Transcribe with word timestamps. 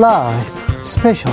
라이브 0.00 0.82
스페셜. 0.82 1.30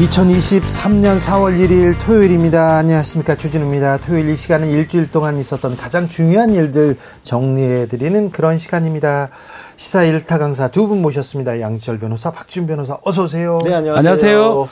2023년 0.00 1.18
4월 1.18 1.58
1일 1.60 1.94
토요일입니다. 2.04 2.76
안녕하십니까. 2.78 3.34
주진우입니다. 3.36 3.98
토요일 3.98 4.28
이 4.30 4.36
시간은 4.36 4.68
일주일 4.68 5.10
동안 5.10 5.38
있었던 5.38 5.76
가장 5.76 6.08
중요한 6.08 6.54
일들 6.54 6.96
정리해 7.22 7.86
드리는 7.86 8.30
그런 8.30 8.58
시간입니다. 8.58 9.28
시사 9.76 10.04
일타 10.04 10.38
강사 10.38 10.68
두 10.68 10.86
분 10.88 11.00
모셨습니다. 11.02 11.60
양지열 11.60 11.98
변호사, 11.98 12.30
박지훈 12.30 12.66
변호사, 12.66 12.98
어서 13.04 13.24
오세요. 13.24 13.60
네, 13.64 13.74
안녕하세요. 13.74 13.98
안녕하세요. 13.98 14.68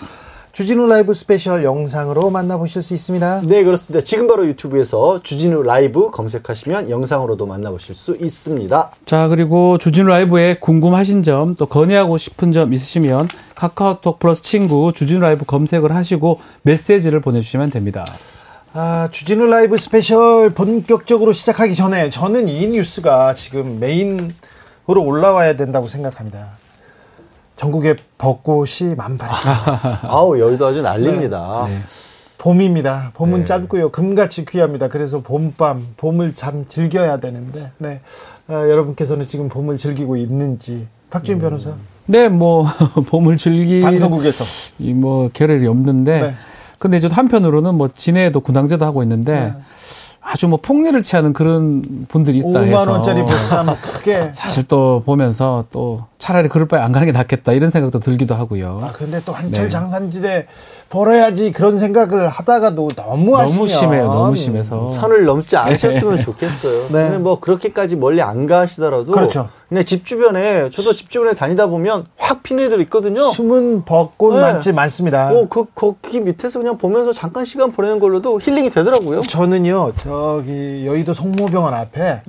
주진우 0.60 0.88
라이브 0.88 1.14
스페셜 1.14 1.64
영상으로 1.64 2.28
만나보실 2.28 2.82
수 2.82 2.92
있습니다. 2.92 3.44
네, 3.46 3.64
그렇습니다. 3.64 4.04
지금 4.04 4.26
바로 4.26 4.46
유튜브에서 4.46 5.22
주진우 5.22 5.62
라이브 5.62 6.10
검색하시면 6.10 6.90
영상으로도 6.90 7.46
만나보실 7.46 7.94
수 7.94 8.14
있습니다. 8.20 8.90
자, 9.06 9.28
그리고 9.28 9.78
주진우 9.78 10.06
라이브에 10.06 10.58
궁금하신 10.60 11.22
점, 11.22 11.54
또 11.54 11.64
건의하고 11.64 12.18
싶은 12.18 12.52
점 12.52 12.74
있으시면 12.74 13.30
카카오톡 13.54 14.18
플러스 14.18 14.42
친구 14.42 14.92
주진우 14.94 15.20
라이브 15.20 15.46
검색을 15.46 15.94
하시고 15.94 16.40
메시지를 16.60 17.20
보내주시면 17.20 17.70
됩니다. 17.70 18.04
아, 18.74 19.08
주진우 19.10 19.46
라이브 19.46 19.78
스페셜 19.78 20.50
본격적으로 20.50 21.32
시작하기 21.32 21.74
전에 21.74 22.10
저는 22.10 22.50
이 22.50 22.66
뉴스가 22.66 23.34
지금 23.34 23.80
메인으로 23.80 24.34
올라와야 24.98 25.56
된다고 25.56 25.88
생각합니다. 25.88 26.59
전국에 27.60 27.94
벚꽃이 28.16 28.94
만발이죠. 28.96 29.48
아우, 30.08 30.38
여의도 30.38 30.64
아주 30.64 30.80
난립니다. 30.80 31.66
네. 31.68 31.80
봄입니다. 32.38 33.10
봄은 33.12 33.40
네. 33.40 33.44
짧고요. 33.44 33.90
금같이 33.90 34.46
귀합니다. 34.46 34.88
그래서 34.88 35.20
봄밤, 35.20 35.88
봄을 35.98 36.34
참 36.34 36.64
즐겨야 36.66 37.20
되는데, 37.20 37.70
네. 37.76 38.00
아, 38.48 38.54
여러분께서는 38.54 39.26
지금 39.26 39.50
봄을 39.50 39.76
즐기고 39.76 40.16
있는지. 40.16 40.86
박준 41.10 41.34
음. 41.34 41.40
변호사. 41.40 41.74
네, 42.06 42.30
뭐, 42.30 42.64
봄을 43.10 43.36
즐기, 43.36 43.82
방송국에서. 43.82 44.42
이 44.78 44.94
뭐, 44.94 45.28
결el이 45.30 45.66
없는데, 45.66 46.20
네. 46.20 46.34
근데 46.78 46.96
이제 46.96 47.08
한편으로는 47.08 47.74
뭐, 47.74 47.90
진해에도 47.94 48.40
군항제도 48.40 48.86
하고 48.86 49.02
있는데, 49.02 49.38
네. 49.38 49.54
아주 50.22 50.48
뭐, 50.48 50.58
폭리를 50.60 51.02
취하는 51.02 51.32
그런 51.32 52.06
분들이 52.08 52.38
있다 52.38 52.60
해서. 52.60 52.84
5만 52.84 52.88
원짜리 52.88 53.22
보쌈 53.22 53.74
크게. 53.80 54.30
사실 54.34 54.64
또 54.64 55.02
보면서 55.04 55.64
또 55.72 56.04
차라리 56.18 56.48
그럴 56.48 56.68
바에 56.68 56.80
안 56.80 56.92
가는 56.92 57.06
게 57.06 57.12
낫겠다 57.12 57.52
이런 57.52 57.70
생각도 57.70 58.00
들기도 58.00 58.34
하고요. 58.34 58.80
아, 58.82 58.92
근데 58.92 59.20
또 59.24 59.32
한철 59.32 59.64
네. 59.64 59.68
장산지대 59.68 60.46
벌어야지 60.90 61.52
그런 61.52 61.78
생각을 61.78 62.28
하다가도 62.28 62.88
너무 62.96 63.38
하시면. 63.38 63.56
너무 63.56 63.68
심해요. 63.68 64.04
너무 64.06 64.36
심해서. 64.36 64.90
선을 64.90 65.24
넘지 65.24 65.56
않으셨으면 65.56 66.20
좋겠어요. 66.20 66.88
네. 66.88 67.04
근데 67.04 67.18
뭐 67.18 67.38
그렇게까지 67.38 67.94
멀리 67.94 68.20
안 68.20 68.46
가시더라도 68.46 69.12
그렇죠. 69.12 69.48
그냥 69.68 69.84
집 69.84 70.04
주변에 70.04 70.68
저도 70.70 70.92
집 70.92 71.08
주변에 71.08 71.34
다니다 71.34 71.68
보면 71.68 72.06
확 72.16 72.42
피는 72.42 72.64
애들 72.64 72.80
있거든요. 72.82 73.22
숨은 73.30 73.84
벚꽃 73.84 74.34
네. 74.34 74.40
맛집 74.40 74.74
많습니다. 74.74 75.30
어, 75.30 75.46
그 75.48 75.64
거기 75.76 76.20
밑에서 76.20 76.58
그냥 76.58 76.76
보면서 76.76 77.12
잠깐 77.12 77.44
시간 77.44 77.70
보내는 77.70 78.00
걸로도 78.00 78.40
힐링이 78.40 78.70
되더라고요. 78.70 79.20
저는요, 79.20 79.92
저기, 80.02 80.84
여의도 80.84 81.14
성모병원 81.14 81.72
앞에 81.72 82.22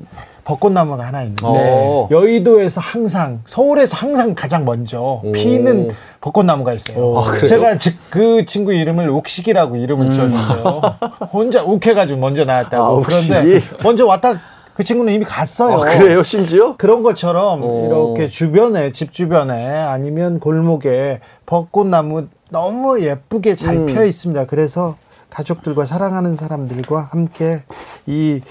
벚꽃나무가 0.51 1.05
하나 1.05 1.21
있는데, 1.21 1.43
어. 1.45 2.09
여의도에서 2.11 2.81
항상, 2.81 3.41
서울에서 3.45 3.95
항상 3.95 4.35
가장 4.35 4.65
먼저 4.65 5.21
피는 5.33 5.91
벚꽃나무가 6.19 6.73
있어요. 6.73 7.19
아? 7.19 7.45
제가 7.45 7.77
즉, 7.77 7.95
그 8.09 8.45
친구 8.45 8.73
이름을 8.73 9.07
옥식이라고 9.09 9.77
이름을 9.77 10.11
지었는데요. 10.11 10.81
혼자 11.31 11.63
욱해가지고 11.63 12.19
먼저 12.19 12.43
나왔다고. 12.43 12.97
아? 12.97 13.01
그런데 13.01 13.61
먼저 13.81 14.05
왔다, 14.05 14.33
그 14.73 14.83
친구는 14.83 15.13
이미 15.13 15.23
갔어요. 15.23 15.75
아, 15.77 15.79
그래요, 15.79 16.21
심지어? 16.23 16.75
그런 16.75 17.01
것처럼 17.01 17.61
어. 17.63 17.85
이렇게 17.85 18.27
주변에 18.27 18.91
집 18.91 19.13
주변에 19.13 19.69
아니면 19.69 20.39
골목에 20.39 21.21
벚꽃나무 21.45 22.27
너무 22.49 23.01
예쁘게 23.01 23.55
잘 23.55 23.75
음. 23.75 23.85
피어 23.85 24.03
있습니다. 24.03 24.45
그래서 24.47 24.97
가족들과 25.29 25.85
사랑하는 25.85 26.35
사람들과 26.35 27.07
함께 27.09 27.59
이 28.05 28.41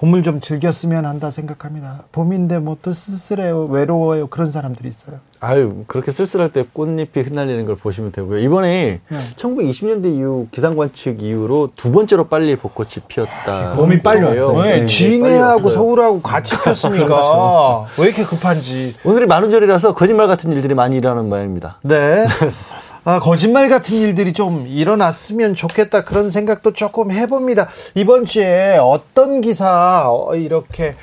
봄을 0.00 0.22
좀 0.22 0.38
즐겼으면 0.40 1.04
한다 1.06 1.30
생각합니다. 1.32 2.04
봄인데 2.12 2.58
뭐 2.60 2.78
또 2.80 2.92
쓸쓸해요, 2.92 3.64
외로워요 3.66 4.28
그런 4.28 4.48
사람들이 4.52 4.88
있어요. 4.88 5.16
아유, 5.40 5.82
그렇게 5.88 6.12
쓸쓸할 6.12 6.52
때 6.52 6.64
꽃잎이 6.72 7.08
흩날리는 7.24 7.66
걸 7.66 7.74
보시면 7.74 8.12
되고요. 8.12 8.38
이번에 8.38 9.00
네. 9.08 9.18
1920년대 9.36 10.16
이후 10.16 10.46
기상관 10.52 10.92
측 10.92 11.20
이후로 11.22 11.70
두 11.74 11.90
번째로 11.90 12.28
빨리 12.28 12.54
벚꽃이 12.54 12.90
피었다. 13.08 13.74
봄이 13.74 14.02
빨리 14.02 14.22
왔어요. 14.24 14.52
왜 14.54 14.62
네, 14.62 14.76
빨리 14.78 14.86
진해하고. 14.86 15.68
서울하고 15.70 16.22
같이 16.22 16.54
폈으니까. 16.62 17.86
왜 17.98 18.06
이렇게 18.06 18.22
급한지. 18.22 18.94
오늘이 19.04 19.26
만우절이라서 19.26 19.94
거짓말 19.94 20.28
같은 20.28 20.52
일들이 20.52 20.74
많이 20.74 20.96
일어나는 20.96 21.28
모양입니다. 21.28 21.78
네. 21.82 22.24
아, 23.04 23.20
거짓말 23.20 23.68
같은 23.68 23.96
일들이 23.96 24.32
좀 24.32 24.66
일어났으면 24.66 25.54
좋겠다 25.54 26.04
그런 26.04 26.30
생각도 26.30 26.72
조금 26.72 27.10
해봅니다. 27.10 27.68
이번 27.94 28.24
주에 28.24 28.76
어떤 28.80 29.40
기사 29.40 30.04
어, 30.06 30.34
이렇게 30.34 30.94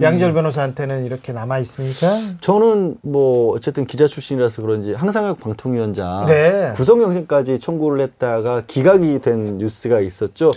양절 0.00 0.32
변호사한테는 0.32 1.04
이렇게 1.04 1.32
남아 1.32 1.60
있습니까? 1.60 2.20
저는 2.40 2.96
뭐 3.02 3.54
어쨌든 3.54 3.86
기자 3.86 4.08
출신이라서 4.08 4.62
그런지 4.62 4.92
항상혁 4.92 5.40
방통위원장 5.40 6.26
네. 6.26 6.72
구속영장까지 6.74 7.60
청구를 7.60 8.00
했다가 8.00 8.64
기각이 8.66 9.20
된 9.20 9.58
뉴스가 9.58 10.00
있었죠. 10.00 10.50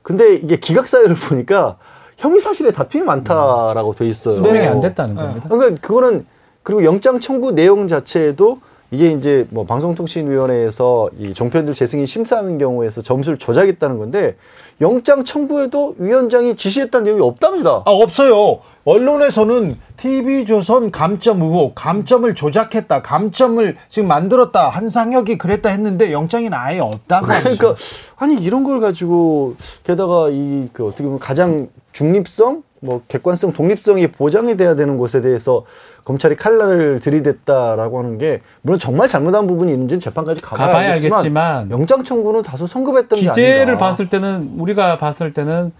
근데 0.00 0.34
이게 0.36 0.56
기각 0.56 0.88
사유를 0.88 1.16
보니까 1.16 1.76
혐의 2.16 2.40
사실에 2.40 2.70
다툼이 2.70 3.04
많다라고 3.04 3.94
돼 3.94 4.08
있어요. 4.08 4.36
소명이 4.36 4.58
네. 4.58 4.66
안 4.68 4.80
됐다는 4.80 5.16
네. 5.16 5.22
겁니다. 5.22 5.48
그러니까 5.50 5.80
그거는 5.86 6.26
그리고 6.62 6.84
영장 6.84 7.20
청구 7.20 7.52
내용 7.52 7.88
자체에도 7.88 8.60
이게 8.92 9.10
이제 9.10 9.46
뭐 9.48 9.64
방송통신위원회에서 9.64 11.08
이 11.18 11.32
종편들 11.32 11.72
재승인 11.72 12.04
심사하는 12.04 12.58
경우에서 12.58 13.00
점수를 13.00 13.38
조작했다는 13.38 13.98
건데 13.98 14.36
영장 14.82 15.24
청구에도 15.24 15.96
위원장이 15.98 16.56
지시했다는 16.56 17.04
내용이 17.04 17.22
없답니다. 17.22 17.82
아, 17.86 17.90
없어요. 17.90 18.60
언론에서는 18.84 19.78
TV조선 19.96 20.90
감점 20.90 21.40
의혹, 21.40 21.74
감점을 21.74 22.34
조작했다, 22.34 23.00
감점을 23.00 23.76
지금 23.88 24.08
만들었다, 24.08 24.68
한상혁이 24.68 25.38
그랬다 25.38 25.70
했는데 25.70 26.12
영장에는 26.12 26.52
아예 26.52 26.80
없다고 26.80 27.26
그러니까 27.26 27.50
하죠. 27.70 27.76
아니 28.16 28.34
이런 28.42 28.64
걸 28.64 28.80
가지고 28.80 29.54
게다가 29.84 30.28
이 30.30 30.68
그 30.72 30.86
어떻게 30.86 31.04
보면 31.04 31.18
가장 31.18 31.68
중립성, 31.92 32.62
뭐 32.80 33.02
객관성, 33.06 33.52
독립성이 33.52 34.08
보장이 34.08 34.56
돼야 34.56 34.74
되는 34.74 34.98
곳에 34.98 35.20
대해서 35.20 35.64
검찰이 36.04 36.36
칼날을 36.36 37.00
들이댔다라고 37.00 37.98
하는 37.98 38.18
게 38.18 38.40
물론 38.62 38.78
정말 38.80 39.08
잘못한 39.08 39.46
부분이 39.46 39.72
있는지는 39.72 40.00
재판까지 40.00 40.42
가봐야, 40.42 40.66
가봐야 40.66 40.90
알겠지만, 40.92 41.18
알겠지만 41.18 41.70
영장 41.70 42.02
청구는 42.04 42.42
다소 42.42 42.66
성급했던 42.66 43.18
게 43.20 43.26
기재를 43.26 43.60
아닌가. 43.62 43.78
봤을 43.78 44.08
때는 44.08 44.54
우리가 44.58 44.98
봤을 44.98 45.32
때는 45.32 45.72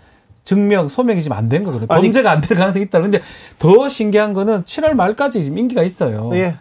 증명 0.45 0.89
소명이 0.89 1.23
지금 1.23 1.37
안 1.37 1.49
된 1.49 1.63
거거든요. 1.65 1.87
범죄가 1.87 2.31
안 2.33 2.41
될 2.41 2.57
가능성이 2.57 2.85
있다. 2.87 3.01
근데 3.01 3.21
더 3.59 3.89
신기한 3.89 4.33
거는 4.33 4.65
7월 4.65 4.95
말까지 4.95 5.43
지금 5.45 5.59
임기가 5.59 5.83
있어요. 5.83 6.31
예. 6.35 6.57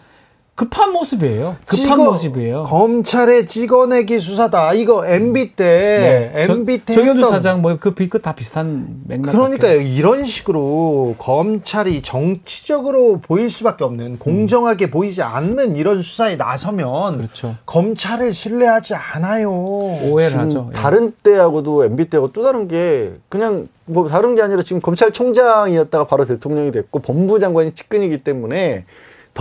급한 0.53 0.91
모습이에요. 0.91 1.55
급한 1.65 1.97
찍어- 1.97 2.03
모습이에요. 2.05 2.63
검찰의 2.63 3.47
찍어내기 3.47 4.19
수사다. 4.19 4.73
이거 4.73 5.07
MB 5.07 5.55
때, 5.55 6.31
MB 6.35 6.79
때 6.85 6.93
네. 6.93 7.01
정현주 7.01 7.29
사장 7.29 7.61
뭐그다 7.63 8.33
비슷한 8.35 9.01
맥락. 9.07 9.31
그러니까요. 9.31 9.79
이런 9.81 10.25
식으로 10.25 11.15
검찰이 11.17 12.01
정치적으로 12.03 13.21
보일 13.21 13.49
수밖에 13.49 13.83
없는 13.85 14.19
공정하게 14.19 14.91
보이지 14.91 15.23
않는 15.23 15.77
이런 15.77 16.01
수사에 16.01 16.35
나서면 16.35 17.17
그렇죠. 17.17 17.55
검찰을 17.65 18.33
신뢰하지 18.33 18.93
않아요. 18.93 19.51
오해를 19.51 20.37
하죠. 20.37 20.69
예. 20.71 20.77
다른 20.77 21.11
때하고도 21.23 21.85
MB 21.85 22.09
때하고 22.09 22.33
또 22.33 22.43
다른 22.43 22.67
게 22.67 23.13
그냥 23.29 23.67
뭐 23.85 24.07
다른 24.07 24.35
게 24.35 24.41
아니라 24.43 24.61
지금 24.61 24.79
검찰총장이었다가 24.81 26.05
바로 26.05 26.25
대통령이 26.25 26.71
됐고 26.71 26.99
법무부 26.99 27.39
장관이 27.39 27.71
측근이기 27.71 28.19
때문에 28.23 28.85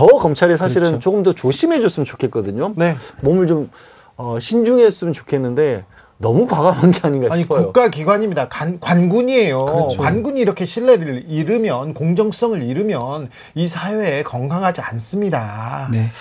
더 0.01 0.17
검찰이 0.17 0.57
사실은 0.57 0.83
그렇죠. 0.83 0.99
조금 0.99 1.21
더 1.21 1.33
조심해줬으면 1.33 2.05
좋겠거든요. 2.05 2.73
네. 2.75 2.95
몸을 3.21 3.45
좀 3.45 3.69
어, 4.17 4.39
신중했으면 4.39 5.13
좋겠는데 5.13 5.85
너무 6.17 6.47
과감한 6.47 6.91
게 6.91 6.99
아닌가 7.03 7.27
아니 7.31 7.43
싶어요. 7.43 7.65
국가기관입니다. 7.65 8.49
관, 8.49 8.79
관군이에요. 8.79 9.65
그렇죠. 9.65 9.97
관군이 10.01 10.39
이렇게 10.41 10.65
신뢰를 10.65 11.25
잃으면 11.27 11.93
공정성을 11.93 12.63
잃으면 12.63 13.29
이 13.53 13.67
사회에 13.67 14.23
건강하지 14.23 14.81
않습니다. 14.81 15.87
네. 15.91 16.11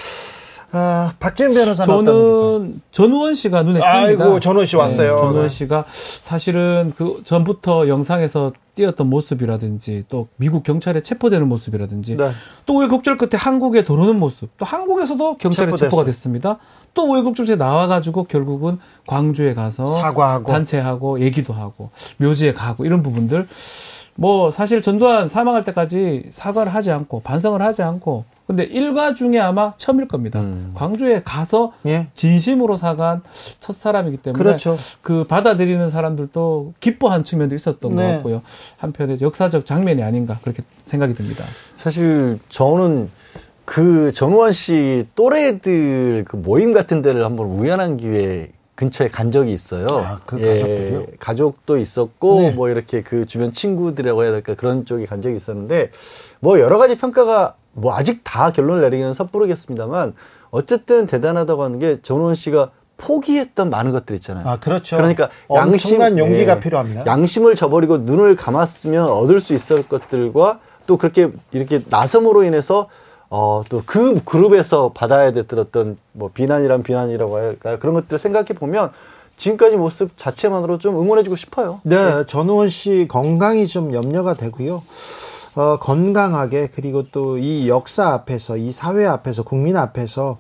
아, 0.73 1.15
박지은 1.19 1.53
변호사는 1.53 1.95
어떤 1.95 2.05
저는 2.07 2.81
전우원 2.93 3.35
씨가 3.35 3.63
눈에 3.63 3.81
띕니다. 3.81 3.85
아이고, 3.85 4.41
전우원 4.41 4.67
씨 4.67 4.77
왔어요. 4.77 5.15
네, 5.15 5.19
전우원 5.19 5.43
네. 5.43 5.49
씨가 5.49 5.85
사실은 6.23 6.93
그 6.97 7.23
전부터 7.25 7.89
영상에서 7.89 8.53
띄었던 8.77 9.09
모습이라든지 9.09 10.05
또 10.09 10.29
미국 10.37 10.63
경찰에 10.63 11.01
체포되는 11.01 11.47
모습이라든지 11.49 12.17
네. 12.17 12.31
또 12.67 12.79
우여곡절 12.79 13.17
끝에 13.17 13.31
한국에 13.35 13.83
들어오는 13.83 14.19
모습 14.19 14.49
또 14.57 14.65
한국에서도 14.65 15.39
경찰에 15.39 15.67
체포됐어요. 15.67 15.89
체포가 15.91 16.05
됐습니다. 16.05 16.59
또 16.95 17.11
우여곡절에 17.13 17.57
나와가지고 17.57 18.25
결국은 18.25 18.79
광주에 19.07 19.55
가서 19.55 19.87
사과하고. 19.87 20.51
단체하고 20.51 21.21
얘기도 21.21 21.53
하고 21.53 21.91
묘지에 22.19 22.55
가고 22.55 22.85
이런 22.85 23.03
부분들 23.03 23.49
뭐 24.21 24.51
사실 24.51 24.83
전두환 24.83 25.29
사망할 25.29 25.65
때까지 25.65 26.25
사과를 26.29 26.75
하지 26.75 26.91
않고 26.91 27.21
반성을 27.21 27.63
하지 27.63 27.83
않고 27.83 28.25
근데 28.47 28.65
일가 28.65 29.15
중에 29.15 29.39
아마 29.39 29.73
처음일 29.79 30.09
겁니다. 30.09 30.41
음. 30.41 30.73
광주에 30.75 31.23
가서 31.25 31.73
예. 31.87 32.09
진심으로 32.15 32.77
사과한 32.77 33.23
첫 33.61 33.75
사람이기 33.75 34.19
때문에 34.19 34.43
그렇죠. 34.43 34.77
그 35.01 35.25
받아들이는 35.25 35.89
사람들도 35.89 36.75
기뻐한 36.81 37.25
측면도 37.25 37.55
있었던 37.55 37.97
네. 37.97 38.03
것 38.03 38.13
같고요. 38.13 38.43
한편에 38.77 39.17
역사적 39.23 39.65
장면이 39.65 40.03
아닌가 40.03 40.39
그렇게 40.43 40.65
생각이 40.85 41.15
듭니다. 41.15 41.43
사실 41.79 42.39
저는 42.51 43.09
그 43.65 44.13
전우환 44.13 44.53
씨 44.53 45.07
또래들 45.15 46.25
그 46.29 46.37
모임 46.37 46.75
같은 46.75 47.01
데를 47.01 47.25
한번 47.25 47.47
우연한 47.47 47.97
기회에 47.97 48.49
근처에 48.81 49.09
간 49.09 49.31
적이 49.31 49.53
있어요. 49.53 49.87
아, 49.91 50.21
그 50.25 50.41
가족들이요? 50.41 51.07
가족도 51.19 51.77
있었고 51.77 52.41
네. 52.41 52.51
뭐 52.53 52.71
이렇게 52.71 53.03
그 53.03 53.27
주변 53.27 53.53
친구들이라고 53.53 54.25
해야 54.25 54.31
될까 54.31 54.55
그런 54.55 54.87
쪽에 54.87 55.05
간 55.05 55.21
적이 55.21 55.37
있었는데 55.37 55.91
뭐 56.41 56.59
여러 56.59 56.79
가지 56.79 56.97
평가가 56.97 57.57
뭐 57.73 57.95
아직 57.95 58.23
다 58.25 58.53
결론을 58.53 58.81
내리기는 58.81 59.13
섣부르겠습니다만 59.13 60.15
어쨌든 60.51 61.05
대단하다고 61.05 61.63
하는 61.63 61.79
게 61.79 62.01
전우환 62.01 62.35
씨가 62.35 62.71
포기했던 62.97 63.69
많은 63.69 63.93
것들 63.93 64.17
있잖아요. 64.17 64.49
아, 64.49 64.59
그렇죠. 64.59 64.97
그러니까 64.97 65.29
양심, 65.55 66.01
엄청난 66.01 66.19
용기가 66.19 66.57
예, 66.57 66.61
필요합니다. 66.61 67.05
양심을 67.05 67.57
저버리고 67.57 67.99
눈을 67.99 68.35
감았으면 68.35 69.11
얻을 69.11 69.41
수 69.41 69.53
있을 69.53 69.87
것들과 69.89 70.59
또 70.87 70.97
그렇게 70.97 71.31
이렇게 71.53 71.83
나섬으로 71.91 72.45
인해서 72.45 72.89
어, 73.31 73.63
또 73.69 73.83
그 73.87 74.23
그룹에서 74.25 74.91
받아야 74.95 75.33
됐던 75.33 75.59
어떤 75.59 75.97
뭐 76.13 76.31
비난이란 76.35 76.83
비난이라고 76.83 77.37
할까요? 77.37 77.79
그런 77.81 77.95
것들을 77.95 78.19
생각해 78.19 78.49
보면 78.49 78.91
지금까지 79.37 79.77
모습 79.77 80.11
자체만으로 80.19 80.79
좀 80.79 81.01
응원해주고 81.01 81.37
싶어요. 81.37 81.81
네, 81.85 82.25
전우원 82.27 82.69
씨 82.69 83.07
건강이 83.09 83.67
좀 83.67 83.95
염려가 83.95 84.35
되고요. 84.35 84.83
어, 85.55 85.79
건강하게 85.79 86.69
그리고 86.75 87.05
또 87.11 87.39
이 87.39 87.69
역사 87.69 88.09
앞에서 88.13 88.57
이 88.57 88.71
사회 88.73 89.07
앞에서 89.07 89.43
국민 89.45 89.77
앞에서 89.77 90.37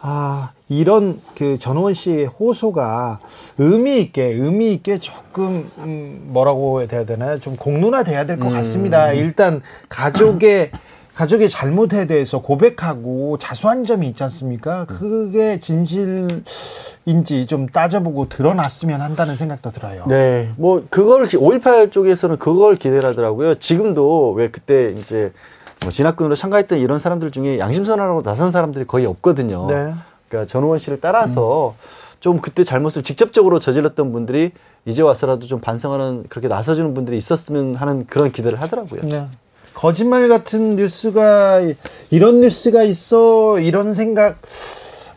아 0.00 0.50
이런 0.68 1.20
그 1.36 1.58
전우원 1.58 1.94
씨의 1.94 2.26
호소가 2.26 3.20
의미 3.58 4.00
있게 4.00 4.24
의미 4.24 4.72
있게 4.72 4.98
조금 4.98 5.70
음, 5.78 6.28
뭐라고 6.32 6.80
해야 6.82 7.04
되나요? 7.06 7.38
좀 7.40 7.56
공론화돼야 7.56 8.26
될것 8.26 8.52
같습니다. 8.52 9.12
일단 9.12 9.62
가족의 9.88 10.72
가족의 11.22 11.48
잘못에 11.48 12.08
대해서 12.08 12.42
고백하고 12.42 13.38
자수한 13.38 13.84
점이 13.84 14.08
있지 14.08 14.24
않습니까? 14.24 14.86
그게 14.86 15.60
진실인지 15.60 17.46
좀 17.46 17.68
따져보고 17.68 18.28
드러났으면 18.28 19.00
한다는 19.00 19.36
생각도 19.36 19.70
들어요. 19.70 20.04
네, 20.08 20.50
뭐 20.56 20.84
그걸 20.90 21.28
5.18 21.28 21.92
쪽에서는 21.92 22.38
그걸 22.38 22.74
기대를 22.74 23.08
하더라고요. 23.10 23.54
지금도 23.54 24.32
왜 24.32 24.50
그때 24.50 24.90
이제 24.98 25.32
뭐 25.82 25.92
진학군으로 25.92 26.34
참가했던 26.34 26.80
이런 26.80 26.98
사람들 26.98 27.30
중에 27.30 27.60
양심선언하고 27.60 28.22
나선 28.22 28.50
사람들이 28.50 28.84
거의 28.88 29.06
없거든요. 29.06 29.68
네. 29.68 29.94
그러니까 30.28 30.48
전우원 30.48 30.80
씨를 30.80 31.00
따라서 31.00 31.76
좀 32.18 32.40
그때 32.40 32.64
잘못을 32.64 33.04
직접적으로 33.04 33.60
저질렀던 33.60 34.10
분들이 34.10 34.50
이제 34.86 35.02
와서라도 35.02 35.46
좀 35.46 35.60
반성하는 35.60 36.24
그렇게 36.28 36.48
나서주는 36.48 36.94
분들이 36.94 37.16
있었으면 37.16 37.76
하는 37.76 38.06
그런 38.06 38.32
기대를 38.32 38.60
하더라고요. 38.60 39.02
네. 39.02 39.28
거짓말 39.74 40.28
같은 40.28 40.76
뉴스가 40.76 41.60
이런 42.10 42.40
뉴스가 42.40 42.82
있어 42.82 43.58
이런 43.58 43.94
생각 43.94 44.40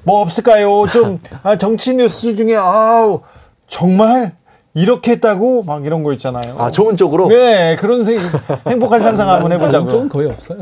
뭐 0.04 0.22
없을까요? 0.22 0.86
좀 0.92 1.20
아, 1.44 1.58
정치 1.58 1.96
뉴스 1.96 2.36
중에 2.36 2.56
아우 2.56 3.22
정말 3.68 4.36
이렇게 4.78 5.12
했다고 5.12 5.64
막 5.64 5.86
이런 5.86 6.04
거 6.04 6.12
있잖아요. 6.14 6.56
아 6.58 6.70
좋은 6.70 6.98
쪽으로. 6.98 7.30
네 7.30 7.78
그런 7.78 8.04
생, 8.04 8.20
행복한 8.68 9.00
상상 9.00 9.30
한번 9.30 9.50
좀 9.50 9.62
해보자고요. 9.62 10.10
거의 10.10 10.30
없어요. 10.30 10.60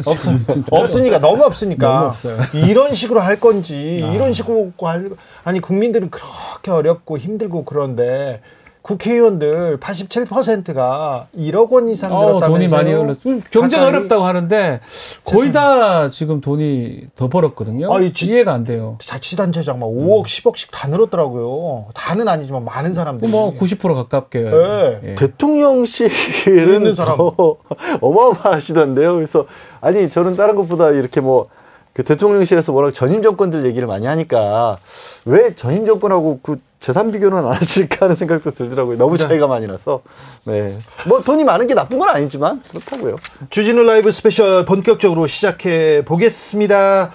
진짜. 0.52 0.68
없으니까 0.70 1.20
너무 1.20 1.44
없으니까 1.44 1.88
너무 1.88 2.06
없어요. 2.10 2.38
이런 2.54 2.94
식으로 2.94 3.20
할 3.20 3.40
건지 3.40 4.08
이런 4.14 4.34
식으로 4.34 4.72
할 4.82 5.10
아니 5.44 5.60
국민들은 5.60 6.12
그렇게 6.12 6.70
어렵고 6.70 7.18
힘들고 7.18 7.66
그런데 7.66 8.42
국회의원들 8.84 9.80
87%가 9.80 11.28
1억 11.38 11.72
원 11.72 11.88
이상 11.88 12.14
어, 12.14 12.20
들었다면서요? 12.20 12.50
돈이 12.52 12.68
많이 12.68 12.92
흘렀어. 12.94 13.20
경제가 13.50 13.84
가까이. 13.84 13.96
어렵다고 13.98 14.24
하는데 14.26 14.82
거의 15.24 15.52
다 15.54 16.10
지금 16.10 16.42
돈이 16.42 17.08
더 17.16 17.30
벌었거든요. 17.30 17.92
아이, 17.94 18.12
지- 18.14 18.26
이해가 18.28 18.54
안 18.54 18.66
돼요. 18.66 18.98
자치단체장 19.02 19.80
막 19.80 19.88
5억, 19.88 20.26
10억씩 20.26 20.68
다 20.72 20.90
늘었더라고요. 20.90 21.86
다는 21.94 22.28
아니지만 22.28 22.66
많은 22.66 22.94
사람들이. 22.94 23.32
뭐 23.32 23.54
90% 23.58 23.96
가깝게. 23.96 24.40
네. 24.42 25.00
예. 25.06 25.16
대통령실은 25.16 26.94
사람. 26.96 27.18
더 27.18 27.58
어마어마하시던데요. 28.02 29.16
그래서 29.16 29.46
아니 29.80 30.10
저는 30.10 30.36
다른 30.36 30.56
것보다 30.56 30.92
이렇게 30.92 31.22
뭐 31.22 31.48
그 31.94 32.04
대통령실에서 32.04 32.74
워낙 32.74 32.92
전임 32.92 33.22
정권들 33.22 33.66
얘기를 33.66 33.88
많이 33.88 34.08
하니까 34.08 34.80
왜 35.26 35.56
전임 35.56 35.86
정권하고 35.86 36.40
그 36.42 36.60
재산 36.80 37.12
비교는 37.12 37.38
안 37.38 37.46
하실까 37.46 37.98
하는 38.02 38.16
생각도 38.16 38.52
들더라고요. 38.52 38.98
너무 38.98 39.18
차이가 39.18 39.48
많이 39.48 39.68
나서 39.68 40.02
네. 40.44 40.80
뭐 41.08 41.22
돈이 41.22 41.44
많은 41.44 41.68
게 41.68 41.76
나쁜 41.76 42.00
건 42.00 42.10
아니지만 42.10 42.62
그렇다고요. 42.70 43.18
주진우 43.52 43.84
라이브 43.84 44.12
스페셜 44.12 44.66
본격적으로 44.66 45.28
시작해 45.28 46.04
보겠습니다. 46.04 47.12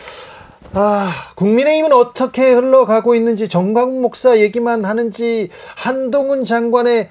아, 0.74 1.12
국민의힘은 1.34 1.92
어떻게 1.92 2.52
흘러가고 2.52 3.14
있는지 3.14 3.48
전광훈 3.48 4.00
목사 4.00 4.38
얘기만 4.38 4.84
하는지 4.84 5.50
한동훈 5.74 6.44
장관의 6.44 7.08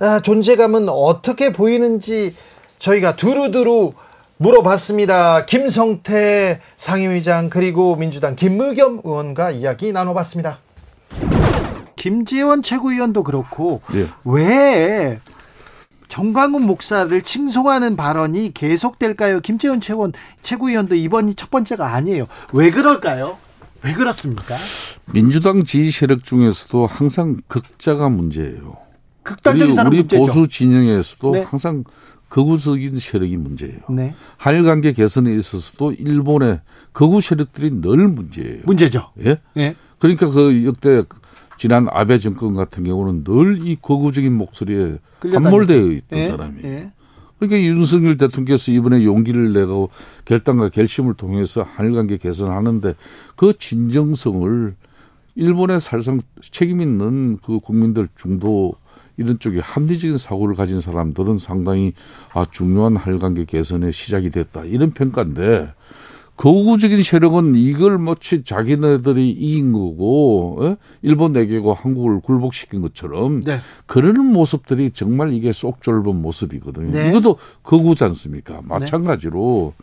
아, 0.00 0.20
존재감은 0.20 0.88
어떻게 0.88 1.52
보이는지 1.52 2.34
저희가 2.78 3.16
두루두루 3.16 3.92
물어봤습니다. 4.38 5.46
김성태 5.46 6.60
상임위장 6.76 7.50
그리고 7.50 7.96
민주당 7.96 8.36
김의겸 8.36 9.02
의원과 9.04 9.52
이야기 9.52 9.92
나눠봤습니다. 9.92 10.58
김재원 11.96 12.62
최고위원도 12.62 13.22
그렇고 13.22 13.80
예. 13.94 14.06
왜 14.24 15.20
정광훈 16.08 16.62
목사를 16.62 17.22
칭송하는 17.22 17.96
발언이 17.96 18.52
계속될까요? 18.52 19.40
김재원 19.40 19.80
최고, 19.80 20.10
최고위원도 20.42 20.94
이번이 20.94 21.34
첫 21.34 21.50
번째가 21.50 21.94
아니에요. 21.94 22.26
왜 22.52 22.70
그럴까요? 22.70 23.38
왜 23.82 23.94
그렇습니까? 23.94 24.56
민주당 25.12 25.64
지지 25.64 25.90
세력 25.90 26.24
중에서도 26.24 26.86
항상 26.86 27.38
극자가 27.48 28.08
문제예요. 28.08 28.76
극단적인 29.22 29.68
우리, 29.70 29.74
사람 29.74 29.92
우리 29.92 29.98
문제죠. 30.00 30.22
보수 30.22 30.46
진영에서도 30.46 31.30
네. 31.32 31.42
항상 31.42 31.84
극우적인 32.34 32.96
세력이 32.96 33.36
문제예요. 33.36 33.78
네. 33.90 34.12
한일 34.38 34.64
관계 34.64 34.90
개선에 34.90 35.32
있어서도 35.36 35.92
일본의 35.92 36.62
극우 36.90 37.20
세력들이 37.20 37.80
늘 37.80 38.08
문제예요. 38.08 38.62
문제죠. 38.64 39.12
예? 39.24 39.38
예. 39.56 39.76
그러니까 40.00 40.28
그 40.28 40.64
역대 40.66 41.04
지난 41.58 41.86
아베 41.88 42.18
정권 42.18 42.54
같은 42.54 42.82
경우는 42.82 43.22
늘이 43.24 43.76
극우적인 43.80 44.32
목소리에. 44.32 44.98
함몰되어 45.20 45.92
있던 45.92 46.18
예. 46.18 46.24
사람이. 46.24 46.60
예. 46.64 46.90
그러니까 47.38 47.60
윤석열 47.68 48.16
대통령께서 48.16 48.72
이번에 48.72 49.04
용기를 49.04 49.52
내고 49.52 49.90
결단과 50.24 50.70
결심을 50.70 51.14
통해서 51.14 51.62
한일 51.62 51.92
관계 51.92 52.16
개선하는데 52.16 52.94
그 53.36 53.56
진정성을 53.56 54.74
일본의 55.36 55.80
사실상 55.80 56.20
책임 56.40 56.80
있는 56.80 57.38
그 57.44 57.58
국민들 57.58 58.08
중도 58.16 58.74
이런 59.16 59.38
쪽에 59.38 59.60
합리적인 59.60 60.18
사고를 60.18 60.54
가진 60.54 60.80
사람들은 60.80 61.38
상당히 61.38 61.92
아 62.32 62.46
중요한 62.50 62.96
한일 62.96 63.18
관계 63.18 63.44
개선의 63.44 63.92
시작이 63.92 64.30
됐다 64.30 64.64
이런 64.64 64.92
평가인데 64.92 65.72
거구적인 66.36 67.02
세력은 67.02 67.54
이걸 67.54 67.96
마치 67.98 68.42
자기네들이 68.42 69.30
이긴 69.30 69.72
거고 69.72 70.58
어? 70.60 70.76
일본 71.02 71.32
내개고 71.32 71.74
한국을 71.74 72.20
굴복시킨 72.20 72.82
것처럼 72.82 73.40
네. 73.42 73.58
그러는 73.86 74.24
모습들이 74.26 74.90
정말 74.90 75.32
이게 75.32 75.52
쏙 75.52 75.80
좁은 75.80 76.20
모습이거든요. 76.20 76.90
네. 76.90 77.10
이것도 77.10 77.38
거구지 77.62 78.02
않습니까? 78.04 78.60
마찬가지로 78.64 79.74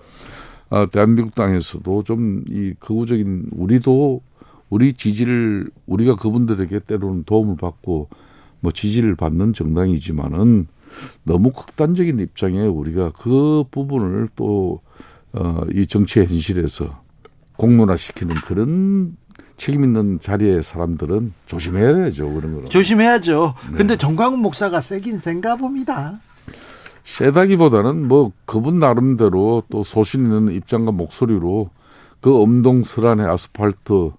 어, 0.72 0.86
대한민국 0.92 1.36
땅에서도 1.36 2.04
좀 2.04 2.44
이 2.50 2.74
거구적인 2.82 3.46
우리도 3.52 4.22
우리 4.70 4.94
지지를 4.94 5.70
우리가 5.86 6.16
그분들에게 6.16 6.80
때로는 6.80 7.24
도움을 7.26 7.56
받고 7.58 8.10
뭐 8.62 8.72
지지를 8.72 9.16
받는 9.16 9.54
정당이지만은 9.54 10.68
너무 11.24 11.52
극단적인 11.52 12.20
입장에 12.20 12.62
우리가 12.62 13.12
그 13.12 13.64
부분을 13.72 14.30
또 14.36 14.82
어, 15.34 15.62
이 15.74 15.86
정치의 15.88 16.28
현실에서 16.28 17.02
공론화시키는 17.58 18.36
그런 18.46 19.16
책임 19.58 19.84
있는 19.84 20.20
자리의 20.20 20.64
사람들은 20.64 21.34
조심해야 21.46 21.94
되죠 21.96 22.26
그런 22.34 22.54
거는. 22.56 22.70
조심해야죠. 22.70 23.54
근데 23.76 23.96
정광훈 23.96 24.40
목사가 24.40 24.82
세긴 24.82 25.18
센가 25.18 25.56
봅니다. 25.56 26.20
세다기보다는 27.04 28.08
뭐 28.08 28.32
그분 28.46 28.80
나름대로 28.80 29.64
또 29.70 29.84
소신 29.84 30.26
있는 30.26 30.54
입장과 30.54 30.92
목소리로 30.92 31.70
그 32.20 32.36
엄동설안의 32.42 33.28
아스팔트 33.28 34.12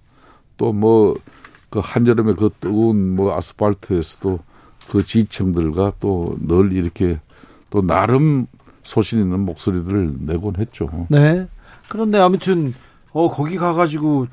또 0.57 0.73
뭐 0.73 1.15
그 1.73 1.79
한여름에 1.83 2.35
그 2.35 2.51
뜨거운 2.61 3.15
뭐 3.15 3.35
아스팔트에서도 3.35 4.39
그 4.91 5.03
지청들과 5.03 5.93
또 5.99 6.37
늘 6.39 6.71
이렇게 6.71 7.19
또 7.71 7.81
나름 7.81 8.45
소신 8.83 9.19
있는 9.21 9.39
목소리들을 9.39 10.17
내곤 10.19 10.57
했죠. 10.57 11.07
네. 11.09 11.47
그런데 11.89 12.19
아무튼 12.19 12.75
어 13.11 13.31
거기 13.31 13.57
가가지고 13.57 14.27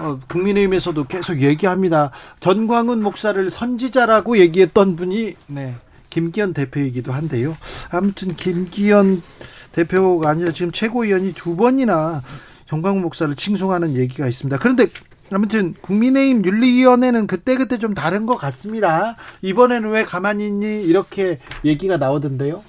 어, 0.00 0.18
국민의힘에서도 0.28 1.04
계속 1.04 1.40
얘기합니다. 1.40 2.10
전광훈 2.40 3.02
목사를 3.02 3.48
선지자라고 3.50 4.36
얘기했던 4.36 4.96
분이 4.96 5.36
네 5.46 5.74
김기현 6.10 6.52
대표이기도 6.52 7.10
한데요. 7.10 7.56
아무튼 7.90 8.36
김기현 8.36 9.22
대표가 9.72 10.28
아니라 10.28 10.52
지금 10.52 10.72
최고위원이 10.72 11.32
두 11.32 11.56
번이나 11.56 12.22
전광훈 12.66 13.00
목사를 13.00 13.34
칭송하는 13.34 13.94
얘기가 13.94 14.28
있습니다. 14.28 14.58
그런데 14.58 14.88
아무튼 15.34 15.74
국민의힘 15.80 16.44
윤리위원회는 16.44 17.26
그때그때 17.26 17.78
좀 17.78 17.94
다른 17.94 18.26
것 18.26 18.36
같습니다. 18.36 19.16
이번에는 19.42 19.90
왜 19.90 20.04
가만히 20.04 20.46
있니 20.46 20.82
이렇게 20.84 21.38
얘기가 21.64 21.96
나오던데요. 21.96 22.62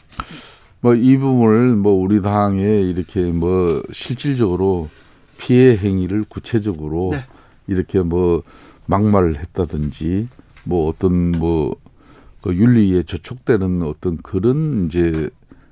뭐 0.81 0.95
이 0.95 1.17
부분을 1.17 1.75
뭐 1.75 1.93
우리 1.93 2.21
당에 2.21 2.81
이렇게 2.81 3.21
뭐 3.21 3.81
실질적으로 3.91 4.89
피해 5.37 5.75
행위를 5.75 6.23
구체적으로 6.27 7.09
네. 7.11 7.25
이렇게 7.67 8.01
뭐 8.01 8.43
막말을 8.85 9.37
했다든지 9.39 10.27
뭐 10.63 10.89
어떤 10.89 11.31
뭐 11.31 11.75
그 12.45 12.53
윤리에 12.53 13.01
저촉되는 13.01 13.81
어떤 13.81 14.17
그런 14.17 14.85
이제 14.85 15.31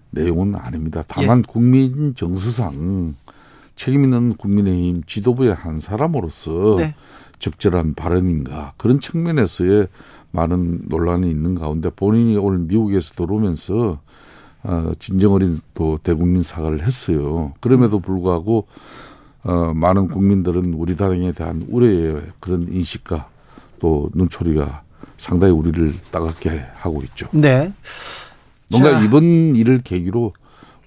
내용은 0.10 0.56
아닙니다. 0.56 1.04
다만 1.08 1.38
예. 1.38 1.44
국민 1.48 2.16
정서상 2.16 3.14
책임 3.76 4.04
있는 4.04 4.34
국민의힘 4.36 5.04
지도부의 5.06 5.54
한 5.54 5.80
사람으로서 5.80 6.76
네. 6.78 6.96
적절한 7.40 7.96
발언인가 7.96 8.74
그런 8.78 9.00
측면에서의 9.00 9.88
많은 10.32 10.84
논란이 10.88 11.30
있는 11.30 11.56
가운데 11.56 11.90
본인이 11.90 12.38
오늘 12.38 12.60
미국에서 12.60 13.14
들어오면서 13.16 14.00
어, 14.64 14.92
진정어린 14.98 15.60
또 15.74 16.00
대국민 16.02 16.42
사과를 16.42 16.84
했어요. 16.84 17.54
그럼에도 17.60 18.00
불구하고 18.00 18.68
어, 19.44 19.74
많은 19.74 20.08
국민들은 20.08 20.74
우리 20.74 20.96
당에 20.96 21.34
대한 21.34 21.66
우려의 21.70 22.22
그런 22.40 22.72
인식과 22.72 23.28
또 23.80 24.10
눈초리가 24.14 24.84
상당히 25.18 25.54
우리를 25.54 25.94
따갑게 26.12 26.64
하고 26.76 27.02
있죠. 27.04 27.28
네. 27.34 27.74
뭔가 28.70 28.92
자. 28.92 29.02
이번 29.04 29.56
일을 29.56 29.82
계기로 29.82 30.32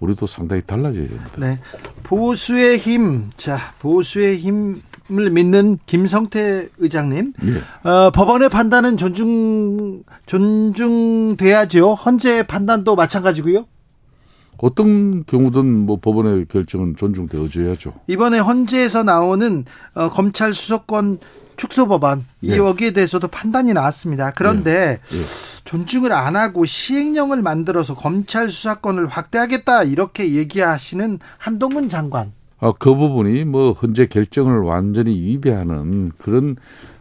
우리도 0.01 0.27
상당히 0.27 0.63
달라져야 0.63 1.07
됩니다. 1.09 1.31
네. 1.39 1.59
보수의 2.03 2.79
힘. 2.79 3.31
자, 3.37 3.59
보수의 3.79 4.37
힘 4.39 4.83
을 5.11 5.31
믿는 5.31 5.79
김성태 5.87 6.69
의장님. 6.79 7.33
예. 7.45 7.89
어, 7.89 8.11
법원의 8.11 8.49
판단은 8.49 8.97
존중, 8.97 10.03
존중돼야죠. 10.27 11.95
헌재의 11.95 12.47
판단도 12.47 12.97
마찬가지고요. 12.97 13.67
어떤 14.59 15.25
경우든 15.27 15.65
뭐 15.65 15.99
법원의 16.01 16.47
결정은 16.49 16.97
존중되어줘야죠. 16.97 17.93
이번에 18.09 18.39
헌재에서 18.39 19.05
나오는 19.05 19.65
어, 19.95 20.11
검찰 20.11 20.53
수사권 20.55 21.19
축소 21.57 21.87
법안 21.87 22.27
이 22.43 22.51
예. 22.53 22.57
여기에 22.57 22.91
대해서도 22.93 23.29
판단이 23.29 23.75
나왔습니다. 23.75 24.33
그런데 24.33 24.99
예. 25.13 25.17
존중을 25.67 26.13
안 26.13 26.37
하고 26.37 26.65
시행령을 26.65 27.43
만들어서 27.43 27.95
검찰 27.95 28.51
수사권을 28.51 29.07
확대하겠다 29.09 29.83
이렇게 29.83 30.33
얘기하시는 30.35 31.19
한동훈 31.37 31.91
장관. 31.91 32.33
아, 32.59 32.73
그 32.79 32.95
부분이 32.95 33.45
뭐 33.45 33.73
헌재 33.73 34.07
결정을 34.07 34.61
완전히 34.61 35.15
위배하는 35.21 36.13
그런 36.17 36.57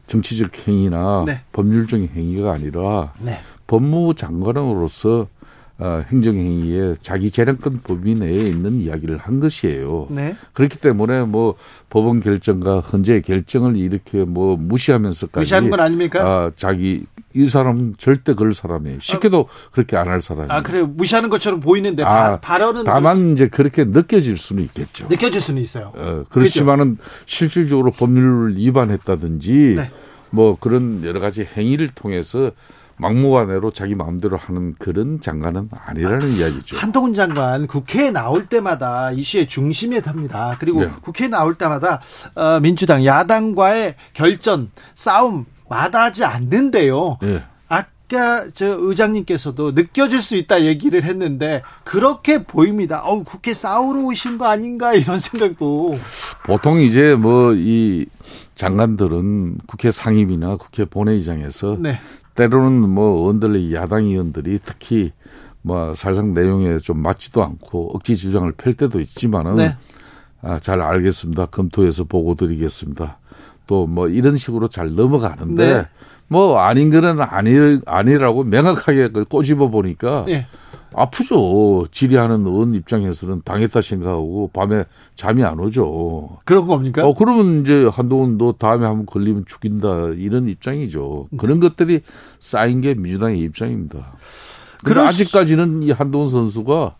정치적 0.07 0.67
행위나 0.67 1.23
네. 1.25 1.39
법률적인 1.53 2.09
행위가 2.13 2.53
아니라 2.53 3.13
네. 3.19 3.39
법무부 3.67 4.15
장관으로서 4.15 5.27
어, 5.77 6.03
행정행위에 6.09 6.95
자기 7.01 7.29
재량권 7.29 7.81
범위 7.83 8.13
내에 8.15 8.31
있는 8.47 8.79
이야기를 8.79 9.17
한 9.17 9.41
것이에요. 9.41 10.07
네. 10.09 10.33
그렇기 10.53 10.79
때문에 10.79 11.23
뭐 11.23 11.55
법원 11.89 12.21
결정과 12.21 12.79
헌재 12.79 13.19
결정을 13.21 13.75
이렇게 13.75 14.23
뭐 14.23 14.55
무시하면서까지 14.55 15.41
무시하는 15.41 15.69
건 15.69 15.79
아닙니까? 15.81 16.21
아, 16.23 16.51
자기 16.55 17.05
이 17.33 17.45
사람 17.49 17.93
절대 17.97 18.33
그럴 18.33 18.53
사람이에요. 18.53 18.99
쉽게도 19.01 19.49
그렇게 19.73 19.97
안 19.97 20.07
할 20.07 20.21
사람이에요. 20.21 20.49
아, 20.53 20.61
그래 20.61 20.81
무시하는 20.81 21.29
것처럼 21.29 21.59
보이는데 21.59 22.03
음. 22.03 22.07
아, 22.07 22.11
바, 22.11 22.39
발언은 22.39 22.85
다만 22.85 23.33
이제 23.33 23.47
그렇게 23.49 23.83
느껴질 23.83 24.37
수는 24.37 24.63
있겠죠. 24.63 25.07
느껴질 25.09 25.41
수는 25.41 25.61
있어요. 25.61 25.91
어, 25.95 26.23
그렇지만은 26.29 26.97
실질적으로 27.25 27.91
법률을 27.91 28.55
위반했다든지 28.57 29.73
네. 29.75 29.91
뭐 30.29 30.57
그런 30.57 31.03
여러 31.03 31.19
가지 31.19 31.43
행위를 31.57 31.89
통해서 31.89 32.51
막무가내로 32.97 33.71
자기 33.71 33.95
마음대로 33.95 34.37
하는 34.37 34.75
그런 34.79 35.19
장관은 35.19 35.69
아니라는 35.85 36.27
이야기죠. 36.27 36.77
한동훈 36.77 37.13
장관 37.13 37.67
국회에 37.67 38.11
나올 38.11 38.45
때마다 38.47 39.11
이슈의 39.11 39.47
중심에 39.47 40.01
탑니다. 40.01 40.55
그리고 40.59 40.81
네. 40.81 40.91
국회에 41.01 41.27
나올 41.27 41.55
때마다 41.55 42.01
어, 42.35 42.59
민주당 42.61 43.05
야당과의 43.05 43.95
결전 44.13 44.71
싸움 44.93 45.45
마다하지 45.69 46.23
않는데요. 46.25 47.17
예. 47.23 47.43
아까 47.67 48.45
저 48.53 48.67
의장님께서도 48.67 49.71
느껴질 49.71 50.21
수 50.21 50.35
있다 50.35 50.63
얘기를 50.63 51.03
했는데 51.03 51.63
그렇게 51.83 52.43
보입니다. 52.43 53.01
어우 53.03 53.23
국회 53.23 53.53
싸우러 53.53 54.01
오신 54.01 54.37
거 54.37 54.45
아닌가 54.45 54.93
이런 54.93 55.19
생각도 55.19 55.97
보통 56.45 56.79
이제 56.79 57.15
뭐 57.15 57.53
이 57.55 58.05
장관들은 58.55 59.57
국회 59.67 59.91
상임이나 59.91 60.55
국회 60.57 60.85
본회의장에서 60.85 61.77
네. 61.79 61.99
때로는 62.35 62.89
뭐 62.89 63.19
의원들의 63.19 63.73
야당 63.73 64.05
의원들이 64.05 64.59
특히 64.63 65.11
뭐 65.61 65.95
사실상 65.95 66.33
내용에 66.33 66.77
좀 66.77 66.99
맞지도 66.99 67.43
않고 67.43 67.95
억지 67.95 68.15
주장을 68.15 68.51
펼 68.53 68.73
때도 68.73 68.99
있지만은 68.99 69.55
네. 69.55 69.77
아, 70.41 70.59
잘 70.59 70.81
알겠습니다. 70.81 71.47
검토해서 71.47 72.03
보고 72.03 72.35
드리겠습니다. 72.35 73.17
또 73.67 73.85
뭐 73.87 74.07
이런 74.07 74.37
식으로 74.37 74.67
잘 74.67 74.95
넘어가는데 74.95 75.73
네. 75.73 75.85
뭐 76.27 76.59
아닌 76.59 76.89
거는 76.89 77.19
아니 77.21 77.79
아니라고 77.85 78.43
명확하게 78.43 79.09
그 79.09 79.25
꼬집어 79.25 79.69
보니까 79.69 80.25
예. 80.29 80.45
아프죠. 80.97 81.85
질의하는 81.91 82.45
의원 82.45 82.73
입장에서는 82.73 83.41
당했다 83.43 83.81
생각하고 83.81 84.49
밤에 84.53 84.85
잠이 85.13 85.43
안 85.43 85.59
오죠. 85.59 86.37
그런 86.45 86.67
겁니까? 86.67 87.05
어, 87.05 87.13
그러면 87.13 87.61
이제 87.61 87.85
한동훈 87.91 88.37
너 88.37 88.53
다음에 88.53 88.85
한번 88.85 89.05
걸리면 89.05 89.43
죽인다. 89.45 90.09
이런 90.17 90.47
입장이죠. 90.47 91.27
그런 91.37 91.59
것들이 91.59 92.01
쌓인 92.39 92.79
게 92.81 92.93
민주당의 92.93 93.39
입장입니다. 93.41 94.13
수- 95.03 95.21
아직까지는 95.21 95.83
이 95.83 95.91
한동훈 95.91 96.29
선수가 96.29 96.95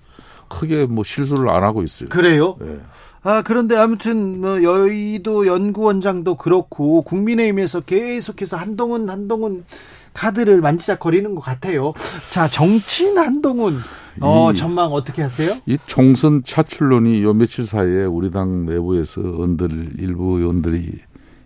크게 0.50 0.86
뭐 0.86 1.04
실수를 1.04 1.50
안 1.50 1.64
하고 1.64 1.84
있어요. 1.84 2.10
그래요? 2.10 2.56
예. 2.64 2.80
아, 3.24 3.42
그런데 3.42 3.76
아무튼 3.76 4.40
뭐 4.42 4.62
여의도 4.62 5.48
연구원장도 5.48 6.36
그렇고 6.36 7.02
국민의힘에서 7.02 7.82
계속해서 7.82 8.56
한동훈 8.58 9.10
한동훈 9.10 9.66
카드를 10.14 10.62
만지작거리는 10.62 11.34
것 11.36 11.42
같아요. 11.42 11.94
자, 12.32 12.48
정치인 12.48 13.18
한동훈 13.18 13.78
어, 14.22 14.52
이- 14.52 14.56
전망 14.56 14.92
어떻게 14.94 15.22
하세요? 15.24 15.56
이 15.66 15.78
총선 15.88 16.44
차출론이 16.44 17.22
요 17.24 17.34
며칠 17.34 17.66
사이에 17.66 18.04
우리 18.06 18.32
당 18.32 18.66
내부에서 18.66 19.22
의원들 19.22 19.94
일부 20.00 20.38
의원들이 20.40 20.92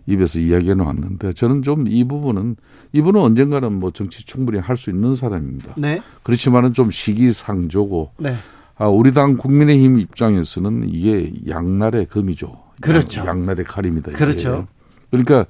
입에서 0.06 0.38
이야기해 0.38 0.74
놓았는데 0.74 1.32
저는 1.32 1.62
좀 1.62 1.86
이 1.88 2.04
부분은 2.04 2.56
이분은 2.92 3.20
언젠가는 3.20 3.72
뭐 3.72 3.90
정치 3.90 4.24
충분히 4.24 4.58
할 4.58 4.76
수 4.76 4.90
있는 4.90 5.14
사람입니다. 5.14 5.74
네. 5.78 6.00
그렇지만은 6.22 6.72
좀 6.72 6.90
시기상조고 6.90 8.12
네. 8.18 8.34
아, 8.80 8.88
우리 8.88 9.12
당 9.12 9.36
국민의힘 9.36 10.00
입장에서는 10.00 10.88
이게 10.88 11.30
양날의 11.46 12.06
검이죠. 12.06 12.56
그렇죠. 12.80 13.20
양, 13.20 13.28
양날의 13.28 13.66
칼입니다. 13.66 14.10
이게. 14.10 14.18
그렇죠. 14.18 14.66
그러니까 15.10 15.44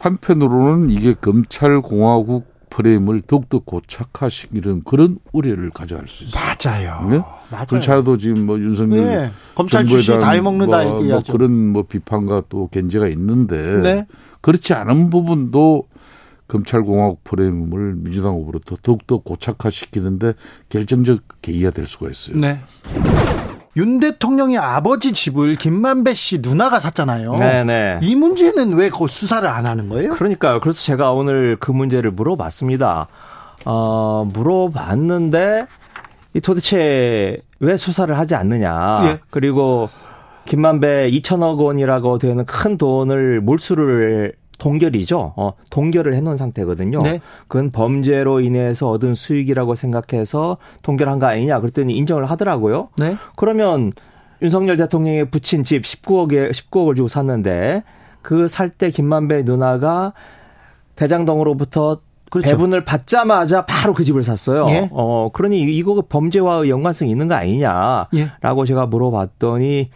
한편으로는 0.00 0.90
이게 0.90 1.14
검찰 1.14 1.80
공화국 1.80 2.50
프레임을 2.70 3.20
더욱더 3.22 3.60
고착화시키는 3.60 4.82
그런 4.84 5.18
우려를 5.30 5.70
가져갈 5.70 6.08
수 6.08 6.24
있어요. 6.24 6.42
맞아요. 6.42 7.08
네? 7.08 7.18
맞아요. 7.52 7.66
그렇지도 7.68 8.16
지금 8.16 8.46
뭐 8.46 8.58
윤석열 8.58 9.04
네. 9.04 9.30
검찰 9.54 9.86
대한 9.86 10.20
다 10.20 10.30
해먹는다 10.32 10.82
뭐, 10.82 11.02
뭐. 11.02 11.22
그런 11.30 11.52
뭐 11.52 11.84
비판과 11.84 12.44
또 12.48 12.66
견제가 12.66 13.06
있는데 13.08 13.80
네. 13.80 14.06
그렇지 14.40 14.74
않은 14.74 15.10
부분도 15.10 15.84
검찰공화국 16.50 17.24
프레임을 17.24 17.94
민주당 17.96 18.32
후보로부터 18.32 18.76
더욱더 18.82 19.18
고착화시키는데 19.18 20.34
결정적 20.68 21.20
계기가 21.42 21.70
될 21.70 21.86
수가 21.86 22.10
있어요. 22.10 22.36
네. 22.36 22.60
윤 23.76 24.00
대통령의 24.00 24.58
아버지 24.58 25.12
집을 25.12 25.54
김만배 25.54 26.14
씨 26.14 26.40
누나가 26.40 26.80
샀잖아요. 26.80 27.36
네네. 27.36 27.98
이 28.02 28.16
문제는 28.16 28.72
왜 28.74 28.90
그 28.90 29.06
수사를 29.06 29.48
안 29.48 29.64
하는 29.64 29.88
거예요? 29.88 30.14
그러니까요. 30.14 30.58
그래서 30.60 30.82
제가 30.82 31.12
오늘 31.12 31.56
그 31.60 31.70
문제를 31.70 32.10
물어봤습니다. 32.10 33.06
어, 33.66 34.26
물어봤는데 34.32 35.66
이 36.34 36.40
도대체 36.40 37.38
왜 37.60 37.76
수사를 37.76 38.16
하지 38.18 38.34
않느냐. 38.34 39.00
예. 39.04 39.18
그리고 39.30 39.88
김만배 40.46 41.10
2천억 41.12 41.58
원이라고 41.62 42.18
되는 42.18 42.44
큰 42.44 42.76
돈을 42.76 43.40
몰수를 43.40 44.32
동결이죠. 44.60 45.32
어, 45.36 45.52
동결을 45.70 46.14
해놓은 46.14 46.36
상태거든요. 46.36 47.02
네. 47.02 47.20
그건 47.48 47.70
범죄로 47.70 48.40
인해서 48.40 48.88
얻은 48.90 49.16
수익이라고 49.16 49.74
생각해서 49.74 50.58
동결한 50.82 51.18
거 51.18 51.26
아니냐 51.26 51.58
그랬더니 51.60 51.96
인정을 51.96 52.26
하더라고요. 52.26 52.90
네. 52.98 53.16
그러면 53.36 53.92
윤석열 54.42 54.76
대통령이 54.76 55.24
붙인 55.30 55.64
집 55.64 55.82
19억에 55.82 56.50
19억을 56.52 56.94
주고 56.96 57.08
샀는데 57.08 57.82
그 58.22 58.46
살 58.48 58.70
때 58.70 58.90
김만배 58.90 59.42
누나가 59.42 60.12
대장동으로부터 60.96 62.00
그렇죠. 62.30 62.50
배분을 62.50 62.84
받자마자 62.84 63.66
바로 63.66 63.92
그 63.92 64.04
집을 64.04 64.22
샀어요. 64.22 64.66
예. 64.68 64.88
어 64.92 65.30
그러니 65.32 65.62
이거 65.62 66.02
범죄와 66.08 66.68
연관성이 66.68 67.10
있는 67.10 67.26
거 67.28 67.34
아니냐라고 67.34 68.08
예. 68.14 68.66
제가 68.66 68.86
물어봤더니 68.86 69.90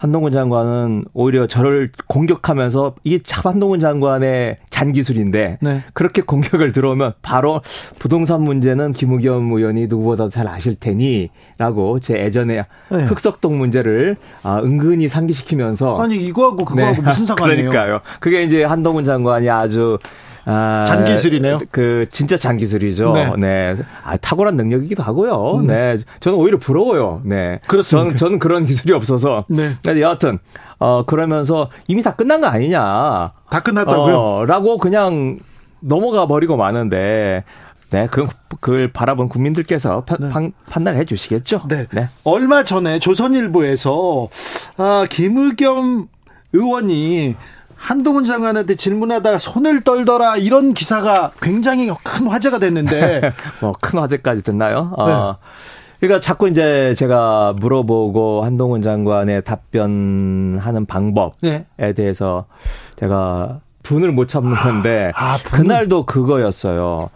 한동훈 0.00 0.32
장관은 0.32 1.04
오히려 1.12 1.46
저를 1.46 1.90
공격하면서 2.06 2.94
이게 3.04 3.20
참 3.22 3.52
한동훈 3.52 3.80
장관의 3.80 4.56
잔기술인데 4.70 5.58
네. 5.60 5.84
그렇게 5.92 6.22
공격을 6.22 6.72
들어오면 6.72 7.12
바로 7.20 7.60
부동산 7.98 8.40
문제는 8.40 8.94
김우겸 8.94 9.52
의원이 9.52 9.88
누구보다 9.88 10.30
잘 10.30 10.48
아실 10.48 10.74
테니라고 10.74 12.00
제 12.00 12.18
예전에 12.18 12.64
네. 12.90 13.04
흑석동 13.04 13.58
문제를 13.58 14.16
아, 14.42 14.60
은근히 14.64 15.06
상기시키면서 15.06 16.00
아니 16.00 16.16
이거하고 16.16 16.64
그거하고 16.64 16.96
네. 16.96 17.02
무슨 17.02 17.26
상관이에요? 17.26 17.68
그러니까요. 17.68 18.00
그게 18.20 18.42
이제 18.42 18.64
한동훈 18.64 19.04
장관이 19.04 19.50
아주 19.50 19.98
아, 20.44 20.84
잔기술이네요. 20.86 21.58
그 21.70 22.06
진짜 22.10 22.36
잔기술이죠. 22.36 23.12
네. 23.12 23.32
네. 23.38 23.76
아, 24.04 24.16
탁월한 24.16 24.56
능력이기도 24.56 25.02
하고요. 25.02 25.62
네. 25.66 25.98
저는 26.20 26.38
오히려 26.38 26.58
부러워요. 26.58 27.22
네. 27.24 27.60
그렇습니까? 27.66 28.04
저는, 28.04 28.16
저는 28.16 28.38
그런 28.38 28.66
기술이 28.66 28.92
없어서. 28.92 29.44
네. 29.48 29.72
근데 29.82 30.00
여하튼 30.00 30.38
어 30.78 31.04
그러면서 31.04 31.68
이미 31.88 32.02
다 32.02 32.14
끝난 32.14 32.40
거 32.40 32.46
아니냐. 32.46 33.32
다 33.50 33.60
끝났다고요? 33.60 34.18
어, 34.18 34.44
라고 34.46 34.78
그냥 34.78 35.38
넘어가 35.80 36.26
버리고 36.26 36.56
마는데 36.56 37.44
네, 37.90 38.06
그, 38.10 38.26
그걸 38.60 38.92
바라본 38.92 39.28
국민들께서 39.28 40.04
판, 40.04 40.30
판, 40.30 40.52
판단해 40.68 41.04
주시겠죠. 41.04 41.62
네. 41.68 41.86
얼마 42.22 42.62
전에 42.62 43.00
조선일보에서 43.00 44.28
아, 44.76 45.06
김의겸 45.10 46.06
의원이 46.52 47.34
한동훈 47.80 48.24
장관한테 48.24 48.74
질문하다가 48.74 49.38
손을 49.38 49.80
떨더라 49.82 50.36
이런 50.36 50.74
기사가 50.74 51.30
굉장히 51.40 51.90
큰 52.04 52.26
화제가 52.28 52.58
됐는데 52.58 53.32
뭐 53.62 53.72
큰 53.80 53.98
화제까지 53.98 54.42
됐나요? 54.42 54.92
네. 54.98 55.02
어. 55.12 55.38
그러니까 55.98 56.20
자꾸 56.20 56.48
이제 56.48 56.94
제가 56.96 57.54
물어보고 57.58 58.44
한동훈 58.44 58.82
장관의 58.82 59.42
답변하는 59.44 60.86
방법에 60.86 61.64
네. 61.78 61.92
대해서 61.94 62.44
제가 62.96 63.60
분을 63.82 64.12
못 64.12 64.28
참는 64.28 64.54
건데 64.56 65.10
아, 65.14 65.36
분을- 65.38 65.50
그날도 65.56 66.06
그거였어요. 66.06 67.08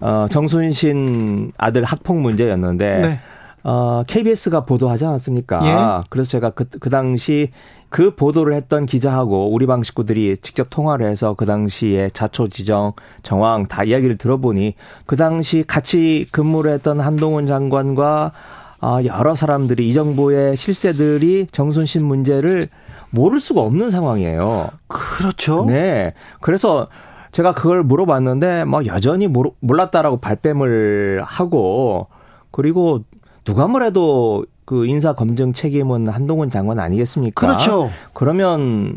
어, 0.00 0.26
정순신 0.30 1.52
아들 1.58 1.84
학폭 1.84 2.16
문제였는데 2.18 2.98
네. 3.00 3.20
어, 3.64 4.02
KBS가 4.06 4.64
보도하지 4.64 5.04
않았습니까? 5.06 5.60
예. 5.64 6.04
그래서 6.10 6.28
제가 6.30 6.50
그, 6.50 6.64
그 6.80 6.90
당시 6.90 7.50
그 7.92 8.14
보도를 8.14 8.54
했던 8.54 8.86
기자하고 8.86 9.52
우리 9.52 9.66
방 9.66 9.82
식구들이 9.82 10.38
직접 10.38 10.68
통화를 10.70 11.06
해서 11.06 11.34
그 11.34 11.44
당시에 11.44 12.08
자초 12.08 12.48
지정 12.48 12.94
정황 13.22 13.66
다 13.66 13.84
이야기를 13.84 14.16
들어보니 14.16 14.76
그 15.04 15.16
당시 15.16 15.62
같이 15.66 16.26
근무를 16.32 16.72
했던 16.72 17.00
한동훈 17.00 17.46
장관과 17.46 18.32
아, 18.80 19.00
여러 19.04 19.34
사람들이 19.34 19.90
이 19.90 19.92
정부의 19.92 20.56
실세들이 20.56 21.48
정순신 21.52 22.06
문제를 22.06 22.66
모를 23.10 23.40
수가 23.40 23.60
없는 23.60 23.90
상황이에요. 23.90 24.70
그렇죠. 24.88 25.66
네. 25.66 26.14
그래서 26.40 26.88
제가 27.30 27.52
그걸 27.52 27.82
물어봤는데 27.82 28.64
뭐 28.64 28.86
여전히 28.86 29.28
몰랐다라고 29.60 30.16
발뺌을 30.16 31.22
하고 31.26 32.06
그리고 32.50 33.04
누가 33.44 33.66
뭐래도 33.66 34.46
그 34.64 34.86
인사 34.86 35.12
검증 35.12 35.52
책임은 35.52 36.08
한동훈 36.08 36.48
장관 36.48 36.78
아니겠습니까? 36.78 37.46
그렇죠. 37.46 37.90
그러면 38.12 38.96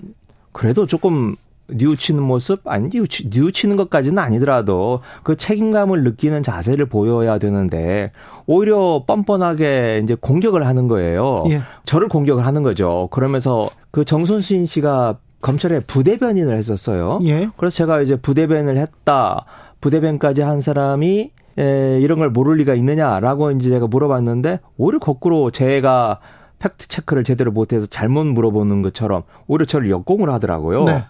그래도 0.51 0.86
조금 0.86 1.36
뉘우치는 1.67 2.21
모습 2.21 2.67
아니 2.67 2.89
뉘우치, 2.89 3.30
뉘우치는 3.30 3.75
것까지는 3.75 4.19
아니더라도 4.19 5.01
그 5.23 5.36
책임감을 5.36 6.04
느끼는 6.04 6.43
자세를 6.43 6.86
보여야 6.86 7.39
되는데 7.39 8.12
오히려 8.45 9.04
뻔뻔하게 9.08 10.01
이제 10.04 10.15
공격을 10.15 10.67
하는 10.67 10.88
거예요. 10.88 11.43
예. 11.49 11.63
저를 11.86 12.08
공격을 12.08 12.45
하는 12.45 12.62
거죠. 12.62 13.08
그러면서 13.12 13.69
그 13.91 14.06
정순신 14.06 14.67
씨가 14.67 15.17
검찰에 15.41 15.80
부대변인을 15.80 16.56
했었어요. 16.56 17.19
예. 17.23 17.49
그래서 17.58 17.75
제가 17.75 18.01
이제 18.01 18.15
부대변을 18.15 18.78
했다. 18.78 19.45
부대변까지 19.82 20.41
한 20.41 20.62
사람이 20.62 21.32
에, 21.58 22.00
이런 22.02 22.20
걸 22.20 22.30
모를 22.30 22.58
리가 22.58 22.74
있느냐라고 22.76 23.52
이제 23.52 23.70
제가 23.70 23.88
물어봤는데 23.88 24.60
오히려 24.78 25.00
거꾸로 25.00 25.52
제가 25.52 26.20
팩트 26.60 26.88
체크를 26.88 27.24
제대로 27.24 27.52
못해서 27.52 27.86
잘못 27.86 28.26
물어보는 28.26 28.82
것처럼 28.82 29.24
오히려 29.48 29.65
저를 29.65 29.89
역공을 29.89 30.30
하더라고요. 30.30 30.86
네. 30.86 31.06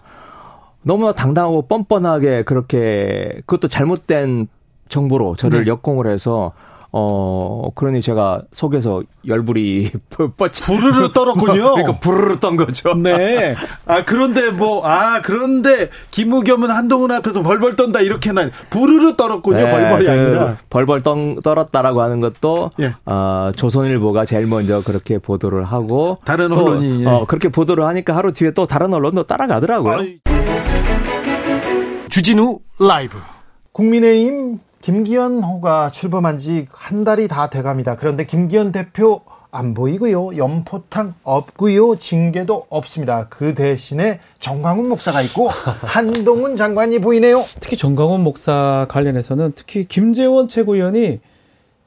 너무나 0.82 1.12
당당하고 1.12 1.62
뻔뻔하게 1.62 2.44
그렇게 2.44 3.40
그것도 3.46 3.68
잘못된 3.68 4.48
정보로 4.88 5.36
저를 5.36 5.64
네. 5.64 5.70
역공을 5.70 6.06
해서 6.06 6.52
어 6.92 7.68
그러니 7.74 8.00
제가 8.00 8.42
속에서 8.52 9.02
열불이 9.26 9.90
뻗치 10.36 10.62
부르르 10.62 11.12
떨었군요. 11.14 11.74
그러니까 11.74 11.98
부르르 11.98 12.38
떤 12.38 12.56
거죠. 12.56 12.94
네. 12.94 13.54
아, 13.86 14.04
그런데 14.04 14.50
뭐, 14.50 14.86
아, 14.86 15.20
그런데 15.22 15.90
김우겸은 16.10 16.70
한동훈 16.70 17.10
앞에서 17.10 17.42
벌벌 17.42 17.74
떤다 17.74 18.00
이렇게는 18.00 18.50
부르르 18.70 19.16
떨었군요. 19.16 19.56
네, 19.56 19.70
벌벌이 19.70 20.04
그 20.06 20.10
아니라. 20.10 20.56
벌벌 20.70 21.02
떨, 21.02 21.36
떨었다라고 21.42 22.00
하는 22.00 22.20
것도 22.20 22.70
예. 22.80 22.94
어, 23.04 23.50
조선일보가 23.56 24.24
제일 24.24 24.46
먼저 24.46 24.80
그렇게 24.82 25.18
보도를 25.18 25.64
하고 25.64 26.18
다른 26.24 26.48
또, 26.48 26.64
언론이, 26.64 27.02
예. 27.02 27.06
어, 27.06 27.24
그렇게 27.26 27.48
보도를 27.48 27.84
하니까 27.84 28.16
하루 28.16 28.32
뒤에 28.32 28.52
또 28.52 28.66
다른 28.66 28.94
언론도 28.94 29.24
따라가더라고요. 29.24 29.98
아이. 29.98 30.18
주진우 32.10 32.58
라이브. 32.78 33.18
국민의힘 33.72 34.58
김기현 34.80 35.42
호가 35.42 35.90
출범한 35.90 36.38
지 36.38 36.66
한 36.72 37.04
달이 37.04 37.28
다 37.28 37.48
돼갑니다. 37.50 37.96
그런데 37.96 38.24
김기현 38.26 38.72
대표 38.72 39.22
안 39.50 39.74
보이고요. 39.74 40.36
연포탕 40.36 41.14
없고요. 41.22 41.96
징계도 41.96 42.66
없습니다. 42.68 43.26
그 43.30 43.54
대신에 43.54 44.20
정광훈 44.38 44.88
목사가 44.88 45.22
있고 45.22 45.48
한동훈 45.82 46.56
장관이 46.56 46.98
보이네요. 47.00 47.42
특히 47.58 47.76
정강훈 47.76 48.22
목사 48.22 48.86
관련해서는 48.90 49.52
특히 49.56 49.84
김재원 49.84 50.46
최고위원이 50.48 51.20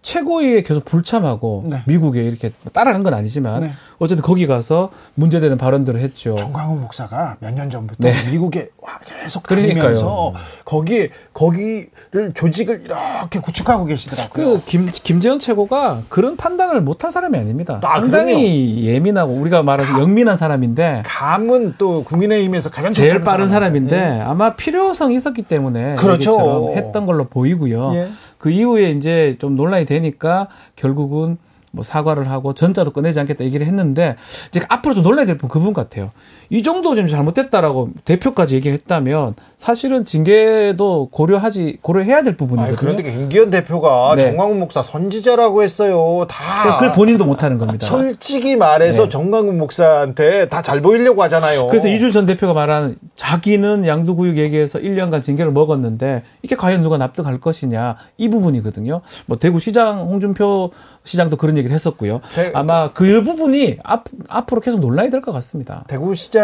최고위에 0.01 0.63
계속 0.63 0.85
불참하고 0.85 1.65
네. 1.67 1.83
미국에 1.85 2.23
이렇게 2.23 2.51
따라간 2.73 3.03
건 3.03 3.13
아니지만 3.13 3.61
네. 3.61 3.71
어쨌든 3.99 4.23
거기 4.23 4.47
가서 4.47 4.89
문제되는 5.15 5.57
발언들을 5.57 5.99
했죠. 5.99 6.35
정광훈 6.37 6.81
목사가 6.81 7.35
몇 7.41 7.53
년 7.53 7.69
전부터 7.69 8.07
네. 8.07 8.13
미국에 8.31 8.69
와 8.81 8.99
계속. 9.05 9.43
다니면서 9.43 10.33
거기 10.63 11.09
거기를 11.33 12.33
조직을 12.33 12.81
이렇게 12.85 13.39
구축하고 13.39 13.85
계시더라고요. 13.85 14.53
그 14.53 14.61
김, 14.65 14.89
김재원 14.91 15.39
최고가 15.39 16.03
그런 16.09 16.37
판단을 16.37 16.81
못할 16.81 17.11
사람이 17.11 17.37
아닙니다. 17.37 17.79
아, 17.83 17.99
상당히 17.99 18.85
예민하고 18.85 19.33
우리가 19.33 19.63
말하는 19.63 19.99
영민한 20.01 20.37
사람인데 20.37 21.03
감은 21.05 21.75
또 21.77 22.03
국민의힘에서 22.03 22.69
가장 22.69 22.91
제일 22.91 23.19
빠른 23.21 23.47
사람인데. 23.47 23.89
사람인데 23.95 24.21
아마 24.23 24.53
필요성이 24.55 25.15
있었기 25.15 25.41
때문에 25.43 25.95
그렇죠. 25.95 26.73
했던 26.75 27.05
걸로 27.05 27.25
보이고요. 27.27 27.91
예. 27.95 28.07
그 28.37 28.49
이후에 28.49 28.91
이제 28.91 29.35
좀 29.39 29.55
논란이 29.57 29.85
되니까 29.85 30.47
결국은 30.77 31.37
뭐 31.71 31.83
사과를 31.83 32.29
하고 32.29 32.53
전자도 32.53 32.91
꺼내지 32.91 33.19
않겠다 33.19 33.43
얘기를 33.43 33.65
했는데 33.67 34.15
이제 34.47 34.61
앞으로 34.69 34.93
좀 34.95 35.03
논란이 35.03 35.27
될분 35.27 35.49
그분 35.49 35.73
같아요. 35.73 36.11
이 36.51 36.63
정도 36.63 36.95
좀 36.95 37.07
잘못됐다라고 37.07 37.89
대표까지 38.05 38.55
얘기했다면 38.55 39.35
사실은 39.57 40.03
징계도 40.03 41.09
고려하지 41.11 41.77
고려해야 41.81 42.17
될 42.23 42.29
아니, 42.29 42.37
부분이거든요. 42.37 42.75
그런데 42.77 43.03
김기현 43.03 43.49
대표가 43.51 44.13
네. 44.15 44.23
정광훈 44.23 44.59
목사 44.59 44.81
선지자라고 44.81 45.61
했어요. 45.63 46.25
다 46.29 46.73
그걸 46.73 46.91
본인도 46.93 47.25
못하는 47.25 47.57
겁니다. 47.59 47.85
솔직히 47.85 48.55
말해서 48.55 49.03
네. 49.03 49.09
정광훈 49.09 49.57
목사한테 49.57 50.47
다 50.49 50.61
잘 50.61 50.81
보이려고 50.81 51.23
하잖아요. 51.23 51.67
그래서 51.67 51.87
이준 51.87 52.11
전 52.11 52.25
대표가 52.25 52.53
말한 52.53 52.95
자기는 53.15 53.85
양도구역 53.87 54.37
얘기해서 54.37 54.77
1년간 54.79 55.23
징계를 55.23 55.51
먹었는데 55.51 56.23
이게 56.43 56.55
과연 56.55 56.81
누가 56.83 56.97
납득할 56.97 57.39
것이냐 57.39 57.95
이 58.17 58.29
부분이거든요. 58.29 59.01
뭐 59.25 59.37
대구시장 59.37 59.99
홍준표 60.01 60.71
시장도 61.05 61.37
그런 61.37 61.57
얘기를 61.57 61.73
했었고요. 61.73 62.21
대- 62.35 62.51
아마 62.53 62.91
그 62.93 63.23
부분이 63.23 63.77
앞, 63.83 64.03
앞으로 64.27 64.61
계속 64.61 64.79
논란이 64.79 65.09
될 65.09 65.21
것 65.21 65.31
같습니다. 65.31 65.83
대구시장 65.87 66.38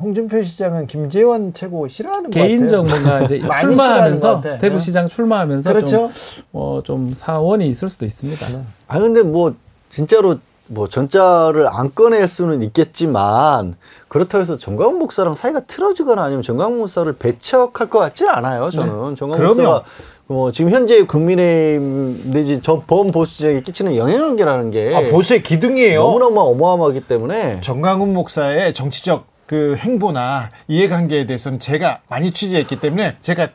홍준표 0.00 0.42
시장은 0.42 0.86
김재원 0.86 1.52
최고 1.52 1.88
싫어하는 1.88 2.30
것 2.30 2.34
같아요. 2.34 2.46
개인적 2.48 2.84
뭔가 2.86 3.20
이제 3.22 3.40
출마하면서. 3.60 4.42
대구시장 4.60 5.08
출마하면서 5.08 5.72
그렇죠. 5.72 5.88
좀, 5.96 6.10
어, 6.52 6.80
좀 6.84 7.12
사원이 7.14 7.66
있을 7.68 7.88
수도 7.88 8.04
있습니다. 8.06 8.46
아 8.88 8.98
근데 8.98 9.22
뭐 9.22 9.54
진짜로 9.90 10.36
뭐 10.66 10.88
전자를 10.88 11.66
안 11.68 11.92
꺼낼 11.94 12.28
수는 12.28 12.62
있겠지만 12.62 13.74
그렇다고 14.08 14.40
해서 14.42 14.56
정광훈 14.56 14.98
목사랑 14.98 15.34
사이가 15.34 15.60
틀어지거나 15.60 16.22
아니면 16.22 16.42
정광훈 16.42 16.78
목사를 16.78 17.12
배척할 17.12 17.90
것 17.90 17.98
같지는 17.98 18.32
않아요. 18.34 18.70
저는 18.70 19.16
정광훈 19.16 19.36
그럼요. 19.36 19.54
목사가 19.56 19.84
뭐 20.28 20.52
지금 20.52 20.70
현재 20.70 21.02
국민의힘 21.04 22.30
내지 22.32 22.60
저 22.60 22.82
범 22.86 23.10
보수 23.10 23.36
진영에 23.38 23.62
끼치는 23.62 23.96
영향력이라는 23.96 24.70
게 24.70 24.94
아, 24.94 25.10
보수의 25.10 25.42
기둥이에요. 25.42 26.00
너무너무 26.02 26.40
어마어마하기 26.40 27.00
때문에 27.08 27.60
정강훈 27.62 28.12
목사의 28.12 28.72
정치적 28.72 29.24
그 29.50 29.74
행보나 29.78 30.50
이해관계에 30.68 31.26
대해서는 31.26 31.58
제가 31.58 32.02
많이 32.08 32.30
취재했기 32.30 32.78
때문에 32.78 33.16
제가 33.20 33.48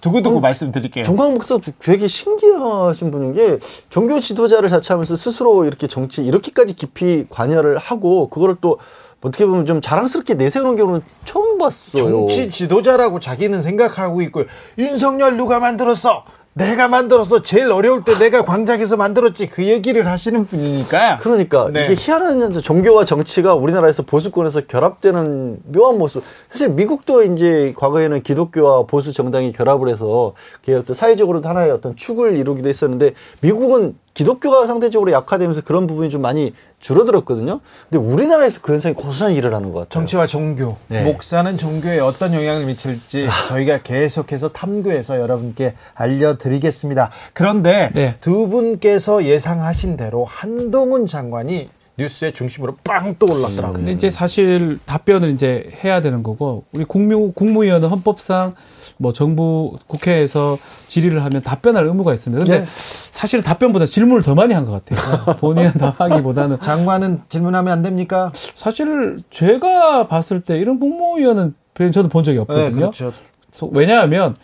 두고두고 0.00 0.38
말씀드릴게요. 0.38 1.04
정광훈 1.04 1.34
목사 1.34 1.58
되게 1.80 2.06
신기하신 2.06 3.10
분인 3.10 3.34
게 3.34 3.58
종교 3.90 4.20
지도자를 4.20 4.68
자처하면서 4.68 5.16
스스로 5.16 5.64
이렇게 5.64 5.88
정치 5.88 6.24
이렇게까지 6.24 6.76
깊이 6.76 7.26
관여를 7.28 7.76
하고 7.76 8.28
그거를 8.30 8.54
또 8.60 8.78
어떻게 9.20 9.44
보면 9.46 9.66
좀 9.66 9.80
자랑스럽게 9.80 10.34
내세우는 10.34 10.76
경우는 10.76 11.02
처음 11.24 11.58
봤어요. 11.58 12.04
정치 12.28 12.48
지도자라고 12.48 13.18
자기는 13.18 13.62
생각하고 13.62 14.22
있고 14.22 14.44
윤석열 14.78 15.36
누가 15.36 15.58
만들었어? 15.58 16.22
내가 16.56 16.88
만들어서 16.88 17.42
제일 17.42 17.70
어려울 17.70 18.02
때 18.02 18.18
내가 18.18 18.42
광장에서 18.42 18.96
만들었지 18.96 19.50
그 19.50 19.66
얘기를 19.66 20.06
하시는 20.06 20.46
분이니까 20.46 21.18
그러니까 21.18 21.68
네. 21.70 21.84
이게 21.84 21.94
희한한 21.98 22.50
종교와 22.54 23.04
정치가 23.04 23.54
우리나라에서 23.54 24.04
보수권에서 24.04 24.62
결합되는 24.62 25.58
묘한 25.66 25.98
모습. 25.98 26.22
사실 26.50 26.70
미국도 26.70 27.24
이제 27.24 27.74
과거에는 27.76 28.22
기독교와 28.22 28.84
보수 28.86 29.12
정당이 29.12 29.52
결합을 29.52 29.90
해서 29.90 30.32
그게 30.62 30.72
어떤 30.72 30.94
사회적으로 30.94 31.42
하나의 31.44 31.72
어떤 31.72 31.94
축을 31.94 32.38
이루기도 32.38 32.70
했었는데 32.70 33.12
미국은 33.42 33.98
기독교가 34.14 34.66
상대적으로 34.66 35.12
약화되면서 35.12 35.60
그런 35.60 35.86
부분이 35.86 36.08
좀 36.08 36.22
많이 36.22 36.54
줄어들었거든요. 36.86 37.60
근데 37.90 38.04
우리나라에서 38.04 38.60
그 38.62 38.72
현상이 38.72 38.94
고스란히 38.94 39.34
일어나는 39.34 39.72
것 39.72 39.80
같아요. 39.80 39.88
정치와 39.90 40.26
종교, 40.26 40.76
네. 40.86 41.02
목사는 41.02 41.58
종교에 41.58 41.98
어떤 41.98 42.32
영향을 42.32 42.64
미칠지 42.66 43.28
저희가 43.48 43.78
계속해서 43.78 44.50
탐구해서 44.50 45.18
여러분께 45.18 45.74
알려드리겠습니다. 45.94 47.10
그런데 47.32 47.90
네. 47.92 48.14
두 48.20 48.48
분께서 48.48 49.24
예상하신 49.24 49.96
대로 49.96 50.24
한동훈 50.24 51.06
장관이 51.06 51.68
뉴스의 51.98 52.32
중심으로 52.32 52.76
빵 52.84 53.14
떠올랐더라고요. 53.18 53.72
근데 53.72 53.92
이제 53.92 54.10
사실 54.10 54.78
답변을 54.84 55.30
이제 55.30 55.70
해야 55.82 56.00
되는 56.02 56.22
거고 56.22 56.64
우리 56.72 56.84
국무 56.84 57.32
국무위원은 57.32 57.88
헌법상 57.88 58.54
뭐 58.98 59.12
정부 59.12 59.78
국회에서 59.86 60.58
질의를 60.88 61.24
하면 61.24 61.42
답변할 61.42 61.86
의무가 61.86 62.12
있습니다. 62.12 62.44
근데 62.44 62.60
네. 62.60 62.66
사실은 63.10 63.42
답변보다 63.42 63.86
질문을 63.86 64.22
더 64.22 64.34
많이 64.34 64.52
한 64.52 64.66
것 64.66 64.84
같아요. 64.84 65.36
본인은 65.40 65.72
답하기보다는 65.72 66.60
장관은 66.60 67.20
질문하면 67.28 67.72
안 67.72 67.82
됩니까? 67.82 68.30
사실 68.56 69.22
제가 69.30 70.06
봤을 70.08 70.40
때 70.42 70.58
이런 70.58 70.78
국무위원은 70.78 71.54
저는 71.92 72.08
본 72.10 72.24
적이 72.24 72.38
없거든요. 72.38 72.64
네, 72.68 72.70
그렇죠. 72.72 73.12
소- 73.52 73.68
왜냐하면 73.72 74.34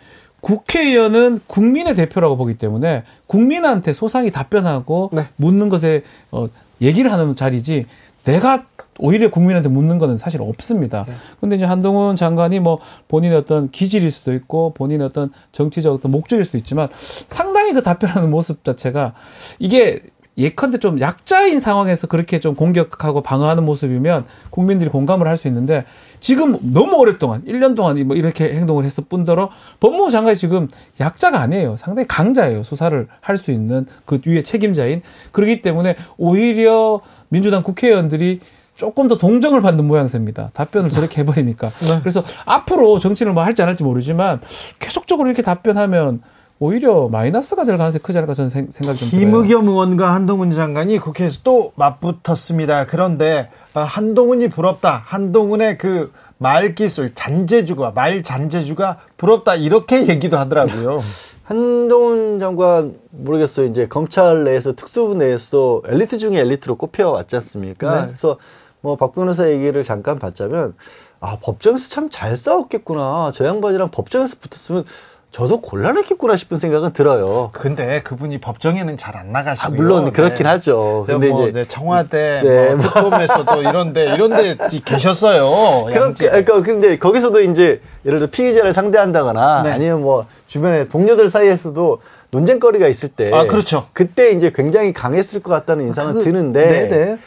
국회의원은 0.43 1.39
국민의 1.47 1.95
대표라고 1.95 2.35
보기 2.35 2.55
때문에 2.57 3.03
국민한테 3.27 3.93
소상히 3.93 4.29
답변하고 4.29 5.09
네. 5.13 5.23
묻는 5.37 5.69
것에 5.69 6.03
어, 6.31 6.47
얘기를 6.81 7.11
하는 7.11 7.33
자리지 7.33 7.85
내가 8.25 8.65
오히려 8.99 9.31
국민한테 9.31 9.69
묻는 9.69 9.99
거는 9.99 10.17
사실 10.17 10.41
없습니다. 10.41 11.05
네. 11.07 11.13
근데 11.39 11.55
이제 11.55 11.65
한동훈 11.65 12.17
장관이 12.17 12.59
뭐 12.59 12.79
본인의 13.07 13.37
어떤 13.37 13.69
기질일 13.69 14.11
수도 14.11 14.33
있고 14.33 14.73
본인의 14.73 15.05
어떤 15.07 15.31
정치적 15.53 15.93
어떤 15.93 16.11
목적일 16.11 16.43
수도 16.43 16.57
있지만 16.57 16.89
상당히 17.27 17.71
그 17.71 17.81
답변하는 17.81 18.29
모습 18.29 18.65
자체가 18.65 19.13
이게 19.59 20.01
예컨대 20.37 20.79
좀 20.79 20.99
약자인 20.99 21.59
상황에서 21.59 22.07
그렇게 22.07 22.39
좀 22.39 22.55
공격하고 22.55 23.21
방어하는 23.21 23.63
모습이면 23.65 24.25
국민들이 24.49 24.89
공감을 24.89 25.27
할 25.27 25.37
수 25.37 25.47
있는데 25.47 25.85
지금 26.19 26.57
너무 26.73 26.95
오랫동안 26.95 27.43
1년 27.45 27.75
동안 27.75 27.99
뭐 28.07 28.15
이렇게 28.15 28.53
행동을 28.53 28.85
했을 28.85 29.03
뿐더러 29.09 29.49
법무부 29.79 30.09
장관이 30.11 30.37
지금 30.37 30.69
약자가 30.99 31.39
아니에요. 31.39 31.75
상당히 31.77 32.07
강자예요. 32.07 32.63
수사를 32.63 33.07
할 33.21 33.37
수 33.37 33.51
있는 33.51 33.85
그 34.05 34.21
위에 34.25 34.41
책임자인. 34.43 35.01
그렇기 35.31 35.61
때문에 35.61 35.95
오히려 36.17 37.01
민주당 37.29 37.61
국회의원들이 37.63 38.39
조금 38.75 39.07
더 39.07 39.17
동정을 39.17 39.61
받는 39.61 39.85
모양새입니다. 39.85 40.51
답변을 40.53 40.89
저렇게 40.89 41.21
해버리니까. 41.21 41.71
그래서 42.01 42.23
앞으로 42.45 42.99
정치를 42.99 43.33
뭐 43.33 43.43
할지 43.43 43.61
안 43.61 43.67
할지 43.67 43.83
모르지만 43.83 44.39
계속적으로 44.79 45.27
이렇게 45.27 45.41
답변하면 45.41 46.21
오히려 46.67 47.09
마이너스가 47.09 47.65
될 47.65 47.77
가능성이 47.77 48.01
크지 48.01 48.17
않을까 48.19 48.33
저는 48.33 48.47
생- 48.49 48.71
생각이 48.71 48.97
좀 48.99 49.09
들어요. 49.09 49.19
김의겸 49.25 49.67
의원과 49.67 50.13
한동훈 50.13 50.49
장관이 50.49 50.97
국회에서 50.99 51.41
또 51.43 51.73
맞붙었습니다. 51.75 52.85
그런데 52.85 53.49
아, 53.73 53.81
한동훈이 53.81 54.47
부럽다. 54.47 55.01
한동훈의 55.05 55.77
그 55.77 56.13
말기술, 56.37 57.15
잔재주가, 57.15 57.91
말 57.91 58.23
잔재주가 58.23 58.99
부럽다. 59.17 59.55
이렇게 59.55 60.07
얘기도 60.07 60.37
하더라고요. 60.37 61.01
한동훈 61.43 62.39
장관 62.39 62.95
모르겠어요. 63.11 63.65
이제 63.65 63.89
검찰 63.89 64.45
내에서 64.45 64.71
특수부 64.73 65.15
내에서 65.15 65.81
엘리트 65.85 66.17
중에 66.17 66.39
엘리트로 66.39 66.77
꼽혀 66.77 67.09
왔지 67.09 67.35
않습니까? 67.35 67.93
네. 68.01 68.05
그래서 68.07 68.37
뭐 68.79 68.95
박 68.95 69.13
변호사 69.13 69.49
얘기를 69.49 69.83
잠깐 69.83 70.17
받자면 70.17 70.75
아 71.19 71.37
법정에서 71.41 71.89
참 71.89 72.09
잘 72.09 72.37
싸웠겠구나. 72.37 73.31
저 73.33 73.45
양반이랑 73.45 73.91
법정에서 73.91 74.37
붙었으면 74.39 74.85
저도 75.33 75.61
곤란했겠구나 75.61 76.35
싶은 76.37 76.57
생각은 76.57 76.93
들어요. 76.93 77.49
근데 77.53 78.03
그분이 78.03 78.37
법정에는 78.39 78.97
잘 78.97 79.17
안 79.17 79.31
나가시고요. 79.31 79.65
아, 79.67 79.75
물론 79.75 80.11
그렇긴 80.11 80.45
하죠. 80.45 81.05
근데 81.07 81.27
근데 81.27 81.33
뭐 81.33 81.47
이제 81.49 81.65
청와대, 81.67 82.41
네, 82.43 82.75
뭐 82.75 82.83
특검에서도 82.83 83.61
이런데 83.61 84.13
이런데 84.13 84.55
계셨어요. 84.85 85.85
그러니까 85.87 86.61
근데 86.61 86.99
거기서도 86.99 87.41
이제 87.41 87.81
예를 88.05 88.19
들어 88.19 88.29
피의자를 88.29 88.73
상대한다거나 88.73 89.63
네. 89.63 89.71
아니면 89.71 90.01
뭐 90.03 90.27
주변에 90.45 90.87
동료들 90.87 91.29
사이에서도 91.29 92.01
논쟁거리가 92.29 92.87
있을 92.87 93.09
때 93.09 93.31
아, 93.33 93.45
그렇죠. 93.47 93.87
그때 93.93 94.31
이제 94.31 94.51
굉장히 94.53 94.93
강했을 94.93 95.41
것 95.41 95.51
같다는 95.51 95.85
인상은 95.87 96.13
그- 96.13 96.23
드는데 96.23 96.89
네네. 96.89 97.17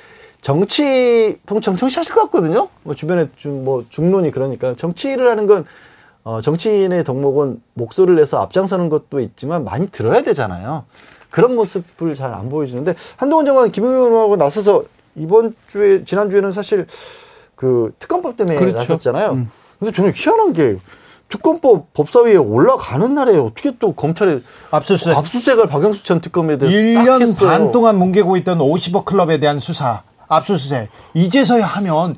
정치 0.40 1.38
보통 1.45 1.77
정치하실 1.77 2.14
것 2.14 2.23
같거든요. 2.27 2.69
뭐 2.85 2.95
주변에 2.95 3.27
좀 3.35 3.64
뭐 3.64 3.85
중론이 3.88 4.31
그러니까 4.31 4.75
정치를 4.77 5.29
하는 5.29 5.47
건 5.49 5.64
어, 6.27 6.41
정치인의 6.41 7.05
덕목은 7.05 7.62
목소리를 7.75 8.17
내서 8.17 8.39
앞장서는 8.43 8.89
것도 8.89 9.21
있지만 9.21 9.62
많이 9.65 9.87
들어야 9.87 10.23
되잖아요. 10.25 10.85
그런 11.31 11.55
모습을 11.55 12.17
잘 12.17 12.35
안 12.35 12.49
보여주는데 12.49 12.97
한동훈 13.17 13.47
장관 13.47 13.71
김용현 13.71 13.97
의원하고 13.97 14.35
나서서 14.35 14.83
이번 15.15 15.55
주에 15.69 16.05
지난 16.05 16.29
주에는 16.29 16.51
사실 16.51 16.89
그 17.55 17.93
특검법 18.01 18.37
때문에 18.37 18.57
그렇죠. 18.57 18.77
나섰잖아요. 18.77 19.31
음. 19.35 19.51
근데 19.79 19.93
저는 19.93 20.12
희한한 20.17 20.53
게 20.53 20.79
특검법 21.29 21.93
법사위에 21.93 22.35
올라가는 22.35 23.15
날에 23.15 23.37
어떻게 23.39 23.79
또 23.79 23.93
검찰에 23.95 24.41
압수수색. 24.73 25.17
압수수색을 25.17 25.69
박영수 25.69 26.03
전 26.03 26.21
특검에 26.21 26.59
대해서 26.59 26.77
딱 26.77 27.05
1년 27.09 27.23
했어요. 27.23 27.49
반 27.49 27.71
동안 27.71 27.99
뭉개고 28.01 28.37
있던 28.39 28.59
50억 28.59 29.05
클럽에 29.05 29.39
대한 29.39 29.61
수사, 29.61 30.03
압수수색. 30.27 30.89
이제서야 31.15 31.65
하면 31.67 32.17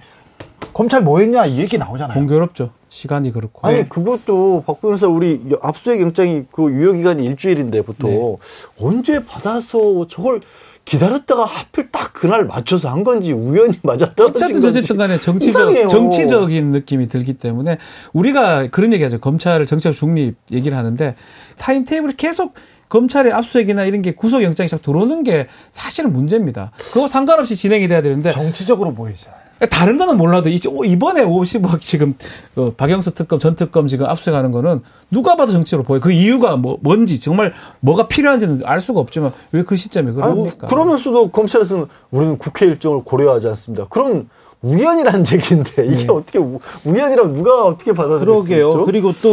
검찰 0.72 1.02
뭐 1.02 1.18
했냐 1.18 1.44
이 1.44 1.58
얘기 1.58 1.76
나오잖아요. 1.76 2.14
공교롭죠. 2.18 2.70
시간이 2.90 3.32
그렇고. 3.32 3.66
아니 3.66 3.78
네. 3.78 3.88
그것도 3.88 4.64
박 4.66 4.80
변호사 4.80 5.06
우리 5.06 5.40
압수수색 5.60 6.00
영장이 6.00 6.44
그 6.50 6.70
유효 6.70 6.92
기간이 6.92 7.24
일주일인데 7.24 7.82
보통 7.82 8.10
네. 8.10 8.36
언제 8.80 9.24
받아서 9.24 10.06
저걸 10.08 10.40
기다렸다가 10.88 11.44
하필 11.44 11.90
딱 11.90 12.14
그날 12.14 12.46
맞춰서 12.46 12.88
한 12.88 13.04
건지 13.04 13.32
우연히 13.32 13.78
떨어진 14.16 14.46
어쨌든 14.46 14.64
어쨌든 14.64 14.96
간에 14.96 15.16
이상해요. 15.16 15.86
정치적, 15.88 15.88
정치적인 15.88 16.70
느낌이 16.70 17.08
들기 17.08 17.34
때문에 17.34 17.76
우리가 18.14 18.68
그런 18.68 18.92
얘기 18.94 19.02
하죠. 19.02 19.18
검찰을 19.18 19.66
정치적 19.66 19.92
중립 19.92 20.36
얘기를 20.50 20.76
하는데 20.76 21.14
타임 21.58 21.84
테이블이 21.84 22.14
계속 22.16 22.54
검찰의 22.88 23.32
압수수색이나 23.32 23.84
이런 23.84 24.00
게 24.00 24.12
구속영장이 24.14 24.68
자꾸 24.68 24.82
들어오는 24.82 25.22
게 25.24 25.46
사실은 25.70 26.10
문제입니다. 26.12 26.72
그거 26.92 27.06
상관없이 27.06 27.54
진행이 27.54 27.86
돼야 27.86 28.00
되는데 28.00 28.30
정치적으로 28.30 28.94
보이잖아요. 28.94 29.47
다른 29.66 29.98
거는 29.98 30.16
몰라도 30.16 30.48
이- 30.48 30.60
이번에 30.86 31.24
50억 31.24 31.80
지금 31.80 32.14
어, 32.56 32.72
박영수 32.76 33.12
특검 33.14 33.38
전 33.38 33.54
특검 33.56 33.88
지금 33.88 34.06
압수하는 34.06 34.52
거는 34.52 34.82
누가 35.10 35.34
봐도 35.36 35.52
정치로 35.52 35.82
보여. 35.82 36.00
그 36.00 36.12
이유가 36.12 36.56
뭐 36.56 36.78
뭔지 36.80 37.18
정말 37.20 37.52
뭐가 37.80 38.06
필요한지는 38.08 38.62
알 38.64 38.80
수가 38.80 39.00
없지만 39.00 39.32
왜 39.52 39.62
그 39.62 39.76
시점에 39.76 40.12
그러니까. 40.12 40.66
그러면서도 40.68 41.30
검찰에서는 41.30 41.86
우리는 42.10 42.38
국회 42.38 42.66
일정을 42.66 43.02
고려하지 43.04 43.48
않습니다. 43.48 43.86
그럼 43.90 44.28
우연이라는 44.62 45.24
얘기인데 45.32 45.86
이게 45.86 45.96
네. 46.04 46.06
어떻게 46.08 46.38
우- 46.38 46.58
우연이라면 46.84 47.32
누가 47.32 47.64
어떻게 47.64 47.92
받아들일 47.92 48.20
수 48.40 48.48
그러게요. 48.48 48.84
그리고 48.86 49.12
또, 49.22 49.28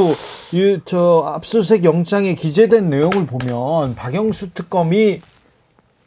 이, 0.53 0.79
저, 0.85 1.23
압수수색 1.35 1.83
영장에 1.83 2.35
기재된 2.35 2.89
내용을 2.91 3.25
보면, 3.25 3.95
박영수 3.95 4.51
특검이 4.53 5.21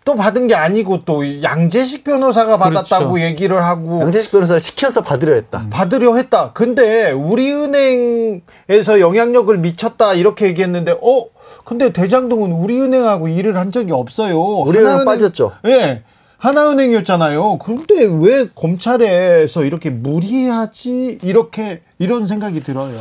또 0.08 0.14
받은 0.14 0.46
게 0.46 0.54
아니고 0.54 1.04
또 1.04 1.42
양재식 1.42 2.02
변호사가 2.02 2.56
받았다고 2.56 3.12
그렇죠. 3.12 3.26
얘기를 3.26 3.62
하고 3.62 4.00
양재식 4.00 4.32
변호사를 4.32 4.58
시켜서 4.58 5.02
받으려 5.02 5.34
했다. 5.34 5.66
받으려 5.68 6.16
했다. 6.16 6.52
근데 6.54 7.10
우리은행에서 7.10 9.00
영향력을 9.00 9.54
미쳤다 9.58 10.14
이렇게 10.14 10.46
얘기했는데 10.46 10.92
어 10.92 11.26
근데 11.66 11.92
대장동은 11.92 12.52
우리은행하고 12.52 13.28
일을 13.28 13.58
한 13.58 13.70
적이 13.70 13.92
없어요. 13.92 14.40
우리은행 14.40 15.04
빠졌죠. 15.04 15.52
예. 15.66 16.04
하나은행이었잖아요. 16.38 17.58
그런데 17.58 18.04
왜 18.04 18.48
검찰에서 18.54 19.64
이렇게 19.64 19.90
무리하지? 19.90 21.18
이렇게 21.22 21.82
이런 21.98 22.26
생각이 22.26 22.62
들어요. 22.62 22.96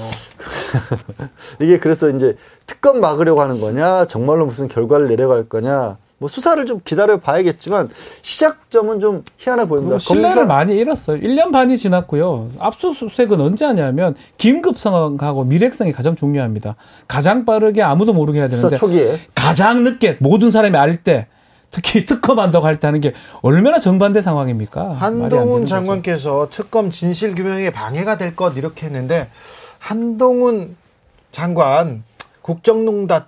이게 1.61 1.79
그래서 1.79 2.09
이제 2.09 2.35
특검 2.65 2.99
막으려고 2.99 3.39
하는 3.39 3.61
거냐, 3.61 4.05
정말로 4.07 4.45
무슨 4.45 4.67
결과를 4.67 5.07
내려갈 5.07 5.47
거냐, 5.47 5.97
뭐 6.19 6.27
수사를 6.27 6.65
좀 6.65 6.81
기다려 6.83 7.17
봐야겠지만 7.17 7.89
시작점은 8.23 8.99
좀 8.99 9.23
희한해 9.37 9.67
보입니다. 9.67 9.99
신뢰를 9.99 10.35
검사... 10.35 10.45
많이 10.45 10.75
잃었어요. 10.75 11.19
1년 11.21 11.51
반이 11.51 11.77
지났고요. 11.77 12.49
압수수색은 12.59 13.39
언제 13.39 13.65
하냐면 13.65 14.15
긴급성하고 14.37 15.43
미래성이 15.43 15.91
가장 15.91 16.15
중요합니다. 16.15 16.75
가장 17.07 17.45
빠르게 17.45 17.83
아무도 17.83 18.13
모르게 18.13 18.39
해야 18.39 18.47
되는데 18.49 18.77
초기에 18.77 19.19
가장 19.35 19.83
늦게 19.83 20.17
모든 20.19 20.49
사람이 20.51 20.75
알 20.77 20.97
때 21.03 21.27
특히 21.69 22.05
특검한다고 22.07 22.65
할 22.65 22.79
때 22.79 22.87
하는 22.87 22.99
게 23.01 23.13
얼마나 23.43 23.77
정반대 23.77 24.21
상황입니까? 24.21 24.93
한동훈 24.93 25.65
장관께서 25.67 26.47
특검 26.51 26.89
진실 26.89 27.35
규명에 27.35 27.69
방해가 27.69 28.17
될 28.17 28.35
것 28.35 28.57
이렇게 28.57 28.87
했는데 28.87 29.29
한동훈 29.77 30.75
장관 31.31 32.03
국정농단 32.41 33.25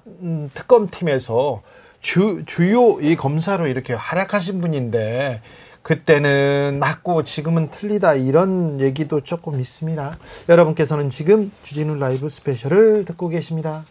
특검팀에서 0.56 1.62
주, 2.02 2.44
주요 2.46 3.00
이 3.02 3.16
검사로 3.16 3.68
이렇게 3.68 3.94
활약하신 3.94 4.62
분인데 4.62 5.42
그때는 5.82 6.78
맞고 6.80 7.24
지금은 7.24 7.72
틀리다 7.72 8.16
이런 8.16 8.80
얘기도 8.80 9.22
조금 9.22 9.60
있습니다. 9.60 10.18
여러분께서는 10.50 11.10
지금 11.10 11.52
주진우 11.64 11.96
라이브 11.96 12.30
스페셜을 12.30 13.06
듣고 13.06 13.30
계십니다. 13.30 13.84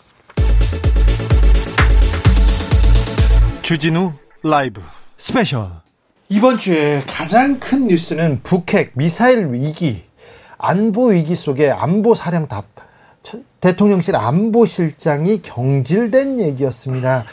주진우 3.63 4.13
라이브 4.43 4.81
스페셜 5.17 5.69
이번 6.31 6.59
주에 6.59 7.03
가장 7.07 7.59
큰 7.59 7.89
뉴스는 7.89 8.41
북핵 8.43 8.93
미사일 8.95 9.53
위기 9.53 10.05
안보 10.57 11.09
위기 11.09 11.35
속에 11.35 11.71
안보 11.71 12.15
사령탑 12.15 12.65
대통령실 13.61 14.17
안보실장이 14.17 15.43
경질된 15.43 16.39
얘기였습니다. 16.39 17.25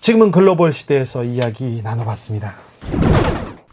지금은 0.00 0.30
글로벌 0.30 0.72
시대에서 0.72 1.24
이야기 1.24 1.80
나눠봤습니다. 1.82 2.54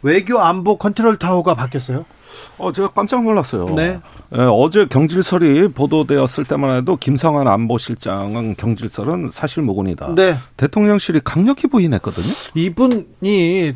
외교 0.02 0.40
안보 0.40 0.78
컨트롤 0.78 1.18
타워가 1.18 1.56
바뀌었어요? 1.56 2.06
어, 2.58 2.72
제가 2.72 2.90
깜짝 2.90 3.24
놀랐어요. 3.24 3.74
네. 3.76 4.00
예, 4.36 4.40
어제 4.40 4.86
경질설이 4.86 5.70
보도되었을 5.70 6.44
때만 6.44 6.78
해도 6.78 6.98
김성환 6.98 7.48
안보실장은 7.48 8.56
경질설은 8.56 9.30
사실 9.32 9.64
무근이다. 9.64 10.14
네. 10.16 10.38
대통령실이 10.58 11.22
강력히 11.24 11.68
부인했거든요. 11.68 12.28
이분이 12.56 13.74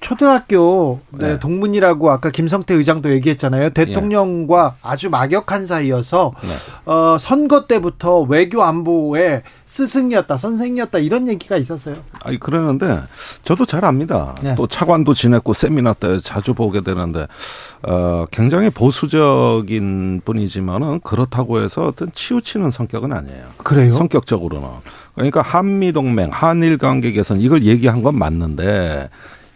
초등학교 0.00 1.00
네, 1.10 1.28
네. 1.28 1.38
동문이라고 1.38 2.10
아까 2.10 2.30
김성태 2.30 2.74
의장도 2.74 3.12
얘기했잖아요. 3.12 3.70
대통령과 3.70 4.74
네. 4.76 4.88
아주 4.88 5.10
막역한 5.10 5.66
사이여서 5.66 6.32
네. 6.42 6.90
어, 6.90 7.18
선거 7.18 7.66
때부터 7.66 8.22
외교 8.22 8.62
안보에 8.62 9.42
스승이었다, 9.66 10.36
선생이었다 10.36 10.98
이런 10.98 11.28
얘기가 11.28 11.56
있었어요. 11.56 11.96
아니 12.24 12.40
그러는데 12.40 13.00
저도 13.44 13.66
잘 13.66 13.84
압니다. 13.84 14.34
네. 14.42 14.54
또 14.56 14.66
차관도 14.66 15.14
지냈고 15.14 15.52
세미나 15.52 15.92
때 15.92 16.18
자주 16.20 16.54
보게 16.54 16.80
되는데 16.80 17.26
어, 17.82 18.24
굉장히 18.30 18.70
보수적인 18.70 20.22
분이지만은 20.24 21.00
그렇다고 21.00 21.60
해서 21.60 21.86
어떤 21.86 22.10
치우치는 22.14 22.70
성격은 22.70 23.12
아니에요. 23.12 23.44
그래요? 23.58 23.92
성격적으로는 23.92 24.68
그러니까 25.14 25.42
한미 25.42 25.92
동맹, 25.92 26.30
한일 26.32 26.78
관계 26.78 27.12
개선 27.12 27.40
이걸 27.40 27.62
얘기한 27.64 28.02
건 28.02 28.16
맞는데. 28.16 29.10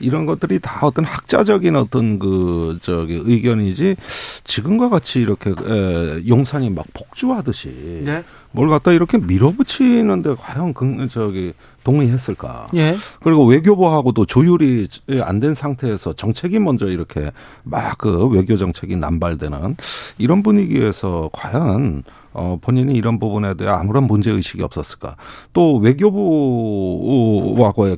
이런 0.04 0.26
것들이 0.26 0.58
다 0.60 0.80
어떤 0.86 1.04
학자적인 1.04 1.74
어떤 1.76 2.18
그 2.18 2.78
저기 2.82 3.20
의견이지 3.24 3.96
지금과 4.44 4.88
같이 4.90 5.20
이렇게 5.20 5.50
에, 5.50 6.22
용산이 6.28 6.70
막 6.70 6.84
폭주하듯이 6.92 8.02
네. 8.04 8.22
뭘 8.52 8.68
갖다 8.68 8.92
이렇게 8.92 9.18
밀어붙이는데 9.18 10.34
과연 10.38 10.74
그 10.74 11.08
저기 11.10 11.52
동의했을까? 11.82 12.68
예. 12.76 12.96
그리고 13.22 13.44
외교부하고도 13.46 14.26
조율이 14.26 14.88
안 15.22 15.40
된 15.40 15.54
상태에서 15.54 16.12
정책이 16.14 16.58
먼저 16.60 16.86
이렇게 16.88 17.30
막 17.64 17.98
그 17.98 18.26
외교 18.28 18.56
정책이 18.56 18.96
남발되는 18.96 19.76
이런 20.18 20.42
분위기에서 20.42 21.30
과연 21.32 22.02
어, 22.34 22.58
본인이 22.60 22.92
이런 22.94 23.18
부분에 23.18 23.54
대해 23.54 23.70
아무런 23.70 24.04
문제 24.04 24.30
의식이 24.30 24.62
없었을까? 24.62 25.16
또 25.52 25.76
외교부와의 25.78 26.38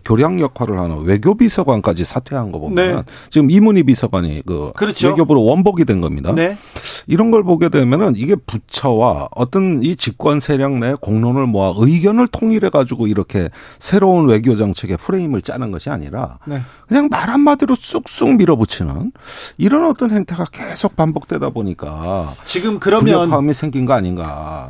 교량 0.05 0.41
역할을 0.41 0.79
하는 0.79 1.03
외교비서관까지 1.05 2.05
사퇴한 2.05 2.53
거 2.53 2.59
보면 2.59 2.75
네. 2.75 3.03
지금 3.31 3.51
이문희 3.51 3.85
비서관이 3.85 4.43
그 4.47 4.73
그렇죠. 4.77 5.09
외교부로 5.09 5.43
원복이 5.45 5.87
된 5.87 6.01
겁니다. 6.03 6.33
네. 6.35 6.57
이런 7.07 7.31
걸 7.31 7.43
보게 7.45 7.71
되면은 7.71 8.15
이게 8.17 8.35
부처와 8.35 9.29
어떤 9.35 9.83
이 9.83 9.97
집권 9.97 10.41
세력 10.41 10.73
내 10.79 10.93
공론을 11.01 11.47
모아 11.47 11.73
의견을 11.77 12.29
통일해 12.29 12.69
가지고 12.69 13.07
이렇게 13.07 13.49
새로운 13.79 14.29
외교 14.29 14.55
정책의 14.57 14.99
프레임을 14.99 15.41
짜는 15.43 15.71
것이 15.71 15.89
아니라 15.89 16.39
네. 16.47 16.61
그냥 16.87 17.09
말 17.11 17.31
한마디로 17.31 17.75
쑥쑥 17.75 18.37
밀어붙이는 18.37 19.13
이런 19.57 19.87
어떤 19.89 20.11
행태가 20.11 20.47
계속 20.53 20.95
반복되다 20.95 21.51
보니까 21.51 22.35
지금 22.45 22.79
그러면 22.79 23.05
불협화음이 23.05 23.55
생긴 23.55 23.87
거 23.87 23.95
아닌가? 23.95 24.26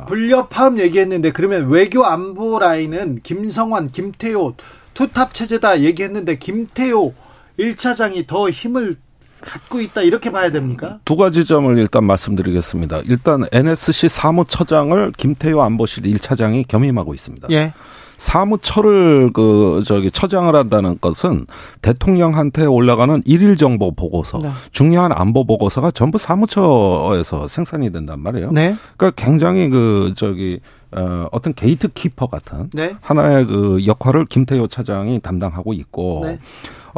불협화음 0.07 0.79
얘기했는데 0.79 1.31
그러면 1.31 1.69
외교 1.69 2.05
안보 2.05 2.59
라인은 2.59 3.21
김성환, 3.23 3.91
김태호 3.91 4.55
투탑 4.93 5.33
체제다 5.33 5.81
얘기했는데 5.81 6.37
김태호 6.37 7.13
1차장이 7.59 8.27
더 8.27 8.49
힘을 8.49 8.95
갖고 9.41 9.81
있다 9.81 10.01
이렇게 10.01 10.31
봐야 10.31 10.51
됩니까? 10.51 10.99
두 11.05 11.15
가지 11.15 11.45
점을 11.45 11.77
일단 11.77 12.03
말씀드리겠습니다. 12.05 13.01
일단 13.05 13.45
NSC 13.51 14.09
사무처장을 14.09 15.13
김태효 15.17 15.61
안보실 15.61 16.03
1차장이 16.03 16.67
겸임하고 16.67 17.13
있습니다. 17.13 17.47
예. 17.51 17.73
사무처를 18.17 19.31
그 19.31 19.83
저기 19.85 20.09
처장을 20.09 20.53
한다는 20.53 20.97
것은 20.99 21.45
대통령한테 21.81 22.65
올라가는 22.65 23.21
일일 23.25 23.57
정보 23.57 23.93
보고서, 23.93 24.39
네. 24.39 24.49
중요한 24.71 25.11
안보 25.13 25.45
보고서가 25.45 25.91
전부 25.91 26.17
사무처에서 26.17 27.47
생산이 27.47 27.91
된단 27.91 28.19
말이에요. 28.19 28.49
네. 28.51 28.75
그러니까 28.97 29.23
굉장히 29.23 29.69
그 29.69 30.13
저기 30.15 30.59
어, 30.91 31.27
어떤 31.31 31.53
gatekeeper 31.53 32.27
같은 32.27 32.69
네. 32.73 32.95
하나의 33.01 33.45
그 33.45 33.85
역할을 33.85 34.25
김태효 34.25 34.67
차장이 34.67 35.19
담당하고 35.19 35.73
있고 35.73 36.21
네. 36.25 36.39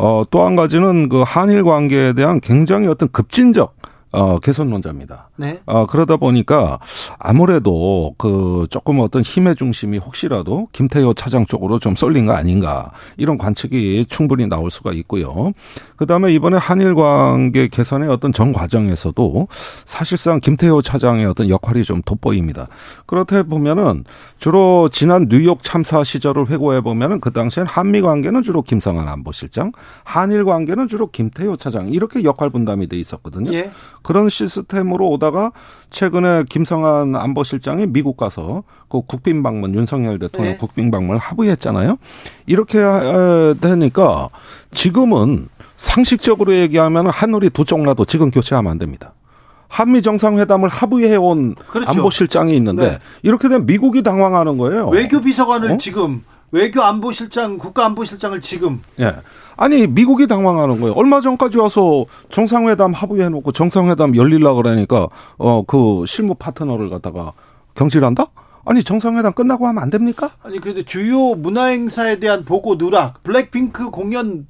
어, 0.02 0.24
또 0.32 0.46
한 0.46 0.56
가지는 0.56 1.10
그 1.10 1.24
한일 1.28 1.64
관계에 1.64 2.14
대한 2.14 2.40
굉장히 2.40 2.88
어떤 2.88 3.10
급진적 3.12 3.76
어, 4.12 4.39
개선론자입니다. 4.39 5.30
네. 5.36 5.60
어, 5.65 5.86
그러다 5.86 6.17
보니까 6.17 6.80
아무래도 7.19 8.15
그 8.17 8.65
조금 8.69 9.00
어떤 9.00 9.22
힘의 9.22 9.56
중심이 9.56 9.98
혹시라도 9.98 10.67
김태효 10.72 11.13
차장 11.13 11.45
쪽으로 11.45 11.78
좀 11.80 11.95
쏠린 11.95 12.26
거 12.26 12.34
아닌가 12.34 12.91
이런 13.17 13.38
관측이 13.38 14.08
충분히 14.10 14.48
나올 14.48 14.72
수가 14.72 14.93
있고요. 14.93 15.54
그 15.95 16.08
다음에 16.08 16.34
이번에 16.34 16.58
한일 16.58 16.95
관계 16.95 17.67
개선의 17.67 18.10
어떤 18.10 18.34
전 18.34 18.52
과정에서도 18.52 19.48
사실상 19.86 20.39
김태효 20.39 20.82
차장의 20.82 21.26
어떤 21.26 21.50
역할이 21.50 21.84
좀 21.84 22.02
돋보입니다. 22.02 22.67
그렇다 23.06 23.43
보면은 23.43 24.06
주로 24.39 24.89
지난 24.91 25.28
뉴욕 25.30 25.62
참사 25.62 26.04
시절을 26.04 26.50
회고해 26.50 26.82
보면은 26.82 27.19
그 27.19 27.32
당시엔 27.32 27.67
한미 27.67 28.02
관계는 28.02 28.41
주로 28.43 28.62
김성한 28.62 29.08
안보실장, 29.08 29.72
한일 30.04 30.45
관계는 30.45 30.88
주로 30.88 31.12
김태효 31.12 31.58
차장 31.58 31.89
이렇게 31.89 32.24
역할 32.24 32.50
분담이 32.50 32.88
돼 32.88 32.98
있었거든요. 32.98 33.54
예. 33.54 33.72
그런 34.02 34.30
시스템으로 34.30 35.08
오다가 35.10 35.52
최근에 35.90 36.44
김성한 36.50 37.16
안보실장이 37.16 37.88
미국 37.88 38.18
가서 38.18 38.64
그 38.90 39.02
국빈 39.02 39.44
방문 39.44 39.74
윤석열 39.76 40.20
대통령 40.20 40.54
네. 40.54 40.58
국빈 40.58 40.92
방문을 40.92 41.20
합의했잖아요. 41.20 41.98
이렇게 42.48 42.80
되니까 43.62 44.30
지금은 44.72 45.48
상식적으로 45.78 46.54
얘기하면 46.54 47.08
한우리 47.08 47.50
두 47.50 47.66
쪽라도 47.66 48.06
지금 48.06 48.32
교체하면 48.32 48.72
안 48.72 48.78
됩니다. 48.78 49.14
한미 49.68 50.02
정상회담을 50.02 50.68
합의해온 50.68 51.56
그렇죠. 51.70 51.92
안보실장이 51.92 52.56
있는데 52.56 52.90
네. 52.90 53.00
이렇게 53.22 53.48
되면 53.48 53.66
미국이 53.68 54.02
당황하는 54.02 54.58
거예요. 54.58 54.90
외교비서관을 54.90 55.72
어? 55.74 55.78
지금 55.78 56.24
외교안보실장, 56.52 57.58
국가안보실장을 57.58 58.40
지금 58.42 58.82
예. 59.00 59.16
아니 59.58 59.88
미국이 59.88 60.28
당황하는 60.28 60.80
거예요. 60.80 60.94
얼마 60.96 61.22
전까지 61.22 61.58
와서 61.58 62.06
정상회담 62.32 62.94
합의해놓고 62.94 63.52
정상회담 63.52 64.16
열릴라 64.16 64.54
그러니까 64.54 65.08
어 65.38 65.64
그 65.68 66.06
실무 66.08 66.36
파트너를 66.36 66.90
갖다가 66.90 67.34
경질한다? 67.76 68.28
아니 68.66 68.84
정상회담 68.84 69.34
끝나고 69.34 69.68
하면 69.68 69.82
안 69.82 69.90
됩니까? 69.90 70.32
아니 70.44 70.60
근데 70.60 70.84
주요 70.84 71.34
문화 71.36 71.66
행사에 71.66 72.20
대한 72.20 72.46
보고 72.46 72.78
누락, 72.78 73.24
블랙핑크 73.24 73.90
공연 73.90 74.46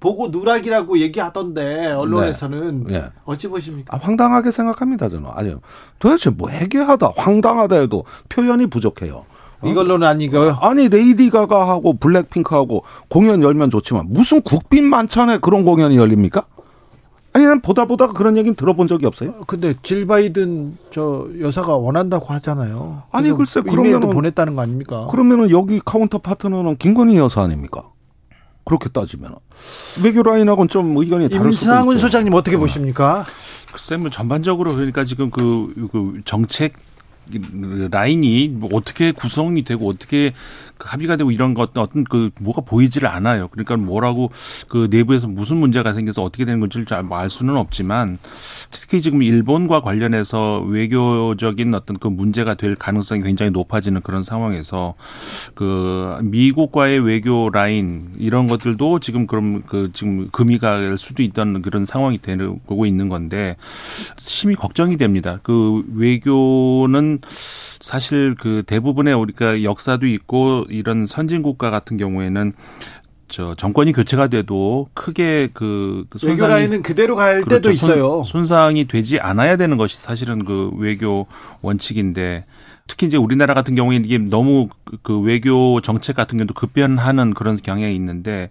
보고 0.00 0.28
누락이라고 0.28 0.98
얘기하던데 0.98 1.92
언론에서는 1.92 2.84
네. 2.84 3.00
네. 3.00 3.04
어찌 3.24 3.48
보십니까? 3.48 3.94
아, 3.96 4.00
황당하게 4.02 4.50
생각합니다 4.50 5.08
저는. 5.08 5.30
아니요. 5.32 5.60
도대체 6.00 6.30
뭐 6.30 6.48
해괴하다, 6.50 7.12
황당하다 7.16 7.76
해도 7.76 8.04
표현이 8.28 8.66
부족해요. 8.66 9.24
이걸로는 9.64 10.06
아니고요. 10.06 10.58
아니 10.60 10.88
레이디 10.88 11.30
가가하고 11.30 11.94
블랙핑크하고 11.94 12.84
공연 13.08 13.42
열면 13.42 13.70
좋지만 13.70 14.06
무슨 14.08 14.40
국빈 14.42 14.84
만찬에 14.88 15.38
그런 15.38 15.64
공연이 15.64 15.96
열립니까? 15.96 16.44
아니 17.34 17.46
난 17.46 17.62
보다 17.62 17.86
보다가 17.86 18.12
그런 18.12 18.36
얘기는 18.36 18.54
들어본 18.54 18.88
적이 18.88 19.06
없어요. 19.06 19.32
근데 19.46 19.74
질 19.82 20.06
바이든 20.06 20.76
저 20.90 21.26
여사가 21.40 21.76
원한다고 21.78 22.26
하잖아요. 22.34 23.04
아니, 23.10 23.32
글쎄, 23.32 23.60
그러면은- 23.62 24.12
보냈다는 24.12 24.54
거 24.54 24.60
아닙니까? 24.60 25.06
그러면은 25.10 25.48
여기 25.50 25.80
counter 25.82 26.18
partner는 26.18 26.76
김건희 26.76 27.16
여사 27.16 27.40
아닙니까? 27.40 27.84
그렇게 28.64 28.88
따지면 28.90 29.34
외교 30.04 30.22
라인하고는 30.22 30.68
좀 30.68 30.96
의견이 30.96 31.28
다를 31.30 31.52
수도 31.52 31.70
임상훈 31.72 31.96
있죠. 31.96 32.06
소장님 32.06 32.34
어떻게 32.34 32.56
보십니까? 32.58 33.24
글쎄 33.72 33.96
뭐 33.96 34.10
전반적으로 34.10 34.74
그러니까 34.74 35.02
지금 35.04 35.30
그, 35.30 35.88
그 35.90 36.20
정책 36.26 36.74
라인이 37.90 38.48
뭐 38.48 38.68
어떻게 38.72 39.12
구성이 39.12 39.62
되고 39.64 39.88
어떻게 39.88 40.32
그 40.76 40.88
합의가 40.88 41.16
되고 41.16 41.30
이런 41.30 41.54
것 41.54 41.76
어떤 41.76 42.02
그 42.04 42.30
뭐가 42.40 42.62
보이지를 42.62 43.08
않아요. 43.08 43.48
그러니까 43.48 43.76
뭐라고 43.76 44.32
그 44.68 44.88
내부에서 44.90 45.28
무슨 45.28 45.58
문제가 45.58 45.92
생겨서 45.92 46.22
어떻게 46.24 46.44
되는 46.44 46.58
건지를 46.58 46.84
잘 46.86 47.02
알 47.22 47.30
수는 47.30 47.56
없지만 47.56 48.18
특히 48.70 49.02
지금 49.02 49.22
일본과 49.22 49.80
관련해서 49.80 50.60
외교적인 50.60 51.74
어떤 51.74 51.98
그 51.98 52.08
문제가 52.08 52.54
될 52.54 52.74
가능성이 52.74 53.22
굉장히 53.22 53.50
높아지는 53.50 54.00
그런 54.00 54.22
상황에서 54.22 54.94
그 55.54 56.18
미국과의 56.22 57.00
외교 57.00 57.50
라인 57.50 58.10
이런 58.18 58.46
것들도 58.46 59.00
지금 59.00 59.26
그럼 59.26 59.62
그 59.66 59.90
지금 59.92 60.28
금이 60.30 60.58
갈 60.58 60.96
수도 60.96 61.22
있다는 61.22 61.62
그런 61.62 61.84
상황이 61.84 62.18
되고 62.18 62.86
있는 62.86 63.08
건데 63.08 63.56
심히 64.16 64.54
걱정이 64.54 64.96
됩니다. 64.96 65.38
그 65.42 65.84
외교는 65.94 67.11
사실 67.80 68.34
그 68.38 68.62
대부분의 68.66 69.14
우리가 69.14 69.62
역사도 69.62 70.06
있고 70.06 70.64
이런 70.68 71.06
선진 71.06 71.42
국가 71.42 71.70
같은 71.70 71.96
경우에는 71.96 72.52
저 73.28 73.54
정권이 73.54 73.92
교체가 73.92 74.26
돼도 74.28 74.88
크게 74.92 75.48
그, 75.54 76.04
그 76.10 76.18
손상이- 76.18 76.48
라인은 76.48 76.82
그대로 76.82 77.16
갈 77.16 77.38
때도 77.38 77.48
그렇죠. 77.48 77.70
있어요. 77.72 78.22
손, 78.24 78.42
손상이 78.44 78.86
되지 78.86 79.18
않아야 79.20 79.56
되는 79.56 79.76
것이 79.78 79.96
사실은 79.98 80.44
그 80.44 80.70
외교 80.76 81.26
원칙인데 81.62 82.44
특히 82.88 83.06
이제 83.06 83.16
우리나라 83.16 83.54
같은 83.54 83.74
경우에는 83.74 84.04
이게 84.04 84.18
너무 84.18 84.68
그- 84.84 84.98
그 85.02 85.20
외교 85.20 85.80
정책 85.80 86.16
같은 86.16 86.36
경우도 86.36 86.52
급변하는 86.54 87.32
그런 87.32 87.56
경향이 87.56 87.94
있는데 87.94 88.50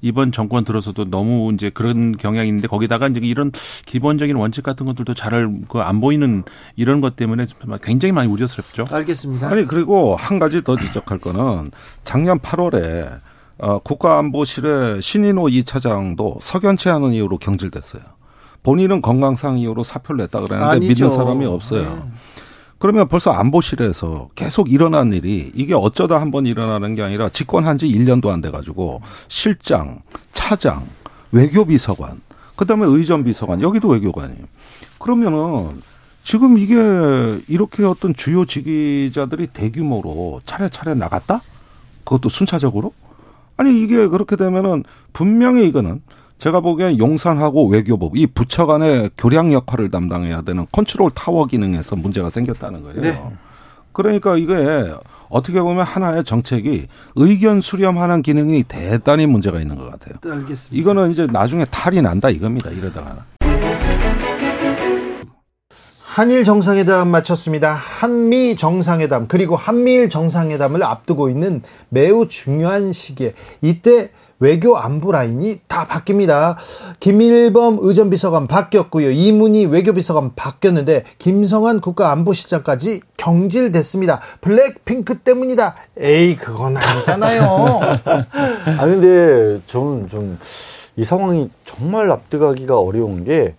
이번 0.00 0.30
정권 0.32 0.64
들어서도 0.64 1.10
너무 1.10 1.52
이제 1.52 1.68
그런 1.70 2.12
경향이 2.16 2.48
있는데 2.48 2.68
거기다가 2.68 3.08
이제 3.08 3.20
이런 3.22 3.50
기본적인 3.86 4.36
원칙 4.36 4.62
같은 4.62 4.86
것들도 4.86 5.14
잘그안 5.14 6.00
보이는 6.00 6.44
이런 6.76 7.00
것 7.00 7.16
때문에 7.16 7.46
굉장히 7.82 8.12
많이 8.12 8.30
우려스럽죠. 8.30 8.86
알겠습니다. 8.90 9.48
아니 9.48 9.66
그리고 9.66 10.14
한 10.16 10.38
가지 10.38 10.62
더 10.62 10.76
지적할 10.76 11.18
거는 11.18 11.70
작년 12.04 12.38
8월에 12.38 13.20
어, 13.58 13.78
국가안보실의 13.80 15.02
신인호 15.02 15.44
2차장도 15.44 16.38
석연치 16.40 16.88
않은 16.88 17.12
이유로 17.12 17.38
경질됐어요. 17.38 18.02
본인은 18.62 19.02
건강상 19.02 19.58
이유로 19.58 19.82
사표를 19.84 20.18
냈다 20.24 20.40
그랬는데 20.40 20.64
아니죠. 20.76 21.04
믿는 21.04 21.10
사람이 21.16 21.44
없어요. 21.46 21.82
네. 21.82 22.10
그러면 22.82 23.06
벌써 23.06 23.30
안보실에서 23.30 24.30
계속 24.34 24.72
일어난 24.72 25.12
일이 25.12 25.52
이게 25.54 25.72
어쩌다 25.72 26.20
한 26.20 26.32
번 26.32 26.46
일어나는 26.46 26.96
게 26.96 27.02
아니라 27.02 27.28
집권한 27.28 27.78
지 27.78 27.86
1년도 27.86 28.26
안 28.30 28.40
돼 28.40 28.50
가지고 28.50 29.00
실장, 29.28 30.00
차장, 30.32 30.84
외교비서관, 31.30 32.20
그 32.56 32.66
다음에 32.66 32.84
의전비서관, 32.84 33.62
여기도 33.62 33.86
외교관이에요. 33.86 34.46
그러면은 34.98 35.80
지금 36.24 36.58
이게 36.58 36.74
이렇게 37.46 37.84
어떤 37.84 38.14
주요 38.16 38.44
직위자들이 38.46 39.46
대규모로 39.52 40.40
차례차례 40.44 40.94
나갔다? 40.94 41.40
그것도 42.02 42.30
순차적으로? 42.30 42.92
아니 43.58 43.80
이게 43.80 44.08
그렇게 44.08 44.34
되면은 44.34 44.82
분명히 45.12 45.68
이거는 45.68 46.02
제가 46.42 46.58
보기엔 46.58 46.98
용산하고 46.98 47.68
외교부 47.68 48.10
이 48.16 48.26
부처 48.26 48.66
간의 48.66 49.10
교량 49.16 49.52
역할을 49.52 49.92
담당해야 49.92 50.42
되는 50.42 50.66
컨트롤 50.72 51.12
타워 51.12 51.46
기능에서 51.46 51.94
문제가 51.94 52.30
생겼다는 52.30 52.82
거예요. 52.82 53.00
네. 53.00 53.22
그러니까 53.92 54.36
이게 54.36 54.92
어떻게 55.28 55.62
보면 55.62 55.84
하나의 55.84 56.24
정책이 56.24 56.88
의견 57.14 57.60
수렴하는 57.60 58.22
기능이 58.22 58.64
대단히 58.64 59.26
문제가 59.26 59.60
있는 59.60 59.76
것 59.76 59.88
같아요. 59.88 60.16
알겠습니다. 60.34 60.66
이거는 60.72 61.12
이제 61.12 61.28
나중에 61.30 61.64
탈이 61.66 62.02
난다 62.02 62.28
이겁니다. 62.28 62.70
이러다가. 62.70 63.24
한일 66.00 66.42
정상회담 66.42 67.08
마쳤습니다. 67.08 67.72
한미 67.72 68.56
정상회담 68.56 69.28
그리고 69.28 69.54
한미일 69.54 70.10
정상회담을 70.10 70.82
앞두고 70.82 71.30
있는 71.30 71.62
매우 71.88 72.26
중요한 72.26 72.92
시기에 72.92 73.32
이때 73.60 74.10
외교 74.42 74.76
안보 74.76 75.12
라인이 75.12 75.60
다 75.68 75.86
바뀝니다. 75.86 76.56
김일범 77.00 77.78
의전비서관 77.80 78.46
바뀌었고요. 78.46 79.10
이문희 79.10 79.66
외교비서관 79.66 80.34
바뀌었는데 80.34 81.04
김성한 81.18 81.80
국가안보실장까지 81.80 83.00
경질됐습니다. 83.16 84.20
블랙핑크 84.40 85.18
때문이다. 85.18 85.76
에이 85.98 86.36
그건 86.36 86.76
아니잖아요. 86.76 87.80
아 88.78 88.86
근데 88.86 89.60
저는 89.66 90.08
좀 90.08 90.38
이 90.96 91.04
상황이 91.04 91.48
정말 91.64 92.10
앞두가기가 92.10 92.78
어려운 92.78 93.24
게 93.24 93.54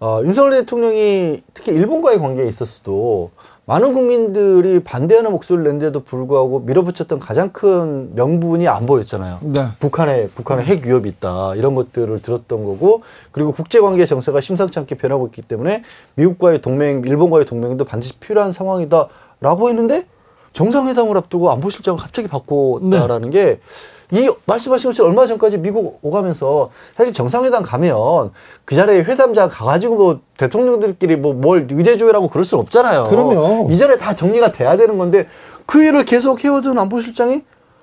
어, 0.00 0.20
윤석열 0.24 0.60
대통령이 0.60 1.42
특히 1.54 1.72
일본과의 1.72 2.20
관계에 2.20 2.48
있었어도 2.48 3.30
많은 3.68 3.92
국민들이 3.92 4.80
반대하는 4.80 5.30
목소리를 5.30 5.70
낸데도 5.70 6.00
불구하고 6.00 6.60
밀어붙였던 6.60 7.18
가장 7.18 7.52
큰 7.52 8.14
명분이 8.14 8.66
안 8.66 8.86
보였잖아요. 8.86 9.40
네. 9.42 9.66
북한에 9.78 10.28
북한에 10.28 10.64
핵 10.64 10.86
위협이 10.86 11.06
있다 11.10 11.54
이런 11.54 11.74
것들을 11.74 12.22
들었던 12.22 12.64
거고 12.64 13.02
그리고 13.30 13.52
국제 13.52 13.78
관계 13.80 14.06
정세가 14.06 14.40
심상치 14.40 14.78
않게 14.78 14.94
변하고 14.94 15.26
있기 15.26 15.42
때문에 15.42 15.82
미국과의 16.14 16.62
동맹, 16.62 17.02
일본과의 17.04 17.44
동맹도 17.44 17.84
반드시 17.84 18.14
필요한 18.14 18.52
상황이다라고 18.52 19.68
했는데 19.68 20.06
정상회담을 20.52 21.16
앞두고 21.16 21.50
안보실장을 21.50 21.98
갑자기 22.00 22.28
바꿨다라는 22.28 23.30
게이 23.30 24.28
말씀하신 24.46 24.90
것처럼 24.90 25.10
얼마 25.12 25.26
전까지 25.26 25.58
미국 25.58 25.98
오가면서 26.02 26.70
사실 26.96 27.12
정상회담 27.12 27.62
가면 27.62 28.32
그 28.64 28.74
자리에 28.74 29.02
회담자 29.02 29.48
가가지고 29.48 29.96
뭐 29.96 30.20
대통령들끼리 30.36 31.16
뭐 31.16 31.32
뭘 31.34 31.68
의제 31.70 31.96
조율하고 31.96 32.28
그럴 32.28 32.44
수는 32.44 32.62
없잖아요. 32.62 33.04
그럼요. 33.04 33.68
이전에 33.70 33.96
다 33.98 34.14
정리가 34.16 34.52
돼야 34.52 34.76
되는 34.76 34.98
건데 34.98 35.26
그 35.66 35.82
일을 35.84 36.04
계속 36.04 36.44
해오던 36.44 36.78
안보실장이 36.78 37.42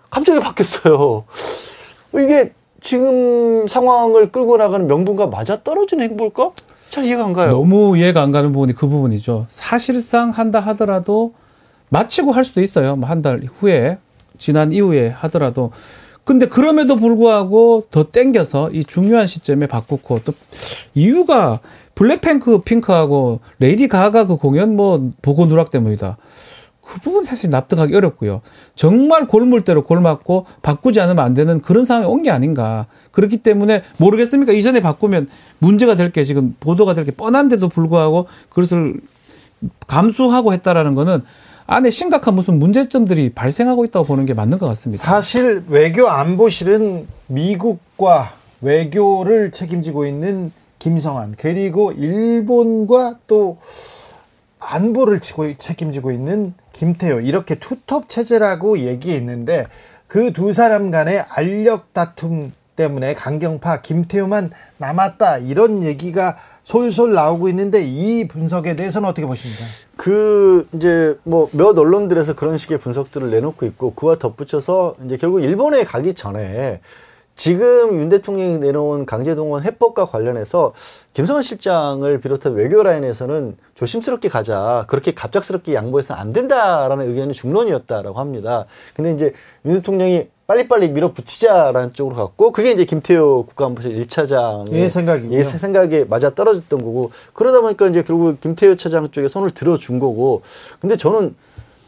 갑자기 0.10 0.39
바뀌었어요. 0.39 1.23
이게 2.13 2.54
지금 2.82 3.67
상황을 3.67 4.32
끌고 4.32 4.58
나가는 4.58 4.86
명분과 4.88 5.28
맞아 5.28 5.62
떨어지는 5.63 6.08
행보일까? 6.10 6.51
잘 6.91 7.04
이해가 7.04 7.25
안 7.25 7.34
가요. 7.34 7.51
너무 7.51 7.97
이해가 7.97 8.21
안 8.21 8.32
가는 8.32 8.51
부분이 8.54 8.73
그 8.73 8.88
부분이죠. 8.88 9.47
사실상 9.49 10.30
한다 10.30 10.60
하더라도 10.60 11.34
마치고 11.95 12.31
할 12.31 12.43
수도 12.43 12.62
있어요. 12.62 12.95
뭐 12.95 13.10
한 13.10 13.21
달 13.21 13.41
후에 13.60 13.97
지난 14.38 14.73
이후에 14.73 15.10
하더라도 15.10 15.71
근데 16.25 16.47
그럼에도 16.47 16.95
불구하고 16.97 17.86
더 17.91 18.05
땡겨서 18.12 18.71
이 18.71 18.84
중요한 18.84 19.27
시점에 19.27 19.67
바꾸고 19.67 20.21
또 20.25 20.34
이유가 20.95 21.60
블랙핑크 21.93 22.62
핑크하고 22.63 23.39
레이디 23.60 23.88
가가 23.88 24.25
그 24.25 24.36
공연 24.36 24.75
뭐 24.75 25.12
보고 25.21 25.45
누락 25.45 25.69
때문이다. 25.71 26.17
그 26.81 26.99
부분 26.99 27.23
사실 27.23 27.49
납득하기 27.49 27.95
어렵고요. 27.95 28.41
정말 28.75 29.27
골물대로 29.27 29.84
골맞고 29.86 30.45
바꾸지 30.62 30.99
않으면 30.99 31.23
안 31.23 31.34
되는 31.34 31.62
그런 31.62 31.86
상황이 31.86 32.05
온 32.08 32.21
게 32.23 32.29
아닌가. 32.31 32.86
그렇기 33.12 33.38
때문에 33.38 33.84
모르겠습니까? 33.97 34.51
이전에 34.51 34.81
바꾸면 34.81 35.29
문제가 35.60 35.95
될 35.95 36.12
게 36.12 36.23
지금 36.23 36.55
보도가 36.60 36.93
될 36.93 37.05
게 37.05 37.12
뻔한데도 37.12 37.69
불구하고 37.69 38.27
그것을 38.49 38.95
감수하고 39.88 40.53
했다라는 40.53 40.93
거는 40.95 41.21
안에 41.67 41.89
심각한 41.89 42.36
무슨 42.36 42.60
문제점들이 42.60 43.32
발생하고 43.34 43.86
있다고 43.86 44.06
보는 44.06 44.25
게 44.25 44.34
맞는 44.34 44.60
것 44.60 44.67
같습니다. 44.67 45.04
사실 45.04 45.63
외교 45.67 46.08
안보실은 46.08 47.08
미국과 47.28 48.34
외교를 48.61 49.51
책임지고 49.51 50.05
있는 50.05 50.51
김성한 50.80 51.36
그리고 51.38 51.91
일본과 51.91 53.18
또 53.28 53.57
안보를 54.59 55.20
책임지고 55.20 56.11
있는 56.11 56.53
김태호 56.74 57.22
이렇게 57.22 57.55
투톱 57.55 58.09
체제라고 58.09 58.80
얘기했는데 58.80 59.66
그 60.07 60.32
두 60.32 60.53
사람 60.53 60.91
간의 60.91 61.26
알력 61.30 61.93
다툼 61.93 62.53
때문에 62.76 63.16
강경파 63.16 63.82
김태호만 63.82 64.51
남았다 64.78 65.39
이런 65.39 65.82
얘기가 65.84 66.38
솔솔 66.66 67.13
나오고 67.13 67.47
있는데 67.49 67.84
이 67.84 68.28
분석에 68.28 68.76
대해서는 68.76 69.07
어떻게 69.07 69.26
보십니까? 69.28 69.63
그 69.95 70.68
이제 70.74 71.16
뭐 71.24 71.47
몇 71.51 71.78
언론들에서 71.78 72.34
그런 72.34 72.57
식의 72.57 72.80
분석들을 72.80 73.30
내놓고 73.30 73.68
있고 73.68 73.93
그와 73.93 74.16
덧붙여서 74.18 74.95
이제 75.05 75.16
결국 75.18 75.43
일본에 75.43 75.84
가기 75.84 76.16
전에 76.16 76.82
지금 77.36 77.99
윤 77.99 78.09
대통령이 78.09 78.57
내놓은 78.57 79.05
강제동원 79.05 79.63
해법과 79.63 80.05
관련해서 80.05 80.74
김성환 81.13 81.43
실장을 81.43 82.20
비롯한 82.20 82.53
외교 82.53 82.82
라인에서는 82.82 83.57
조심스럽게 83.76 84.30
가자. 84.30 84.86
그렇게 84.88 85.13
갑작스럽게 85.13 85.76
양보해서는 85.76 86.20
안 86.20 86.34
된다라는 86.34 87.09
의견이 87.09 87.34
중론이었다라고 87.34 88.20
합니다. 88.20 88.66
근데 88.95 89.11
이제 89.11 89.34
윤 89.66 89.76
대통령이 89.76 90.30
빨리빨리 90.48 90.89
밀어붙이자라는 90.89 91.93
쪽으로 91.93 92.16
갔고 92.16 92.52
그게 92.52 92.72
이제 92.72 92.86
김태호 92.86 93.46
국가안보실 93.48 94.06
1차장의 94.06 94.74
예, 94.74 94.89
생각이고요. 94.89 95.39
예, 95.39 95.43
생각에 95.43 96.04
맞아 96.04 96.30
떨어졌던 96.34 96.80
거고 96.80 97.12
그러다 97.34 97.62
보니까 97.62 97.88
이제 97.88 98.04
결국 98.04 98.39
김태호 98.41 98.76
차장 98.76 99.10
쪽에 99.10 99.28
손을 99.28 99.52
들어준 99.52 100.00
거고 100.00 100.43
근데 100.80 100.96
저는 100.98 101.36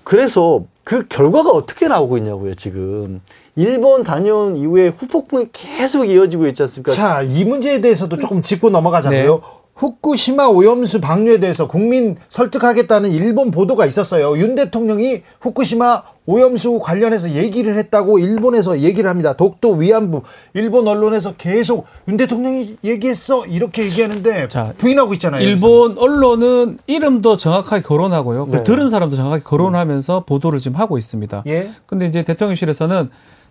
그래서 0.04 0.64
그 0.84 1.08
결과가 1.08 1.52
어떻게 1.52 1.88
나오고 1.88 2.18
있냐고요 2.18 2.56
지금 2.56 3.22
일본 3.56 4.04
다녀온 4.04 4.56
이후에 4.56 4.90
후폭풍이 4.90 5.50
계속 5.52 6.06
이어지고 6.06 6.48
있지 6.48 6.62
않습니까? 6.64 6.92
자, 6.92 7.24
이 7.24 7.44
문제에 7.44 7.82
대해서도 7.82 8.18
조금 8.20 8.44
짚고 8.44 8.70
넘어가자고요. 8.70 9.42
후쿠시마 9.78 10.48
오염수 10.48 11.00
방류에 11.02 11.40
대해서 11.40 11.68
국민 11.68 12.18
설득하겠다는 12.30 13.12
일본 13.12 13.52
보도가 13.52 13.86
있었어요. 13.86 14.38
윤 14.38 14.56
대통령이 14.56 15.22
후쿠시마 15.40 16.02
오염수 16.26 16.80
관련해서 16.80 17.32
얘기를 17.32 17.76
했다고 17.78 18.20
일본에서 18.20 18.80
얘기를 18.80 19.10
합니다. 19.10 19.34
독도 19.34 19.74
위안부 19.74 20.24
일본 20.56 20.88
언론에서 20.88 21.36
계속 21.38 21.86
윤 22.08 22.18
대통령이 22.18 22.78
얘기했어 22.84 23.46
이렇게 23.46 23.84
얘기하는데 23.84 24.48
자, 24.48 24.74
부인하고 24.78 25.14
있잖아요. 25.14 25.42
일본 25.44 25.98
언론은 25.98 26.80
이름도 26.88 27.38
정확하게 27.38 27.84
거론하고요. 27.84 28.48
네. 28.52 28.64
들은 28.64 28.90
사람도 28.90 29.16
정확하게 29.16 29.44
거론하면서 29.44 30.24
보도를 30.26 30.60
지금 30.60 30.78
하고 30.80 30.98
있습니다. 30.98 31.44
예. 31.48 31.70
근데 31.86 32.08
이제 32.08 32.24
대통령실에서는 32.24 33.10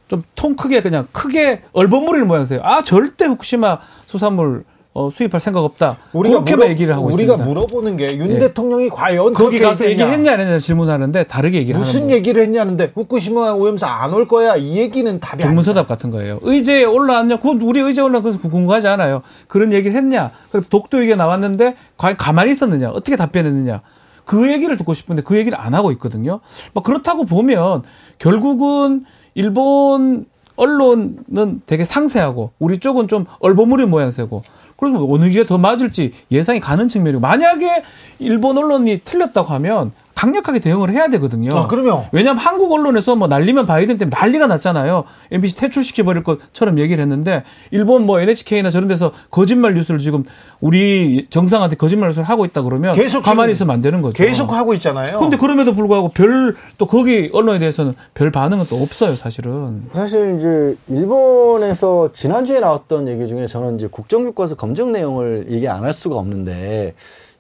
좀 0.09 0.23
통 0.35 0.55
크게 0.55 0.83
그냥 0.83 1.09
크게 1.13 1.63
얼버무리는 1.73 2.27
모양새요. 2.29 2.61
아 2.63 2.83
절대 2.83 3.25
후쿠시마 3.27 3.79
수산물 4.07 4.65
어, 4.97 5.11
수입할 5.11 5.43
생각 5.43 5.61
없다. 5.61 5.99
우리가 6.15 6.37
그렇게만 6.37 6.59
물어, 6.61 6.71
얘기를 6.71 6.95
하고 6.95 7.05
우리가 7.09 7.35
있습니다. 7.35 7.45
물어보는 7.47 7.97
게윤 7.99 8.31
예. 8.31 8.39
대통령이 8.39 8.89
과연 8.89 9.35
거기 9.35 9.59
그렇게 9.59 9.65
가서 9.65 9.85
얘기했냐? 9.85 10.05
얘기했냐 10.07 10.33
안 10.33 10.41
했냐 10.41 10.59
질문하는데 10.59 11.25
다르게 11.25 11.59
얘기를 11.59 11.79
무슨 11.79 12.03
하는 12.05 12.15
얘기를 12.15 12.41
했냐는데 12.43 12.93
후쿠시마 12.95 13.53
오염수 13.53 13.85
안 13.85 14.15
올 14.15 14.27
거야 14.27 14.57
이 14.57 14.79
얘기는 14.79 15.21
답이 15.21 15.43
아니죠. 15.43 15.49
동문서답 15.49 15.87
같은 15.87 16.11
거예요. 16.11 16.39
의제에 16.41 16.85
올라왔냐? 16.85 17.37
그건 17.37 17.61
우리 17.61 17.81
의제 17.81 18.01
올라온 18.01 18.23
것은 18.23 18.41
궁금하지 18.41 18.89
않아요. 18.89 19.21
그런 19.49 19.75
얘기를 19.75 19.95
했냐? 19.95 20.31
독도 20.71 21.01
얘기가 21.01 21.17
나왔는데 21.17 21.75
과연 21.99 22.17
가만히 22.17 22.53
있었느냐? 22.53 22.89
어떻게 22.91 23.17
답변했느냐? 23.17 23.83
그 24.25 24.51
얘기를 24.51 24.77
듣고 24.79 24.95
싶은데 24.95 25.23
그 25.23 25.37
얘기를 25.37 25.61
안 25.61 25.75
하고 25.75 25.93
있거든요. 25.93 26.41
뭐 26.73 26.83
그렇다고 26.83 27.27
보면 27.27 27.83
결국은 28.19 29.05
일본 29.35 30.25
언론은 30.57 31.61
되게 31.67 31.85
상세하고 31.85 32.53
우리 32.59 32.79
쪽은 32.79 33.09
좀 33.09 33.27
얼버무린 33.41 33.91
모양새고 33.91 34.43
그래서 34.77 35.05
어느 35.09 35.29
게 35.31 35.45
더 35.45 35.59
맞을지 35.59 36.13
예상이 36.31 36.61
가는 36.61 36.89
측면이고 36.89 37.21
만약에 37.21 37.83
일본 38.19 38.59
언론이 38.59 39.01
틀렸다고 39.05 39.49
하면 39.55 39.93
강력하게 40.17 40.59
대응을 40.61 40.91
해야 40.91 41.09
되거든요. 41.09 41.57
아, 41.57 41.67
그럼요. 41.69 42.07
왜냐하면 42.11 42.41
한국 42.43 42.73
언론에서 42.73 43.15
뭐 43.15 43.29
날리면 43.29 43.67
바이든 43.67 43.99
때문에 43.99 44.17
난리가 44.19 44.47
났잖아요. 44.49 45.05
MBC 45.31 45.57
퇴출시켜 45.59 46.03
버릴 46.05 46.25
것처럼 46.25 46.79
얘기를 46.79 47.01
했는데 47.03 47.45
일본 47.71 48.07
뭐 48.07 48.19
NHK나 48.19 48.71
저런 48.71 48.89
데서 48.89 49.13
거짓말 49.31 49.75
뉴스를 49.75 50.01
지금 50.01 50.25
우리 50.61 51.27
정상한테 51.29 51.77
거짓말 51.77 52.09
뉴스를 52.09 52.25
하고 52.29 52.45
있다 52.47 52.63
그러면 52.63 52.95
계속 52.95 53.23
가만히 53.23 53.53
있으면 53.53 53.75
안 53.75 53.83
되는 53.83 54.01
거죠. 54.03 54.15
계속 54.15 54.53
하고 54.53 54.73
있잖아요. 54.75 55.19
근데 55.21 55.37
그럼에도 55.37 55.73
불구하고 55.75 56.09
별 56.09 56.57
또 56.79 56.87
거기 56.87 57.29
언론에 57.33 57.59
대해서는 57.59 57.93
별 58.15 58.31
반응은 58.31 58.67
또 58.71 58.77
없어요, 58.83 59.15
사실은. 59.17 59.83
사실 59.93 60.37
이제 60.39 60.77
일본에서 60.89 62.11
지난주에 62.13 62.61
나왔던 62.61 63.09
얘기 63.09 63.29
중에 63.29 63.47
저는 63.47 63.77
이제 63.77 63.87
국정교과서 63.91 64.55
검증 64.57 64.93
내용을 64.93 65.47
얘기 65.51 65.69
안 65.69 65.85
할 65.85 65.93
수가 65.93 66.17
없는데 66.17 66.95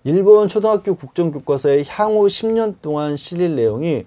일본 0.06 0.46
초등학교 0.46 0.94
국정교과서의 0.94 1.84
향후 1.88 2.28
10년 2.28 2.76
동안 2.80 3.16
실릴 3.16 3.56
내용이 3.56 4.04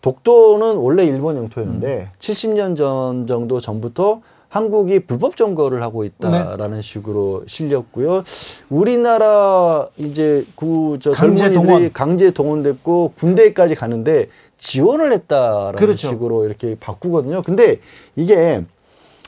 독도는 0.00 0.76
원래 0.76 1.02
일본 1.02 1.36
영토였는데 1.36 2.10
70년 2.20 2.76
전 2.76 3.26
정도 3.26 3.60
전부터 3.60 4.20
한국이 4.48 5.00
불법 5.00 5.36
점거를 5.36 5.82
하고 5.82 6.04
있다라는 6.04 6.82
식으로 6.82 7.42
실렸고요. 7.48 8.22
우리나라 8.68 9.88
이제 9.96 10.46
그저 10.54 11.10
강제 11.10 11.52
동원. 11.52 11.92
강제 11.92 12.30
동원됐고 12.30 13.14
군대까지 13.18 13.74
가는데 13.74 14.28
지원을 14.58 15.12
했다라는 15.12 15.74
그렇죠. 15.74 16.10
식으로 16.10 16.44
이렇게 16.44 16.76
바꾸거든요. 16.78 17.42
근데 17.42 17.80
이게 18.14 18.64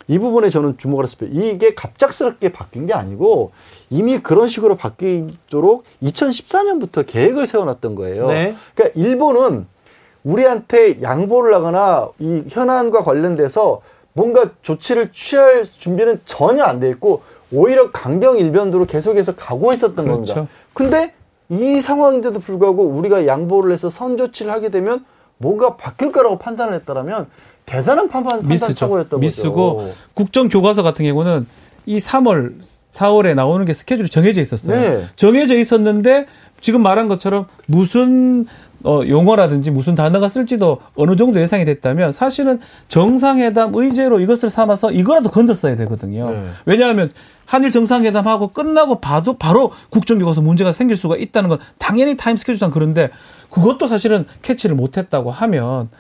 이 0.06 0.18
부분에 0.18 0.50
저는 0.50 0.78
주목을 0.78 1.04
했습니다. 1.04 1.40
이게 1.40 1.74
갑작스럽게 1.74 2.52
바뀐 2.52 2.86
게 2.86 2.92
아니고 2.92 3.50
이미 3.92 4.18
그런 4.18 4.48
식으로 4.48 4.76
바뀌도록 4.76 5.84
2014년부터 6.02 7.04
계획을 7.06 7.46
세워놨던 7.46 7.94
거예요. 7.94 8.28
네. 8.28 8.56
그러니까 8.74 8.98
일본은 8.98 9.66
우리한테 10.24 11.02
양보를 11.02 11.54
하거나 11.54 12.08
이 12.18 12.42
현안과 12.48 13.02
관련돼서 13.02 13.82
뭔가 14.14 14.50
조치를 14.62 15.10
취할 15.12 15.64
준비는 15.64 16.20
전혀 16.24 16.64
안 16.64 16.80
돼 16.80 16.88
있고 16.90 17.22
오히려 17.52 17.90
강경 17.90 18.38
일변도로 18.38 18.86
계속해서 18.86 19.34
가고 19.36 19.74
있었던 19.74 19.94
그렇죠. 20.06 20.34
겁니다. 20.34 20.52
근데 20.72 21.12
이 21.50 21.82
상황인데도 21.82 22.40
불구하고 22.40 22.84
우리가 22.84 23.26
양보를 23.26 23.74
해서 23.74 23.90
선 23.90 24.16
조치를 24.16 24.50
하게 24.50 24.70
되면 24.70 25.04
뭔가 25.36 25.76
바뀔 25.76 26.12
거라고 26.12 26.38
판단을 26.38 26.72
했다라면 26.76 27.26
대단한 27.66 28.08
판단, 28.08 28.38
판단 28.38 28.48
미스죠. 28.48 28.72
착오였던 28.74 29.20
미스고 29.20 29.76
거죠. 29.76 29.92
국정 30.14 30.48
교과서 30.48 30.82
같은 30.82 31.04
경우는 31.04 31.46
이 31.84 31.98
3월, 31.98 32.54
4월에 32.92 33.34
나오는 33.34 33.64
게 33.64 33.72
스케줄이 33.72 34.08
정해져 34.08 34.40
있었어요. 34.40 34.78
네. 34.78 35.06
정해져 35.16 35.56
있었는데 35.56 36.26
지금 36.60 36.82
말한 36.82 37.08
것처럼 37.08 37.46
무슨 37.66 38.46
어, 38.84 39.00
용어라든지 39.06 39.70
무슨 39.70 39.94
단어가 39.94 40.28
쓸지도 40.28 40.78
어느 40.96 41.16
정도 41.16 41.40
예상이 41.40 41.64
됐다면 41.64 42.12
사실은 42.12 42.60
정상회담 42.88 43.72
의제로 43.74 44.20
이것을 44.20 44.50
삼아서 44.50 44.90
이거라도 44.90 45.30
건졌어야 45.30 45.76
되거든요. 45.76 46.30
네. 46.30 46.44
왜냐하면 46.66 47.12
한일 47.46 47.70
정상회담하고 47.70 48.48
끝나고 48.48 49.00
봐도 49.00 49.38
바로 49.38 49.72
국정교과서 49.90 50.40
문제가 50.40 50.72
생길 50.72 50.96
수가 50.96 51.16
있다는 51.16 51.48
건 51.48 51.58
당연히 51.78 52.16
타임 52.16 52.36
스케줄상 52.36 52.70
그런데 52.70 53.10
그것도 53.50 53.88
사실은 53.88 54.26
캐치를 54.42 54.74
못했다고 54.74 55.30
하면 55.30 55.90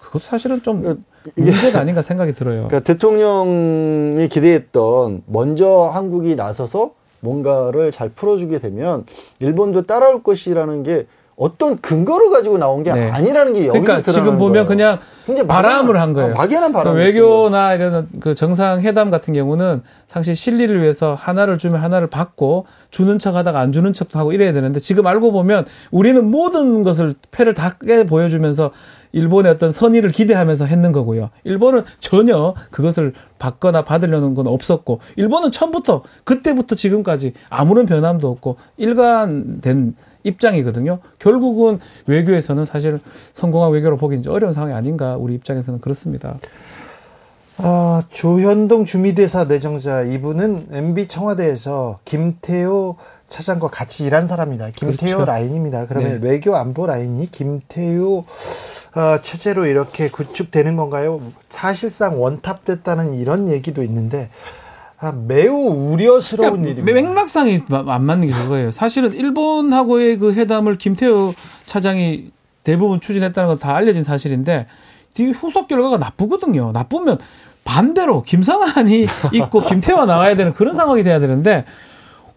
그것도 0.00 0.24
사실은 0.24 0.62
좀 0.62 1.04
문제가 1.34 1.80
아닌가 1.80 2.02
생각이 2.02 2.32
들어요. 2.32 2.68
그러니까 2.68 2.80
대통령이 2.80 4.28
기대했던 4.28 5.22
먼저 5.26 5.90
한국이 5.92 6.34
나서서 6.34 6.92
뭔가를 7.20 7.90
잘 7.92 8.08
풀어주게 8.08 8.58
되면 8.58 9.04
일본도 9.40 9.82
따라올 9.82 10.22
것이라는 10.22 10.82
게 10.82 11.06
어떤 11.36 11.80
근거를 11.80 12.30
가지고 12.30 12.58
나온 12.58 12.82
게 12.82 12.92
네. 12.92 13.10
아니라는 13.10 13.54
게 13.54 13.66
여기서 13.66 13.82
그러니까 13.84 14.12
지금 14.12 14.36
보면 14.38 14.52
거예요. 14.52 14.66
그냥 14.66 14.98
굉장히 15.26 15.48
바람을 15.48 15.98
한 16.00 16.12
거예요. 16.12 16.32
어, 16.32 16.34
막연한 16.36 16.72
바람. 16.72 16.94
그러니까 16.94 17.18
외교나 17.18 17.74
이런 17.74 18.08
그 18.20 18.34
정상 18.34 18.80
회담 18.82 19.10
같은 19.10 19.32
경우는 19.32 19.82
사실 20.08 20.36
실리를 20.36 20.80
위해서 20.80 21.14
하나를 21.14 21.58
주면 21.58 21.80
하나를 21.80 22.08
받고 22.08 22.66
주는 22.90 23.18
척 23.18 23.34
하다가 23.34 23.58
안 23.58 23.72
주는 23.72 23.92
척도 23.92 24.18
하고 24.18 24.32
이래야 24.32 24.52
되는데 24.52 24.78
지금 24.78 25.06
알고 25.06 25.32
보면 25.32 25.64
우리는 25.90 26.24
모든 26.24 26.82
것을 26.82 27.14
패를 27.30 27.54
닿게 27.54 28.04
보여주면서 28.04 28.70
일본의 29.12 29.52
어떤 29.52 29.70
선의를 29.70 30.10
기대하면서 30.10 30.66
했는 30.66 30.92
거고요. 30.92 31.30
일본은 31.44 31.82
전혀 32.00 32.54
그것을 32.70 33.12
받거나 33.38 33.84
받으려는 33.84 34.34
건 34.34 34.46
없었고 34.46 35.00
일본은 35.16 35.50
처음부터 35.50 36.02
그때부터 36.24 36.74
지금까지 36.74 37.34
아무런 37.48 37.86
변함도 37.86 38.28
없고 38.28 38.56
일관된 38.76 39.94
입장이거든요. 40.24 41.00
결국은 41.18 41.78
외교에서는 42.06 42.64
사실 42.64 43.00
성공한 43.32 43.72
외교로 43.72 43.96
보기 43.96 44.22
어려운 44.28 44.52
상황이 44.52 44.74
아닌가 44.74 45.16
우리 45.16 45.34
입장에서는 45.34 45.80
그렇습니다. 45.80 46.38
아, 47.58 48.02
조현동 48.10 48.86
주미대사 48.86 49.44
내정자 49.44 50.02
이분은 50.02 50.68
MB 50.72 51.06
청와대에서 51.06 52.00
김태호 52.04 52.96
차장과 53.32 53.68
같이 53.68 54.04
일한 54.04 54.26
사람입니다. 54.26 54.70
김태호 54.70 55.16
그렇죠. 55.16 55.24
라인입니다. 55.24 55.86
그러면 55.86 56.20
네. 56.20 56.28
외교 56.30 56.54
안보 56.54 56.86
라인이 56.86 57.30
김태호 57.30 58.18
어, 58.94 59.20
체제로 59.22 59.64
이렇게 59.64 60.10
구축되는 60.10 60.76
건가요? 60.76 61.22
사실상 61.48 62.20
원탑됐다는 62.22 63.14
이런 63.14 63.48
얘기도 63.48 63.82
있는데 63.84 64.28
아, 64.98 65.12
매우 65.12 65.54
우려스러운 65.54 66.50
그러니까 66.62 66.70
일입니다. 66.82 66.92
맥락상이 67.14 67.62
마- 67.68 67.84
안 67.88 68.04
맞는 68.04 68.28
게 68.28 68.34
그거예요. 68.34 68.70
사실은 68.70 69.14
일본하고의 69.14 70.18
그 70.18 70.34
회담을 70.34 70.76
김태호 70.76 71.32
차장이 71.64 72.30
대부분 72.64 73.00
추진했다는 73.00 73.48
건 73.48 73.58
다 73.58 73.74
알려진 73.74 74.04
사실인데 74.04 74.66
뒤 75.14 75.30
후속 75.30 75.68
결과가 75.68 75.96
나쁘거든요. 75.96 76.70
나쁘면 76.72 77.18
반대로 77.64 78.22
김성한이 78.22 79.06
있고 79.32 79.62
김태호가 79.62 80.04
나와야 80.04 80.36
되는 80.36 80.52
그런 80.52 80.74
상황이 80.74 81.02
돼야 81.02 81.18
되는데 81.18 81.64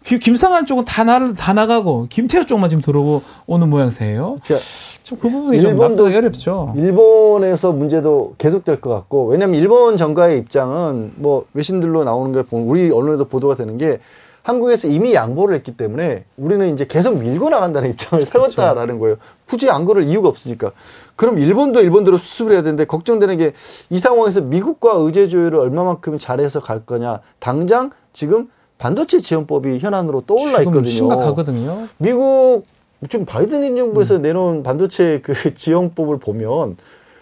김, 0.06 0.20
김성한 0.20 0.68
쪽은 0.68 0.86
다, 0.86 1.04
나, 1.04 1.34
다 1.34 1.54
나가고 1.54 2.06
김태호 2.10 2.46
쪽만 2.46 2.70
지금 2.70 2.82
들어오는 2.84 3.70
모양새예요. 3.70 4.38
제가 4.44 4.60
좀그 5.02 5.30
부분이 5.30 5.62
좀 5.62 5.76
일본도- 5.76 5.80
납득이 5.90 6.16
어렵죠. 6.16 6.74
일본에서 6.78 7.72
문제도 7.72 8.36
계속될 8.38 8.82
것 8.82 8.92
같고 8.92 9.26
왜냐하면 9.28 9.60
일본 9.60 9.98
정가의 9.98 10.38
입장은 10.40 11.14
뭐 11.16 11.46
외신들로 11.54 12.04
나오는 12.04 12.32
걸 12.34 12.44
보면 12.44 12.68
우리 12.68 12.92
언론에도 12.92 13.26
보도가 13.26 13.56
되는 13.56 13.78
게 13.80 14.00
한국에서 14.44 14.88
이미 14.88 15.16
양보를 15.16 15.56
했기 15.56 15.76
때문에 15.76 16.26
우리는 16.38 16.72
이제 16.72 16.86
계속 16.86 17.18
밀고 17.18 17.50
나간다는 17.50 17.90
입장을 17.90 18.24
세웠다라는 18.28 19.00
거예요. 19.00 19.16
굳이 19.48 19.72
안 19.72 19.86
그럴 19.86 20.04
이유가 20.04 20.30
없으니까. 20.30 20.72
그럼 21.16 21.40
일본도 21.40 21.82
일본대로 21.82 22.20
수습을 22.20 22.52
해야 22.54 22.62
되는데 22.62 22.86
걱정되는 22.86 23.38
게 23.38 23.54
이 23.90 23.98
상황에서 23.98 24.42
미국과 24.42 24.94
의제 24.98 25.30
조율을 25.30 25.58
얼마만큼 25.58 26.20
잘해서 26.20 26.60
갈 26.60 26.86
거냐. 26.86 27.22
당장 27.40 27.90
지금 28.14 28.48
반도체 28.78 29.20
지원법이 29.20 29.80
현안으로 29.80 30.22
떠올라 30.28 30.60
있거든요. 30.62 30.84
심각하거든요. 30.84 31.88
미국 31.98 32.64
지금 33.10 33.26
바이든 33.26 33.64
행정부에서 33.64 34.18
내놓은 34.18 34.64
반도체 34.64 35.22
그 35.24 35.34
지원법을 35.56 36.18
보면 36.18 36.78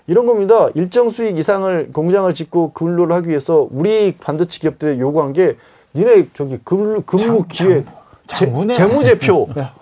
이런 0.07 0.25
겁니다. 0.25 0.67
일정 0.75 1.09
수익 1.09 1.37
이상을 1.37 1.89
공장을 1.93 2.33
짓고 2.33 2.71
근로를 2.73 3.15
하기 3.17 3.29
위해서 3.29 3.67
우리 3.71 4.15
반도체 4.19 4.59
기업들에 4.59 4.99
요구한 4.99 5.33
게 5.33 5.55
니네 5.95 6.29
저기 6.35 6.57
근무, 6.63 7.01
근무 7.05 7.45
기회 7.47 7.83
장부네. 8.27 8.73
재무제표 8.73 9.49
몇- 9.55 9.73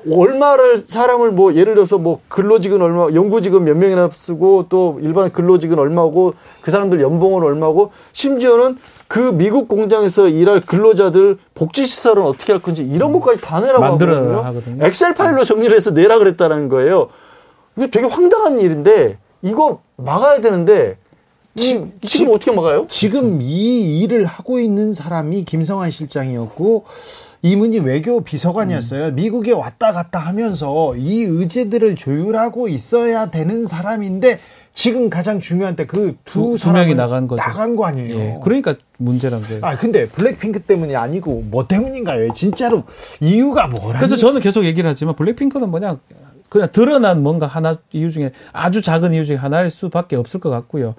얼마를 0.10 0.78
사람을 0.78 1.30
뭐 1.30 1.54
예를 1.54 1.74
들어서 1.74 1.98
뭐 1.98 2.20
근로직은 2.28 2.82
얼마 2.82 3.08
연구직은 3.14 3.62
몇 3.62 3.76
명이나 3.76 4.10
쓰고 4.12 4.66
또 4.68 4.98
일반 5.02 5.30
근로직은 5.30 5.78
얼마고 5.78 6.34
그 6.62 6.72
사람들 6.72 7.00
연봉은 7.00 7.44
얼마고 7.44 7.92
심지어는 8.12 8.78
그 9.08 9.32
미국 9.32 9.68
공장에서 9.68 10.28
일할 10.28 10.60
근로자들 10.60 11.38
복지 11.54 11.86
시설은 11.86 12.22
어떻게 12.22 12.52
할 12.52 12.60
건지 12.60 12.82
이런 12.84 13.12
것까지 13.12 13.40
다 13.40 13.58
내라고 13.60 13.84
하거든요. 13.84 14.42
하거든요. 14.44 14.84
엑셀 14.84 15.14
파일로 15.14 15.44
정리를 15.46 15.74
해서 15.74 15.90
내라 15.90 16.18
그랬다는 16.18 16.68
거예요. 16.68 17.08
이게 17.76 17.90
되게 17.90 18.06
황당한 18.06 18.60
일인데 18.60 19.16
이거 19.40 19.80
막아야 19.96 20.42
되는데 20.42 20.98
지 21.56 21.78
금, 21.78 21.92
지금 22.02 22.34
어떻게 22.34 22.52
막아요? 22.52 22.86
지금 22.90 23.40
이 23.40 24.00
일을 24.00 24.26
하고 24.26 24.60
있는 24.60 24.92
사람이 24.92 25.44
김성환 25.44 25.90
실장이었고 25.90 26.84
이문희 27.40 27.78
외교 27.78 28.20
비서관이었어요. 28.20 29.12
미국에 29.12 29.52
왔다 29.52 29.92
갔다 29.92 30.18
하면서 30.18 30.94
이 30.96 31.22
의제들을 31.22 31.94
조율하고 31.96 32.68
있어야 32.68 33.30
되는 33.30 33.66
사람인데 33.66 34.38
지금 34.78 35.10
가장 35.10 35.40
중요한 35.40 35.74
때 35.74 35.84
그 35.86 36.14
두- 36.24 36.56
사람이 36.56 36.94
나간 36.94 37.26
거죠. 37.26 37.42
나간 37.42 37.74
거 37.74 37.84
아니에요. 37.86 38.14
예. 38.16 38.38
그러니까 38.44 38.76
문제란 38.98 39.44
게. 39.44 39.58
아 39.60 39.76
근데 39.76 40.06
블랙핑크 40.08 40.60
때문이 40.60 40.94
아니고 40.94 41.42
뭐 41.50 41.66
때문인가요? 41.66 42.32
진짜로 42.32 42.84
이유가 43.20 43.66
뭐라? 43.66 43.98
그래서 43.98 44.14
저는 44.14 44.40
계속 44.40 44.64
얘기를 44.64 44.88
하지만 44.88 45.16
블랙핑크는 45.16 45.68
뭐냐 45.68 45.98
그냥 46.48 46.68
드러난 46.70 47.24
뭔가 47.24 47.48
하나 47.48 47.78
이유 47.90 48.12
중에 48.12 48.30
아주 48.52 48.80
작은 48.80 49.14
이유 49.14 49.26
중에 49.26 49.34
하나일 49.34 49.68
수밖에 49.70 50.14
없을 50.14 50.38
것 50.38 50.48
같고요. 50.48 50.94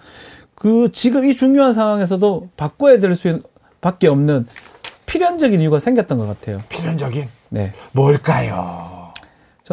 그 0.56 0.92
지금 0.92 1.24
이 1.24 1.34
중요한 1.38 1.72
상황에서도 1.72 2.50
바꿔야 2.58 3.00
될 3.00 3.16
수밖에 3.16 4.08
없는 4.10 4.46
필연적인 5.06 5.62
이유가 5.62 5.80
생겼던 5.80 6.18
것 6.18 6.28
같아요. 6.28 6.58
필연적인 6.68 7.30
네. 7.48 7.72
뭘까요? 7.94 8.99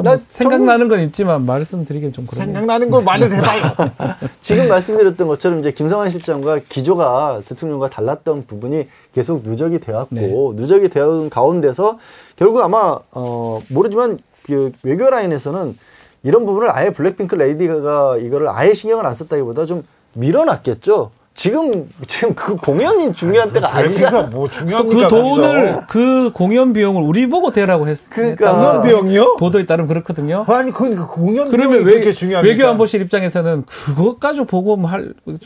나 0.03 0.17
생각나는 0.17 0.89
건 0.89 1.01
있지만 1.01 1.47
말씀드리긴 1.47 2.13
좀 2.13 2.27
그러네요. 2.27 2.47
생각나는 2.47 2.91
거 2.91 3.01
말을 3.01 3.35
해봐요. 3.35 3.63
지금 4.43 4.69
말씀드렸던 4.69 5.27
것처럼 5.27 5.61
이제 5.61 5.71
김성환 5.73 6.11
실장과 6.11 6.61
기조가 6.69 7.43
대통령과 7.49 7.89
달랐던 7.89 8.47
부분이 8.47 8.89
계속 9.15 9.43
누적이 9.43 9.81
되었고 9.81 10.15
네. 10.15 10.29
누적이 10.55 10.89
되어 10.89 11.29
가운데서 11.31 11.99
결국 12.37 12.61
아마 12.63 12.99
어 13.13 13.63
모르지만 13.71 14.19
그 14.45 14.73
외교 14.83 15.09
라인에서는 15.09 15.77
이런 16.23 16.45
부분을 16.45 16.71
아예 16.71 16.91
블랙핑크 16.91 17.35
레이디가 17.35 18.19
이거를 18.19 18.49
아예 18.49 18.75
신경을 18.75 19.07
안 19.07 19.15
썼다기보다 19.15 19.65
좀 19.65 19.83
밀어놨겠죠. 20.15 21.11
지금 21.37 21.89
지금 22.07 22.35
그 22.35 22.57
공연이 22.57 23.13
중요한 23.13 23.53
때가 23.53 23.71
블랙핑크가 23.71 24.09
아니잖아. 24.09 24.29
뭐또 24.29 24.51
중요합니까? 24.51 25.09
그 25.09 25.09
돈을 25.09 25.81
그 25.87 26.31
공연 26.33 26.73
비용을 26.73 27.03
우리 27.03 27.29
보고 27.29 27.53
대라고 27.53 27.87
했, 27.87 28.09
그러니까. 28.09 28.57
공연 28.57 28.83
비용이요? 28.83 29.37
보도에 29.37 29.67
따르면 29.67 29.87
그렇거든요. 29.87 30.47
아니 30.49 30.73
그 30.73 30.97
공연 31.07 31.51
그러면 31.51 31.73
비용이 31.73 31.85
외, 31.85 31.93
그렇게 31.93 32.13
중요합니까? 32.13 32.51
외교안보실 32.53 33.03
입장에서는 33.03 33.65
그것 33.67 34.19
가지고 34.19 34.47
보고 34.47 34.77
뭐 34.77 34.91
할, 34.91 35.13
뭐 35.25 35.37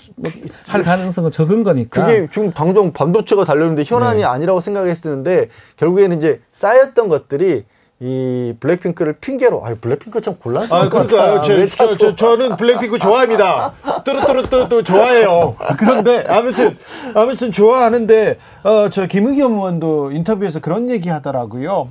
할 0.69 0.83
가능성은 0.83 1.33
적은 1.33 1.65
거니까. 1.65 2.07
그게 2.07 2.29
지금 2.31 2.53
당장 2.53 2.93
반도체가 2.93 3.45
달렸는데 3.45 3.83
현안이 3.85 4.21
네. 4.21 4.25
아니라고 4.25 4.61
생각했었는데 4.61 5.49
결국에는 5.77 6.17
이제 6.19 6.41
쌓였던 6.53 7.09
것들이 7.09 7.65
이 8.03 8.55
블랙핑크를 8.59 9.13
핑계로 9.21 9.63
아 9.65 9.75
블랙핑크 9.79 10.23
참 10.23 10.35
곤란스러울 10.37 10.87
아. 10.87 10.89
같아. 10.89 11.43
저, 11.43 11.53
왜 11.53 11.69
저, 11.69 11.95
저, 11.99 12.17
저는 12.17 12.57
블랙핑크 12.57 12.99
좋아합니다. 12.99 13.75
뚜루뚜루뚜루 14.05 14.83
좋아해요. 14.83 15.55
그런데 15.79 16.25
아무튼, 16.27 16.75
아무튼 17.15 17.53
좋아하는데, 17.53 18.39
어, 18.63 18.89
저 18.89 19.07
김의겸 19.07 19.53
의원도 19.53 20.13
인터뷰에서 20.13 20.61
그런 20.61 20.89
얘기 20.89 21.11
하더라고요. 21.11 21.91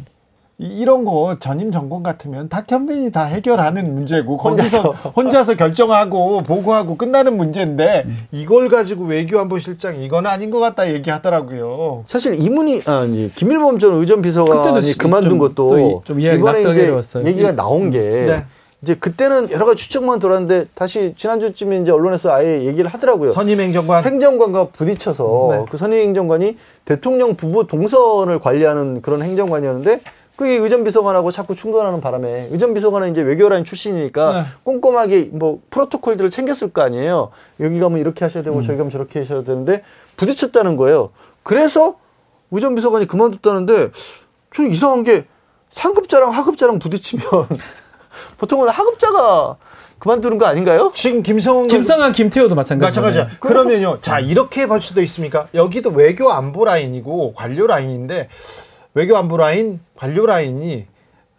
이- 0.62 0.66
이런 0.82 1.06
거 1.06 1.38
전임 1.40 1.72
정권 1.72 2.04
같으면 2.04 2.50
다 2.50 2.62
캠페인이 2.66 3.12
다 3.12 3.24
해결하는 3.24 3.94
문제고 3.96 4.38
거기서 4.38 4.92
혼자서 5.16 5.56
결정하고 5.56 6.44
보고하고 6.44 6.98
끝나는 6.98 7.38
문제인데 7.38 8.06
이걸 8.32 8.68
가지고 8.68 9.06
외교안보 9.06 9.60
실장 9.60 10.02
이건 10.02 10.26
아닌 10.28 10.52
것 10.52 10.60
같다 10.60 10.92
얘기하더라고요. 10.94 12.04
사실 12.08 12.36
이문희 12.40 12.82
아니 12.88 13.32
김일범 13.34 13.80
전 13.80 13.94
의전 13.94 14.22
비서관이 14.22 14.84
시- 14.88 14.98
그만둔 14.98 15.32
좀- 15.32 15.40
것도 15.40 16.02
좀 16.04 16.20
이번에 16.20 16.60
이제 16.62 16.70
어려웠어요. 16.70 17.26
얘기가 17.26 17.52
이- 17.52 17.56
나온 17.56 17.90
게 17.90 18.00
네. 18.00 18.44
이제 18.82 18.96
그때는 18.96 19.52
여러 19.52 19.66
가지 19.66 19.84
추측만 19.84 20.20
돌았는데 20.20 20.66
다시 20.74 21.14
지난주쯤에 21.18 21.80
이제 21.80 21.92
언론에서 21.92 22.32
아예 22.32 22.66
얘기를 22.66 22.90
하더라고요. 22.90 23.30
선임 23.32 23.60
행정관 23.62 24.06
행정관과 24.06 24.70
부딪혀서 24.70 25.48
네. 25.52 25.66
그 25.70 25.78
선임 25.78 26.00
행정관이 26.00 26.58
대통령 26.86 27.36
부부 27.36 27.68
동선을 27.68 28.40
관리하는 28.40 29.02
그런 29.02 29.22
행정관이었는데 29.22 30.00
그게 30.40 30.54
의전 30.54 30.86
비서관하고 30.86 31.32
자꾸 31.32 31.54
충돌하는 31.54 32.00
바람에 32.00 32.48
의전 32.52 32.74
비서관은 32.74 33.12
이제 33.12 33.22
외교라인 33.22 33.66
출신이니까 33.66 34.32
네. 34.32 34.46
꼼꼼하게 34.64 35.32
뭐 35.34 35.60
프로토콜들을 35.70 36.30
챙겼을 36.30 36.72
거 36.72 36.82
아니에요. 36.82 37.32
여기 37.60 37.78
가면 37.78 38.00
이렇게 38.00 38.24
하셔야 38.24 38.42
음. 38.42 38.46
되고 38.46 38.62
저기 38.62 38.78
가면 38.78 38.90
저렇게 38.90 39.20
하셔야 39.20 39.44
되는데 39.44 39.84
부딪혔다는 40.16 40.78
거예요. 40.78 41.10
그래서 41.44 41.98
의전 42.52 42.74
비서관이 42.74 43.06
그만뒀다는데 43.08 43.90
좀 44.52 44.68
이상한 44.68 45.04
게 45.04 45.26
상급자랑 45.72 46.32
하급자랑 46.32 46.80
부딪히면 46.80 47.26
보통은 48.40 48.70
하급자가 48.70 49.58
그만두는 49.98 50.38
거 50.38 50.46
아닌가요? 50.46 50.92
지금 50.94 51.22
김성훈 51.22 51.68
김성한, 51.68 52.14
김태호도 52.14 52.56
마찬가지죠. 52.56 53.02
마찬가지야. 53.02 53.40
그러면요. 53.42 54.00
자, 54.00 54.22
이렇게 54.22 54.68
볼 54.68 54.82
수도 54.82 55.02
있습니까? 55.02 55.50
여기도 55.54 55.90
외교 55.90 56.32
안보 56.32 56.64
라인이고 56.64 57.34
관료 57.34 57.68
라인인데 57.68 58.30
외교 58.94 59.16
안보 59.18 59.38
라인, 59.38 59.80
관료 59.96 60.26
라인이 60.26 60.86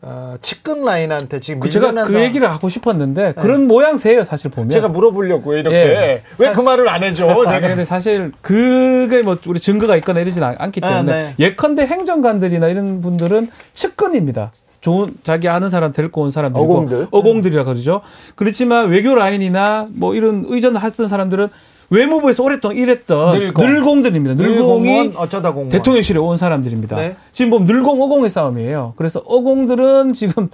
어, 0.03 0.36
측근 0.40 0.82
라인한테 0.82 1.40
지금 1.40 1.61
그 1.61 1.68
제가. 1.68 1.92
그 2.05 2.20
얘기를 2.22 2.51
하고 2.51 2.70
싶었는데 2.70 3.34
그런 3.34 3.66
모양새예요 3.66 4.24
사실 4.24 4.51
보면. 4.51 4.70
제가 4.70 4.88
물어보려고 4.88 5.55
이렇게 5.55 5.76
예. 5.76 6.22
왜그 6.38 6.55
사실- 6.55 6.64
말을 6.64 6.88
안 6.88 7.03
해줘? 7.05 7.28
아, 7.28 7.34
제가 7.46 7.68
근데 7.68 7.84
사실 7.84 8.32
그게 8.40 9.20
뭐 9.20 9.36
우리 9.46 9.61
증거가 9.61 9.96
있거나 9.96 10.20
이러진 10.20 10.42
않- 10.42 10.57
않기 10.59 10.80
아, 10.82 10.88
때문에 10.88 11.12
네. 11.12 11.34
예컨대 11.38 11.82
행정관들이나 11.86 12.68
이런 12.68 13.03
분들은 13.03 13.51
측근입니다. 13.74 14.53
좋은 14.80 15.12
자기 15.22 15.46
아는 15.48 15.68
사람 15.68 15.92
데리고 15.92 16.22
온 16.22 16.30
사람들이고 16.30 16.72
어공들. 16.72 17.09
어공들이라 17.11 17.64
그러죠. 17.64 18.01
그렇지만 18.36 18.88
외교 18.88 19.14
라인이나 19.14 19.88
뭐 19.90 20.14
이런 20.14 20.46
의전 20.48 20.76
하던 20.76 21.09
사람들은 21.09 21.48
외무부에서 21.91 22.43
오랫동안 22.45 22.76
일했던 22.76 23.38
늘공. 23.38 23.66
늘공 23.66 24.03
들입니다. 24.03 24.34
늘공이 24.34 25.12
어쩌다 25.16 25.51
공무원. 25.51 25.70
대통령실에 25.70 26.18
온 26.20 26.36
사람들입니다. 26.36 26.97
네. 26.97 27.16
지금 27.32 27.51
보면 27.51 27.66
늘공 27.66 28.01
어공의 28.01 28.30
싸움이에요. 28.30 28.95
그래서 28.97 29.20
어공들은 29.26 30.12
지금 30.12 30.49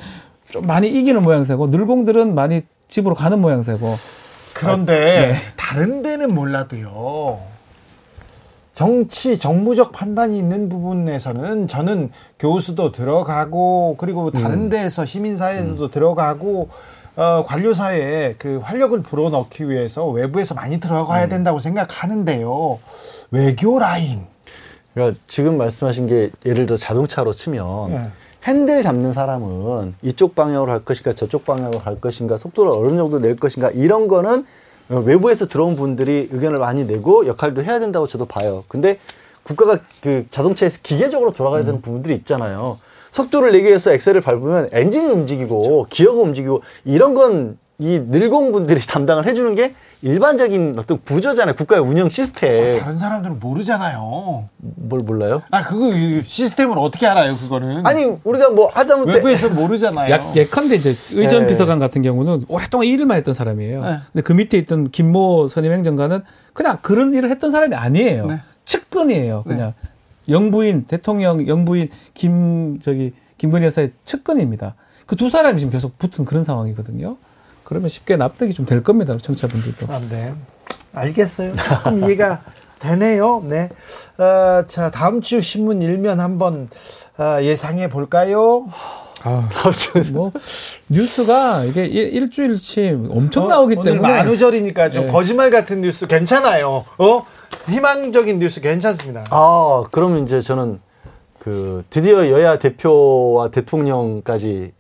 좀 0.50 0.66
많이 0.66 0.88
이기는 0.88 1.22
모양새고 1.22 1.68
늘공들은 1.68 2.34
많이 2.34 2.62
집으로 2.88 3.14
가는 3.14 3.38
모양새고 3.40 3.94
그런데 4.54 4.94
네. 4.94 5.34
다른 5.56 6.02
데는 6.02 6.34
몰라도요. 6.34 7.38
정치 8.72 9.38
정무적 9.38 9.92
판단이 9.92 10.38
있는 10.38 10.68
부분에서는 10.68 11.66
저는 11.66 12.10
교수도 12.38 12.92
들어가고 12.92 13.96
그리고 13.98 14.30
다른 14.30 14.68
데에서 14.68 15.06
시민사회도 15.06 15.90
들어가고 15.90 16.68
어, 17.16 17.44
관료사회에 17.46 18.34
그 18.38 18.58
활력을 18.62 19.02
불어넣기 19.02 19.68
위해서 19.70 20.06
외부에서 20.06 20.54
많이 20.54 20.78
들어가야 20.78 21.28
된다고 21.28 21.58
생각하는데요. 21.58 22.78
외교 23.30 23.78
라인. 23.78 24.26
그러니까 24.92 25.18
지금 25.26 25.56
말씀하신 25.56 26.06
게 26.06 26.30
예를 26.44 26.66
들어 26.66 26.76
자동차로 26.76 27.32
치면 27.32 27.90
네. 27.90 28.10
핸들 28.44 28.82
잡는 28.82 29.14
사람은 29.14 29.94
이쪽 30.02 30.34
방향으로 30.34 30.70
할 30.70 30.84
것인가 30.84 31.14
저쪽 31.14 31.46
방향으로 31.46 31.78
할 31.78 32.00
것인가 32.00 32.36
속도를 32.36 32.70
어느 32.72 32.96
정도 32.96 33.18
낼 33.18 33.36
것인가 33.36 33.70
이런 33.70 34.08
거는 34.08 34.46
어, 34.90 34.96
외부에서 34.96 35.48
들어온 35.48 35.74
분들이 35.74 36.28
의견을 36.30 36.58
많이 36.58 36.84
내고 36.84 37.26
역할도 37.26 37.64
해야 37.64 37.80
된다고 37.80 38.06
저도 38.06 38.26
봐요. 38.26 38.64
근데 38.68 38.98
국가가 39.42 39.78
그 40.02 40.26
자동차에서 40.30 40.80
기계적으로 40.82 41.32
돌아가야 41.32 41.64
되는 41.64 41.80
부분들이 41.80 42.14
있잖아요. 42.16 42.78
속도를 43.16 43.52
내기 43.52 43.66
위해서 43.66 43.92
엑셀을 43.92 44.20
밟으면 44.20 44.68
엔진이 44.72 45.10
움직이고 45.10 45.86
기어가 45.88 46.20
움직이고 46.20 46.62
이런 46.84 47.14
건 47.14 47.56
이 47.78 47.98
늘공분들이 47.98 48.80
담당을 48.88 49.26
해주는 49.26 49.54
게 49.54 49.74
일반적인 50.02 50.76
어떤 50.78 50.98
구조잖아요. 51.02 51.54
국가의 51.56 51.82
운영 51.82 52.08
시스템. 52.10 52.78
다른 52.78 52.96
사람들은 52.96 53.38
모르잖아요. 53.40 54.48
뭘 54.58 55.00
몰라요? 55.04 55.42
아 55.50 55.62
그거 55.62 55.92
이 55.94 56.22
시스템을 56.24 56.78
어떻게 56.78 57.06
알아요? 57.06 57.34
그거는 57.36 57.84
아니 57.86 58.04
우리가 58.24 58.50
뭐 58.50 58.68
하다못해 58.72 59.14
외부에서 59.14 59.48
모르잖아요. 59.50 60.10
약, 60.10 60.36
예컨대 60.36 60.76
이제 60.76 60.94
의전 61.12 61.42
네. 61.42 61.46
비서관 61.48 61.78
같은 61.78 62.02
경우는 62.02 62.44
오랫동안 62.48 62.86
이 62.86 62.90
일만 62.90 63.16
했던 63.16 63.34
사람이에요. 63.34 63.82
네. 63.84 63.98
근데 64.12 64.22
그 64.22 64.32
밑에 64.32 64.58
있던 64.58 64.90
김모 64.90 65.48
선임 65.48 65.72
행정관은 65.72 66.22
그냥 66.52 66.78
그런 66.82 67.14
일을 67.14 67.30
했던 67.30 67.50
사람이 67.50 67.74
아니에요. 67.74 68.26
네. 68.26 68.40
측근이에요. 68.64 69.44
그냥 69.46 69.74
영부인 70.28 70.84
대통령 70.86 71.46
영부인 71.46 71.88
김 72.14 72.78
저기 72.80 73.12
김건희 73.38 73.66
여사의 73.66 73.92
측근입니다. 74.04 74.74
그 75.06 75.14
두 75.16 75.30
사람이 75.30 75.58
지금 75.60 75.70
계속 75.70 75.98
붙은 75.98 76.24
그런 76.24 76.42
상황이거든요. 76.44 77.16
그러면 77.64 77.88
쉽게 77.88 78.16
납득이 78.16 78.54
좀 78.54 78.66
될 78.66 78.82
겁니다. 78.82 79.16
청취자분들도. 79.20 79.86
아, 79.92 80.00
네. 80.10 80.34
알겠어요. 80.92 81.54
조금 81.56 81.98
이해가 82.00 82.42
되네요. 82.80 83.42
네. 83.46 83.68
어, 84.18 84.64
자, 84.66 84.90
다음 84.90 85.20
주 85.20 85.40
신문 85.40 85.82
일면 85.82 86.20
한번 86.20 86.68
어, 87.18 87.38
예상해 87.42 87.88
볼까요? 87.88 88.68
아, 89.22 89.48
뭐 90.12 90.30
뉴스가 90.88 91.64
이게 91.64 91.84
일, 91.86 92.14
일주일치 92.14 92.96
엄청 93.10 93.48
나오기 93.48 93.74
어, 93.76 93.80
오늘 93.80 93.92
때문에 93.92 94.12
만우절이니까 94.12 94.90
좀 94.90 95.06
네. 95.06 95.12
거짓말 95.12 95.50
같은 95.50 95.80
뉴스 95.80 96.06
괜찮아요. 96.06 96.84
어? 96.98 97.24
희망적인 97.68 98.38
뉴스 98.38 98.60
괜찮습니다. 98.60 99.24
아 99.30 99.84
그러면 99.90 100.24
이제 100.24 100.40
저는 100.40 100.80
그 101.38 101.84
드디어 101.90 102.28
여야 102.30 102.58
대표와 102.58 103.50
대통령까지 103.50 104.72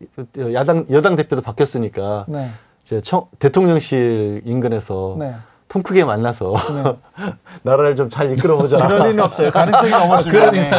야당 0.52 0.84
여당 0.90 1.14
대표도 1.16 1.42
바뀌었으니까 1.42 2.26
네. 2.28 2.50
이제 2.82 3.00
청, 3.00 3.26
대통령실 3.38 4.42
인근에서 4.44 5.16
네. 5.18 5.34
통 5.68 5.82
크게 5.82 6.04
만나서 6.04 6.54
나라를 7.62 7.96
좀 7.96 8.08
잘 8.08 8.32
이끌어보자. 8.32 8.86
그럴 8.86 9.08
리는 9.08 9.20
없어요. 9.24 9.50
가능성이 9.50 9.90
너무 9.90 10.14
없습니다. 10.14 10.50
네. 10.52 10.70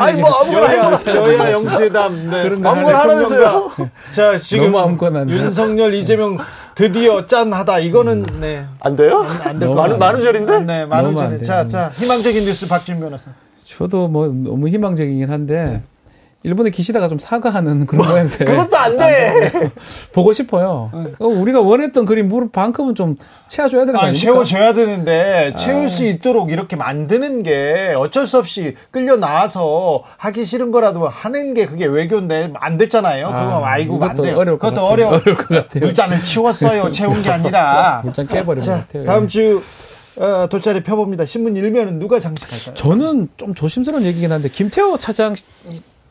아니 0.00 0.20
뭐 0.20 0.30
아무거나 0.30 0.66
해보라. 0.68 1.00
여야, 1.14 1.38
여야 1.38 1.52
영수회담. 1.52 2.30
네. 2.30 2.42
그런 2.42 2.62
거 2.62 2.70
아무거나 2.70 2.98
하라면서요. 3.00 3.70
자, 4.14 4.38
지금 4.38 4.74
아무거나. 4.74 5.26
윤석열, 5.28 5.92
이재명 5.94 6.38
드디어 6.74 7.26
짠하다. 7.26 7.80
이거는 7.80 8.24
네. 8.40 8.64
안 8.80 8.96
돼요? 8.96 9.20
안될것 9.20 9.60
너무 9.60 9.74
같아요. 9.74 9.84
안 9.84 9.90
돼. 9.90 9.98
만우절인데? 9.98 10.58
네, 10.60 10.80
너무 10.86 10.94
안 10.94 11.04
만우절이. 11.04 11.28
돼요. 11.30 11.42
자, 11.42 11.66
자, 11.68 11.90
희망적인 11.94 12.44
뉴스 12.44 12.66
박준 12.66 13.00
변호사. 13.00 13.30
저도 13.64 14.08
뭐 14.08 14.26
너무 14.26 14.68
희망적이긴 14.68 15.30
한데 15.30 15.82
일본의 16.44 16.72
기시다가 16.72 17.08
좀 17.08 17.18
사과하는 17.18 17.86
그런 17.86 18.06
모양새. 18.06 18.44
그것도 18.44 18.76
안 18.76 18.98
돼. 18.98 19.50
보고 20.12 20.34
싶어요. 20.34 20.90
어, 21.18 21.26
우리가 21.26 21.62
원했던 21.62 22.04
그림 22.04 22.28
무릎 22.28 22.52
반큼은 22.52 22.94
좀 22.94 23.16
채워줘야 23.48 23.86
되는 23.86 23.94
거 23.94 24.00
아니, 24.00 24.08
아닙니까? 24.10 24.30
채워줘야 24.32 24.74
되는데 24.74 25.54
채울 25.56 25.88
수 25.88 26.04
있도록 26.04 26.50
이렇게 26.52 26.76
만드는 26.76 27.42
게 27.44 27.94
어쩔 27.96 28.26
수 28.26 28.36
없이 28.38 28.74
끌려 28.90 29.16
나와서 29.16 30.02
하기 30.18 30.44
싫은 30.44 30.70
거라도 30.70 31.08
하는 31.08 31.54
게 31.54 31.64
그게 31.64 31.86
외교인데 31.86 32.52
안 32.56 32.76
됐잖아요. 32.76 33.28
그거 33.28 33.62
아이고 33.64 34.04
안 34.04 34.14
돼요. 34.20 34.36
어려울 34.36 34.58
것 34.58 34.68
그것도 34.68 34.82
같아요. 34.82 34.92
어려워. 34.92 35.14
어려울 35.16 35.36
것 35.38 35.48
같아요. 35.48 35.84
물잔을 35.86 36.22
치웠어요. 36.22 36.90
채운 36.92 37.22
게 37.22 37.30
아니라. 37.30 38.02
물잔 38.04 38.26
깨버린 38.28 38.60
것 38.60 38.66
자, 38.66 38.80
같아요. 38.80 39.04
다음 39.06 39.24
예. 39.24 39.28
주 39.28 39.62
어, 40.16 40.46
돗자리 40.50 40.82
펴봅니다. 40.82 41.24
신문 41.24 41.56
일면은 41.56 41.98
누가 41.98 42.20
장식할까요? 42.20 42.74
저는 42.74 43.28
좀 43.38 43.54
조심스러운 43.54 44.02
얘기긴 44.04 44.30
한데 44.30 44.50
김태호 44.50 44.98
차장 44.98 45.34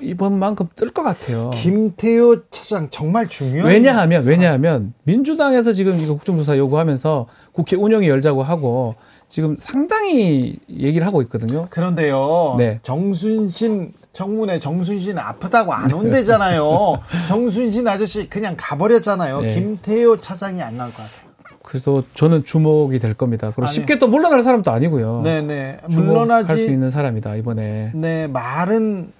이- 0.03 0.09
이번만큼 0.09 0.67
뜰 0.75 0.91
것 0.91 1.03
같아요. 1.03 1.49
김태호 1.51 2.49
차장 2.51 2.89
정말 2.89 3.27
중요한 3.27 3.69
왜냐하면 3.71 4.23
왜냐하면 4.23 4.93
민주당에서 5.03 5.73
지금 5.73 5.99
이거 5.99 6.13
국정조사 6.13 6.57
요구하면서 6.57 7.27
국회 7.51 7.75
운영이 7.75 8.07
열자고 8.09 8.43
하고 8.43 8.95
지금 9.29 9.55
상당히 9.57 10.57
얘기를 10.69 11.07
하고 11.07 11.21
있거든요. 11.23 11.67
그런데요. 11.71 12.55
네. 12.57 12.79
정순신 12.83 13.91
청문회 14.13 14.59
정순신 14.59 15.17
아프다고 15.17 15.73
안 15.73 15.91
온대잖아요. 15.91 16.99
정순신 17.27 17.87
아저씨 17.87 18.29
그냥 18.29 18.53
가버렸잖아요. 18.57 19.41
네. 19.41 19.55
김태호 19.55 20.17
차장이 20.17 20.61
안 20.61 20.77
나올 20.77 20.91
것 20.91 20.97
같아요. 20.97 21.23
그래서 21.63 22.03
저는 22.13 22.43
주목이 22.43 22.99
될 22.99 23.13
겁니다. 23.15 23.47
그리고 23.55 23.65
아니. 23.67 23.73
쉽게 23.73 23.97
또 23.97 24.07
물러날 24.07 24.43
사람도 24.43 24.69
아니고요. 24.69 25.21
네네. 25.23 25.79
주목할 25.89 25.91
수 25.91 25.99
물러나지. 26.01 26.65
있는 26.65 26.89
사람이다 26.91 27.35
이번에. 27.37 27.91
네 27.95 28.27
말은 28.27 29.11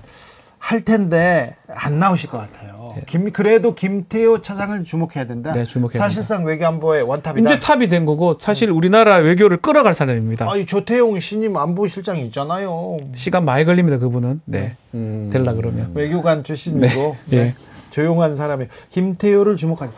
할 0.64 0.86
텐데 0.86 1.53
안 1.68 1.99
나오실 1.99 2.30
것 2.30 2.38
같아요. 2.38 2.95
김 3.05 3.30
그래도 3.34 3.76
김태호 3.76 4.41
차장을 4.41 4.82
주목해야 4.86 5.28
된다. 5.28 5.51
네, 5.51 5.66
주목해야 5.66 6.01
사실상 6.01 6.45
외교안보의 6.45 7.03
원탑이다. 7.03 7.49
이제 7.49 7.59
탑이 7.59 7.88
된 7.88 8.05
거고 8.05 8.38
사실 8.41 8.72
우리나라 8.72 9.18
외교를 9.18 9.57
끌어갈 9.57 9.93
사람입니다. 9.93 10.49
아니 10.49 10.66
조태용 10.66 11.20
신임 11.20 11.57
안보실장이 11.57 12.26
있잖아요. 12.28 12.97
시간 13.14 13.43
많이 13.43 13.66
걸립니다 13.66 13.97
그분은. 13.97 14.39
네. 14.45 14.78
음. 14.93 15.30
될라 15.34 15.51
그러면. 15.53 15.91
외교관 15.95 16.45
출신이고 16.45 17.18
네. 17.26 17.38
네. 17.38 17.55
조용한 17.89 18.34
사람이 18.34 18.68
김태효를 18.89 19.57
주목하니 19.57 19.91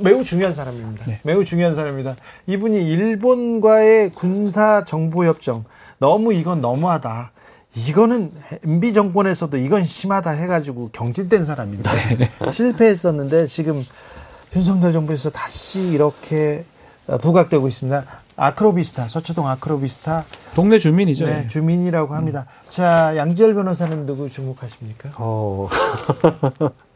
매우 0.00 0.22
중요한 0.22 0.52
사람입니다. 0.52 1.06
네. 1.06 1.18
매우 1.24 1.46
중요한 1.46 1.74
사람입니다. 1.74 2.16
이분이 2.46 2.90
일본과의 2.90 4.10
군사 4.10 4.84
정보 4.84 5.24
협정 5.24 5.64
너무 5.98 6.34
이건 6.34 6.60
너무하다. 6.60 7.32
이거는 7.74 8.32
MB 8.64 8.92
정권에서도 8.92 9.56
이건 9.56 9.84
심하다 9.84 10.30
해가지고 10.30 10.90
경질된 10.92 11.44
사람입니다. 11.44 11.92
네. 12.16 12.30
실패했었는데 12.50 13.46
지금 13.46 13.84
윤석열 14.54 14.92
정부에서 14.92 15.30
다시 15.30 15.80
이렇게 15.80 16.64
어, 17.06 17.18
부각되고 17.18 17.68
있습니다. 17.68 18.04
아크로비스타 18.36 19.06
서초동 19.08 19.46
아크로비스타 19.48 20.24
동네 20.54 20.78
주민이죠. 20.78 21.26
네, 21.26 21.42
예. 21.44 21.46
주민이라고 21.46 22.14
합니다. 22.14 22.46
자 22.68 23.14
양지열 23.16 23.54
변호사는 23.54 24.06
누구 24.06 24.28
주목하십니까? 24.30 25.10
어. 25.18 25.68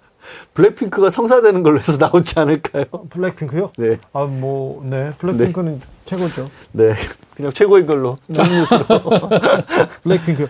블랙핑크가 0.54 1.10
성사되는 1.10 1.62
걸로 1.62 1.78
해서 1.78 1.96
나오지 1.98 2.38
않을까요? 2.38 2.84
블랙핑크요? 3.10 3.72
네. 3.78 3.98
아, 4.12 4.24
뭐, 4.24 4.82
네. 4.84 5.12
블랙핑크는 5.18 5.80
최고죠. 6.04 6.48
네. 6.72 6.94
그냥 7.34 7.52
최고인 7.52 7.86
걸로. 7.86 8.18
좋은 8.32 8.46
뉴스로. 8.48 8.84
블랙핑크. 10.02 10.48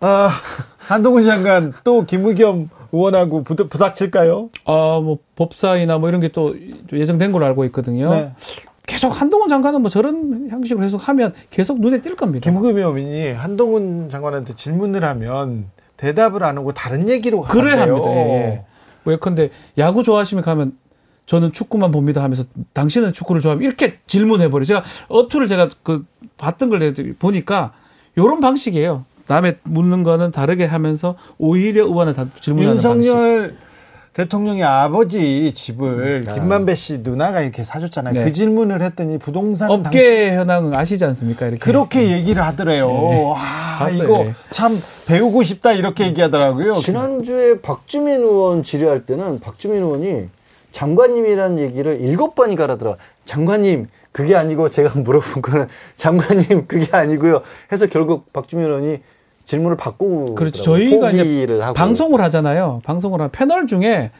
아, 0.00 0.30
한동훈 0.78 1.22
장관 1.22 1.72
또 1.82 2.04
김의겸 2.04 2.68
의원하고 2.92 3.42
부닥, 3.42 3.68
부닥칠까요? 3.70 4.50
아, 4.66 5.00
뭐 5.02 5.18
법사위나 5.36 5.98
뭐 5.98 6.08
이런 6.08 6.20
게 6.20 6.28
또 6.28 6.54
예정된 6.92 7.32
걸로 7.32 7.44
알고 7.46 7.64
있거든요. 7.66 8.10
네. 8.10 8.32
계속 8.86 9.08
한동훈 9.18 9.48
장관은 9.48 9.80
뭐 9.80 9.88
저런 9.88 10.48
형식으로 10.50 10.84
계속 10.84 11.08
하면 11.08 11.32
계속 11.50 11.80
눈에 11.80 12.00
띌 12.00 12.16
겁니다. 12.16 12.50
김의겸 12.50 12.76
의원이 12.76 13.32
한동훈 13.32 14.10
장관한테 14.10 14.54
질문을 14.56 15.04
하면 15.04 15.70
대답을 15.96 16.44
안 16.44 16.58
하고 16.58 16.72
다른 16.72 17.08
얘기로 17.08 17.40
그래야 17.42 17.80
한대요. 17.82 17.94
합니다. 17.96 18.10
예. 18.10 18.46
뭐 18.56 18.66
예컨대 19.12 19.50
야구 19.78 20.02
좋아하시면 20.02 20.44
가면 20.44 20.76
저는 21.26 21.52
축구만 21.52 21.90
봅니다 21.90 22.22
하면서 22.22 22.44
당신은 22.72 23.12
축구를 23.12 23.40
좋아하면 23.40 23.64
이렇게 23.64 23.98
질문해 24.06 24.50
버려. 24.50 24.64
제가 24.64 24.82
어투를 25.08 25.46
제가 25.46 25.68
그 25.82 26.04
봤던 26.36 26.70
걸 26.70 26.92
보니까 27.18 27.72
요런 28.18 28.40
방식이에요. 28.40 29.04
남의 29.26 29.56
묻는 29.62 30.02
거는 30.02 30.30
다르게 30.30 30.66
하면서 30.66 31.16
오히려 31.38 31.84
의원을 31.84 32.14
다 32.14 32.26
질문하는 32.40 32.80
방식. 32.80 33.08
윤석열 33.08 33.56
대통령의 34.14 34.62
아버지 34.62 35.52
집을 35.52 36.22
김만배 36.22 36.76
씨 36.76 36.98
누나가 36.98 37.40
이렇게 37.40 37.64
사줬잖아요. 37.64 38.14
네. 38.14 38.24
그 38.24 38.32
질문을 38.32 38.80
했더니 38.80 39.18
부동산 39.18 39.70
업계 39.70 40.36
현황 40.36 40.72
아시지 40.72 41.04
않습니까? 41.04 41.46
이렇게 41.46 41.58
그렇게 41.58 42.12
얘기를 42.12 42.44
하더래요. 42.44 42.88
아, 43.36 43.78
봤어요, 43.80 44.02
이거 44.04 44.18
네. 44.24 44.34
참 44.50 44.72
배우고 45.08 45.42
싶다 45.42 45.72
이렇게 45.72 46.06
얘기하더라고요. 46.06 46.76
지난주에 46.76 47.60
박주민 47.60 48.20
의원 48.20 48.62
질의할 48.62 49.04
때는 49.04 49.40
박주민 49.40 49.78
의원이 49.82 50.26
장관님이라는 50.70 51.58
얘기를 51.58 52.00
일곱 52.00 52.36
번이 52.36 52.54
가라더라. 52.54 52.94
장관님, 53.24 53.88
그게 54.12 54.36
아니고 54.36 54.68
제가 54.68 55.00
물어본 55.00 55.42
거는 55.42 55.66
장관님, 55.96 56.66
그게 56.68 56.96
아니고요. 56.96 57.42
해서 57.72 57.86
결국 57.88 58.32
박주민 58.32 58.66
의원이 58.66 58.98
질문을 59.44 59.76
바꾸고 59.76 60.34
그렇죠. 60.34 60.62
저희가 60.62 61.10
이제 61.10 61.46
하고. 61.60 61.74
방송을 61.74 62.20
하잖아요. 62.22 62.80
방송을 62.84 63.20
하는 63.20 63.30
패널 63.30 63.66
중에 63.66 64.10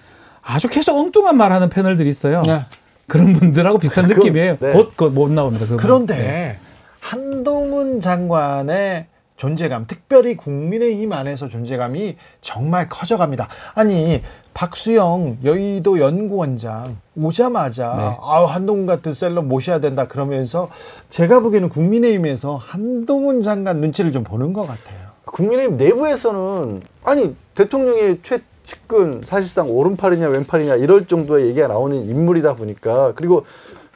아주 0.42 0.68
계속 0.68 0.96
엉뚱한 0.98 1.36
말하는 1.36 1.70
패널들이 1.70 2.08
있어요. 2.08 2.42
네. 2.42 2.60
그런 3.06 3.32
분들하고 3.32 3.78
비슷한 3.78 4.04
그건- 4.08 4.18
느낌이에요. 4.18 4.56
네. 4.60 4.72
곧그못 4.72 5.30
나옵니다. 5.32 5.64
그분. 5.64 5.76
그런데 5.78 6.16
네. 6.16 6.58
한동훈 7.00 8.00
장관의 8.00 9.06
존재감, 9.36 9.86
특별히 9.86 10.36
국민의힘 10.36 11.12
안에서 11.12 11.48
존재감이 11.48 12.16
정말 12.40 12.88
커져갑니다. 12.88 13.48
아니 13.74 14.22
박수영 14.54 15.38
여의도 15.44 15.98
연구원장 15.98 16.98
오자마자 17.16 17.94
네. 17.96 18.16
아 18.22 18.44
한동훈 18.46 18.86
같은 18.86 19.12
셀럽 19.12 19.44
모셔야 19.46 19.80
된다 19.80 20.06
그러면서 20.06 20.70
제가 21.10 21.40
보기에는 21.40 21.68
국민의힘에서 21.68 22.56
한동훈 22.56 23.42
장관 23.42 23.80
눈치를 23.80 24.12
좀 24.12 24.22
보는 24.22 24.52
것 24.52 24.62
같아요. 24.62 25.03
국민의힘 25.24 25.76
내부에서는 25.76 26.82
아니 27.04 27.34
대통령의 27.54 28.18
최 28.22 28.40
측근 28.64 29.22
사실상 29.26 29.70
오른팔이냐 29.70 30.28
왼팔이냐 30.28 30.76
이럴 30.76 31.06
정도의 31.06 31.48
얘기가 31.48 31.68
나오는 31.68 31.96
인물이다 31.96 32.54
보니까 32.54 33.12
그리고 33.14 33.44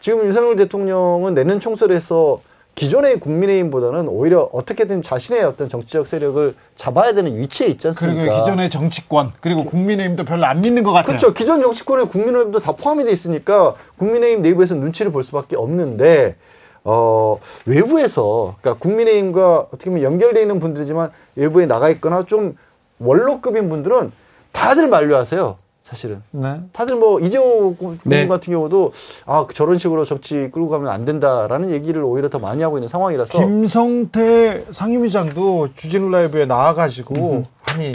지금 0.01 0.25
윤석열 0.27 0.57
대통령은 0.57 1.35
내년 1.35 1.59
총선에서 1.59 2.41
기존의 2.75 3.19
국민의힘보다는 3.19 4.07
오히려 4.07 4.49
어떻게든 4.53 5.03
자신의 5.03 5.43
어떤 5.43 5.69
정치적 5.69 6.07
세력을 6.07 6.55
잡아야 6.77 7.13
되는 7.13 7.37
위치에 7.37 7.67
있지 7.67 7.89
않습니까? 7.89 8.23
그리고 8.23 8.39
기존의 8.39 8.71
정치권 8.71 9.33
그리고 9.41 9.65
국민의힘도 9.65 10.25
별로 10.25 10.47
안 10.47 10.61
믿는 10.61 10.85
것 10.85 10.93
같아요. 10.93 11.19
그렇죠. 11.19 11.35
기존 11.35 11.61
정치권에 11.61 12.05
국민의힘도 12.05 12.61
다 12.61 12.73
포함이 12.73 13.03
돼 13.05 13.11
있으니까 13.11 13.75
국민의힘 13.97 14.43
내부에서 14.43 14.77
눈치를 14.77 15.11
볼 15.11 15.25
수밖에 15.25 15.57
없는데 15.57 16.37
어 16.91 17.39
외부에서 17.67 18.57
그러니까 18.61 18.83
국민의힘과 18.83 19.67
어떻게 19.71 19.91
보면 19.91 20.03
연결돼 20.03 20.41
있는 20.41 20.59
분들이지만 20.59 21.11
외부에 21.37 21.67
나가 21.67 21.91
있거나 21.91 22.25
좀 22.25 22.57
원로급인 22.99 23.69
분들은 23.69 24.11
다들 24.53 24.89
만류하세요. 24.89 25.57
사실은 25.85 26.23
네. 26.31 26.61
다들 26.73 26.97
뭐 26.97 27.21
이재호 27.21 27.77
군 27.77 27.99
네. 28.05 28.27
같은 28.27 28.53
경우도 28.53 28.93
아 29.27 29.47
저런 29.55 29.79
식으로 29.79 30.07
정치 30.07 30.51
끌고 30.51 30.69
가면 30.71 30.89
안 30.89 31.05
된다라는 31.05 31.71
얘기를 31.71 32.03
오히려 32.03 32.31
더 32.31 32.39
많이 32.39 32.63
하고 32.63 32.79
있는 32.79 32.89
상황이라서 32.89 33.39
김성태 33.39 34.67
상임위장도 34.73 35.75
주진우 35.75 36.11
라이브에 36.11 36.47
나와가지고 36.47 37.45
아니 37.67 37.93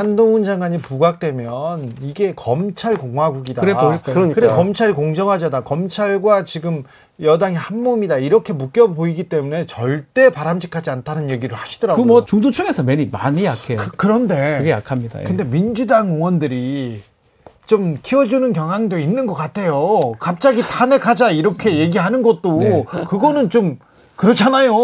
한동훈 0.00 0.44
장관이 0.44 0.78
부각되면 0.78 1.92
이게 2.00 2.32
검찰 2.34 2.96
공화국이다. 2.96 3.60
그래 3.60 3.74
보일 3.74 3.92
거예요. 3.92 4.14
그러니까. 4.14 4.34
그래 4.34 4.48
검찰이 4.48 4.94
공정하잖아. 4.94 5.62
검찰과 5.62 6.44
지금 6.46 6.84
여당이 7.20 7.54
한 7.54 7.82
몸이다. 7.82 8.16
이렇게 8.16 8.54
묶여 8.54 8.86
보이기 8.86 9.28
때문에 9.28 9.66
절대 9.66 10.30
바람직하지 10.30 10.88
않다는 10.88 11.28
얘기를 11.28 11.54
하시더라고요. 11.54 12.02
그 12.02 12.08
뭐 12.08 12.24
중도층에서 12.24 12.82
많이 12.82 13.06
많이 13.12 13.44
약해요. 13.44 13.78
그, 13.98 14.06
런데 14.06 14.56
그게 14.58 14.70
약합니다. 14.70 15.20
예. 15.20 15.24
근데 15.24 15.44
민주당 15.44 16.08
의원들이 16.14 17.02
좀 17.66 17.98
키워주는 18.02 18.54
경향도 18.54 18.98
있는 18.98 19.26
것 19.26 19.34
같아요. 19.34 20.00
갑자기 20.18 20.62
탄핵하자 20.62 21.32
이렇게 21.32 21.76
얘기하는 21.76 22.22
것도 22.22 22.58
네. 22.58 22.84
그거는 23.06 23.50
좀 23.50 23.78
그렇잖아요. 24.20 24.74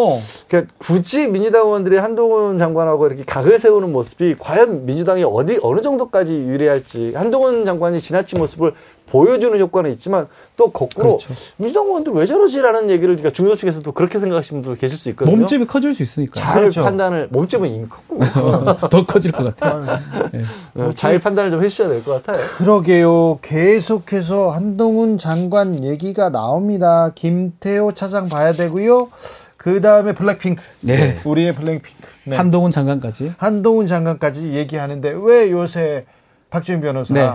그러니까 0.48 0.72
굳이 0.78 1.26
민주당 1.26 1.66
의원들이 1.66 1.98
한동훈 1.98 2.56
장관하고 2.56 3.06
이렇게 3.06 3.22
각을 3.22 3.58
세우는 3.58 3.92
모습이 3.92 4.36
과연 4.38 4.86
민주당이 4.86 5.24
어디 5.24 5.58
어느 5.62 5.82
정도까지 5.82 6.32
유리할지 6.32 7.12
한동훈 7.14 7.66
장관이 7.66 8.00
지나친 8.00 8.38
모습을 8.38 8.72
보여주는 9.06 9.58
효과는 9.58 9.90
있지만 9.92 10.26
또 10.56 10.70
거꾸로 10.70 11.16
그렇죠. 11.18 11.32
민주당 11.56 11.86
의원들 11.86 12.12
왜 12.12 12.26
저러지라는 12.26 12.90
얘기를 12.90 13.14
그러니까 13.16 13.30
중도 13.30 13.54
측에서도 13.56 13.90
그렇게 13.92 14.18
생각하시는 14.18 14.62
분들 14.62 14.78
계실 14.80 14.98
수 14.98 15.08
있거든요. 15.10 15.36
몸집이 15.36 15.66
커질 15.66 15.94
수 15.94 16.02
있으니까 16.02 16.40
잘 16.40 16.60
그렇죠. 16.60 16.82
판단을 16.84 17.28
몸집은 17.30 17.68
이미 17.70 17.86
컸고 17.88 18.18
더 18.88 19.06
커질 19.06 19.32
것 19.32 19.56
같아요. 19.56 19.98
예. 20.34 20.82
어, 20.82 20.90
잘 20.94 21.18
판단을 21.18 21.50
좀 21.50 21.62
해주셔야 21.62 21.88
될 21.88 22.02
것 22.02 22.24
같아요. 22.24 22.44
그러게요. 22.58 23.38
계속해서 23.42 24.50
한동훈 24.50 25.18
장관 25.18 25.84
얘기가 25.84 26.30
나옵니다. 26.30 27.10
김태호 27.14 27.92
차장 27.92 28.28
봐야 28.28 28.52
되고요. 28.52 29.08
그 29.56 29.80
다음에 29.80 30.12
블랙핑크. 30.12 30.62
네. 30.80 31.18
우리의 31.24 31.52
블랙핑크. 31.54 31.90
네. 32.24 32.36
한동훈 32.36 32.70
장관까지. 32.70 33.32
한동훈 33.38 33.86
장관까지 33.86 34.52
얘기하는데 34.52 35.14
왜 35.22 35.50
요새 35.50 36.06
박주민 36.50 36.80
변호사 36.80 37.14
네. 37.14 37.30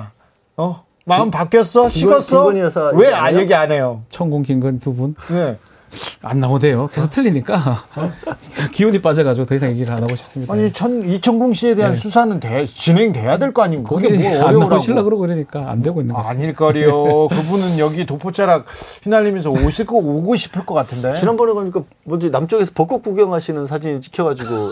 어 0.57 0.85
마음 1.05 1.31
바뀌었어? 1.31 1.89
식었어? 1.89 2.45
왜 2.95 3.07
얘기 3.07 3.15
아, 3.15 3.23
안 3.23 3.33
해요? 3.33 3.39
얘기 3.41 3.53
안 3.53 3.71
해요? 3.71 4.03
천공 4.09 4.43
김건 4.43 4.79
두 4.79 4.93
분 4.93 5.15
안 6.21 6.35
네. 6.39 6.41
나오대요. 6.47 6.87
계속 6.93 7.11
틀리니까 7.11 7.83
기운이 8.73 9.01
빠져가지고 9.01 9.45
더 9.45 9.55
이상 9.55 9.69
얘기를 9.71 9.91
안 9.93 10.03
하고 10.03 10.15
싶습니다. 10.15 10.53
아니 10.53 10.71
천 10.71 11.03
이천공 11.09 11.53
씨에 11.53 11.75
대한 11.75 11.93
네. 11.93 11.97
수사는 11.99 12.39
돼, 12.39 12.65
진행돼야 12.65 13.37
될 13.37 13.51
거 13.51 13.63
아닌가? 13.63 13.89
그게 13.89 14.07
거기 14.09 14.19
뭐안 14.23 14.43
어려우라고? 14.43 14.69
나오시려 14.75 15.03
그러고 15.03 15.21
그러니까 15.21 15.69
안 15.69 15.81
되고 15.81 15.99
있는 16.01 16.15
거예요. 16.15 16.27
아닐거리요. 16.29 17.27
그분은 17.29 17.79
여기 17.79 18.05
도포자락 18.05 18.65
휘날리면서 19.03 19.49
오실 19.49 19.85
거 19.85 19.97
오고 19.97 20.35
싶을 20.37 20.65
것 20.65 20.73
같은데. 20.73 21.15
지난번에 21.19 21.53
보니까 21.53 21.81
뭐지 22.05 22.29
남쪽에서 22.29 22.71
벚꽃 22.73 23.03
구경하시는 23.03 23.65
사진이 23.67 23.99
찍혀가지고 24.01 24.69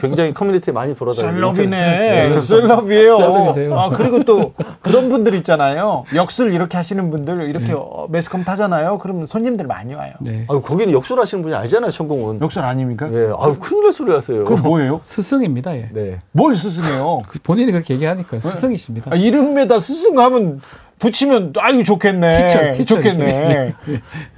굉장히 0.00 0.32
커뮤니티에 0.32 0.72
많이 0.72 0.94
돌아다니고 0.94 1.32
셀럽이네. 1.54 2.40
셀럽이에요. 2.40 3.16
셀럽이세요. 3.16 3.78
아, 3.78 3.88
그리고 3.90 4.22
또 4.22 4.52
그런 4.82 5.08
분들 5.08 5.34
있잖아요. 5.36 6.04
역술 6.14 6.52
이렇게 6.52 6.76
하시는 6.76 7.10
분들 7.10 7.48
이렇게 7.48 7.72
어, 7.72 8.06
매스컴 8.10 8.44
타잖아요. 8.44 8.98
그러면 8.98 9.26
손님들 9.26 9.66
많이 9.66 9.94
와요. 9.94 10.12
네. 10.20 10.44
아 10.48 10.59
거기는 10.62 10.92
역술하시는 10.92 11.42
분이 11.42 11.54
아니잖아요, 11.54 11.90
천공은. 11.90 12.40
역술 12.40 12.64
아닙니까? 12.64 13.08
예, 13.12 13.32
아유 13.38 13.56
큰일 13.58 13.82
날 13.84 13.92
소리 13.92 14.12
하세요. 14.12 14.44
그건 14.44 14.62
뭐예요? 14.62 15.00
스승입니다. 15.02 15.76
예. 15.76 15.88
네. 15.92 16.18
뭘 16.32 16.56
스승해요? 16.56 17.22
그 17.28 17.38
본인이 17.42 17.72
그렇게 17.72 17.94
얘기하니까요. 17.94 18.40
스승이십니다. 18.40 19.10
아, 19.12 19.16
이름에다 19.16 19.80
스승하면 19.80 20.60
붙이면 20.98 21.54
아유 21.58 21.82
좋겠네. 21.82 22.46
teacher, 22.46 22.72
teacher 22.72 22.94
좋겠네. 22.96 23.74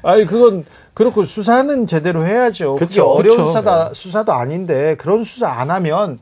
아니 0.03 0.27
그건 0.27 0.65
그렇고 0.95 1.25
수사는 1.25 1.87
제대로 1.87 2.27
해야죠. 2.27 2.75
그게 2.75 2.87
그쵸, 2.87 3.07
어려운 3.11 3.37
그쵸. 3.37 3.47
수사다 3.47 3.91
수사도 3.95 4.33
아닌데 4.33 4.97
그런 4.99 5.23
수사 5.25 5.49
안 5.49 5.71
하면 5.71 6.19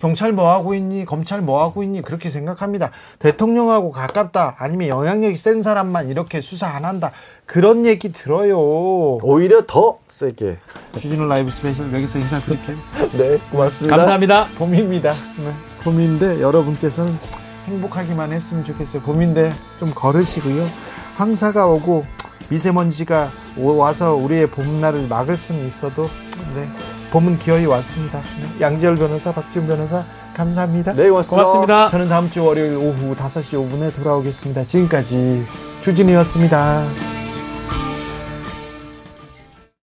경찰 0.00 0.32
뭐 0.32 0.52
하고 0.52 0.74
있니? 0.74 1.04
검찰 1.04 1.40
뭐 1.40 1.62
하고 1.62 1.82
있니? 1.82 2.02
그렇게 2.02 2.30
생각합니다. 2.30 2.90
대통령하고 3.18 3.90
가깝다 3.90 4.56
아니면 4.58 4.88
영향력이 4.88 5.36
센 5.36 5.62
사람만 5.62 6.08
이렇게 6.08 6.40
수사 6.40 6.68
안 6.68 6.84
한다. 6.84 7.12
그런 7.48 7.86
얘기 7.86 8.12
들어요. 8.12 8.58
오히려 9.22 9.62
더 9.66 9.98
세게. 10.10 10.58
주진우 10.98 11.26
라이브 11.28 11.50
스페셜 11.50 11.90
여기서 11.94 12.18
인사드릴게요. 12.18 12.76
네, 13.16 13.38
고맙습니다. 13.50 13.96
감사합니다. 13.96 14.48
봄입니다. 14.58 15.12
네, 15.12 15.52
봄인데 15.82 16.42
여러분께서는 16.42 17.16
행복하기만 17.66 18.32
했으면 18.32 18.66
좋겠어요. 18.66 19.00
봄인데 19.00 19.50
좀 19.80 19.92
걸으시고요. 19.94 20.66
황사가 21.16 21.66
오고 21.66 22.04
미세먼지가 22.50 23.30
오- 23.56 23.76
와서 23.78 24.14
우리의 24.14 24.48
봄날을 24.48 25.08
막을 25.08 25.34
수는 25.38 25.66
있어도 25.66 26.10
네, 26.54 26.68
봄은 27.12 27.38
기어이 27.38 27.64
왔습니다. 27.64 28.20
네, 28.20 28.60
양지열 28.60 28.96
변호사, 28.96 29.32
박지훈 29.32 29.66
변호사 29.66 30.04
감사합니다. 30.36 30.92
네, 30.92 31.08
고맙습니다. 31.08 31.30
고맙습니다. 31.44 31.88
저는 31.88 32.08
다음 32.10 32.30
주 32.30 32.44
월요일 32.44 32.76
오후 32.76 33.16
5시 33.16 33.54
5분에 33.56 33.94
돌아오겠습니다. 33.96 34.64
지금까지 34.64 35.46
주진이었습니다. 35.80 37.27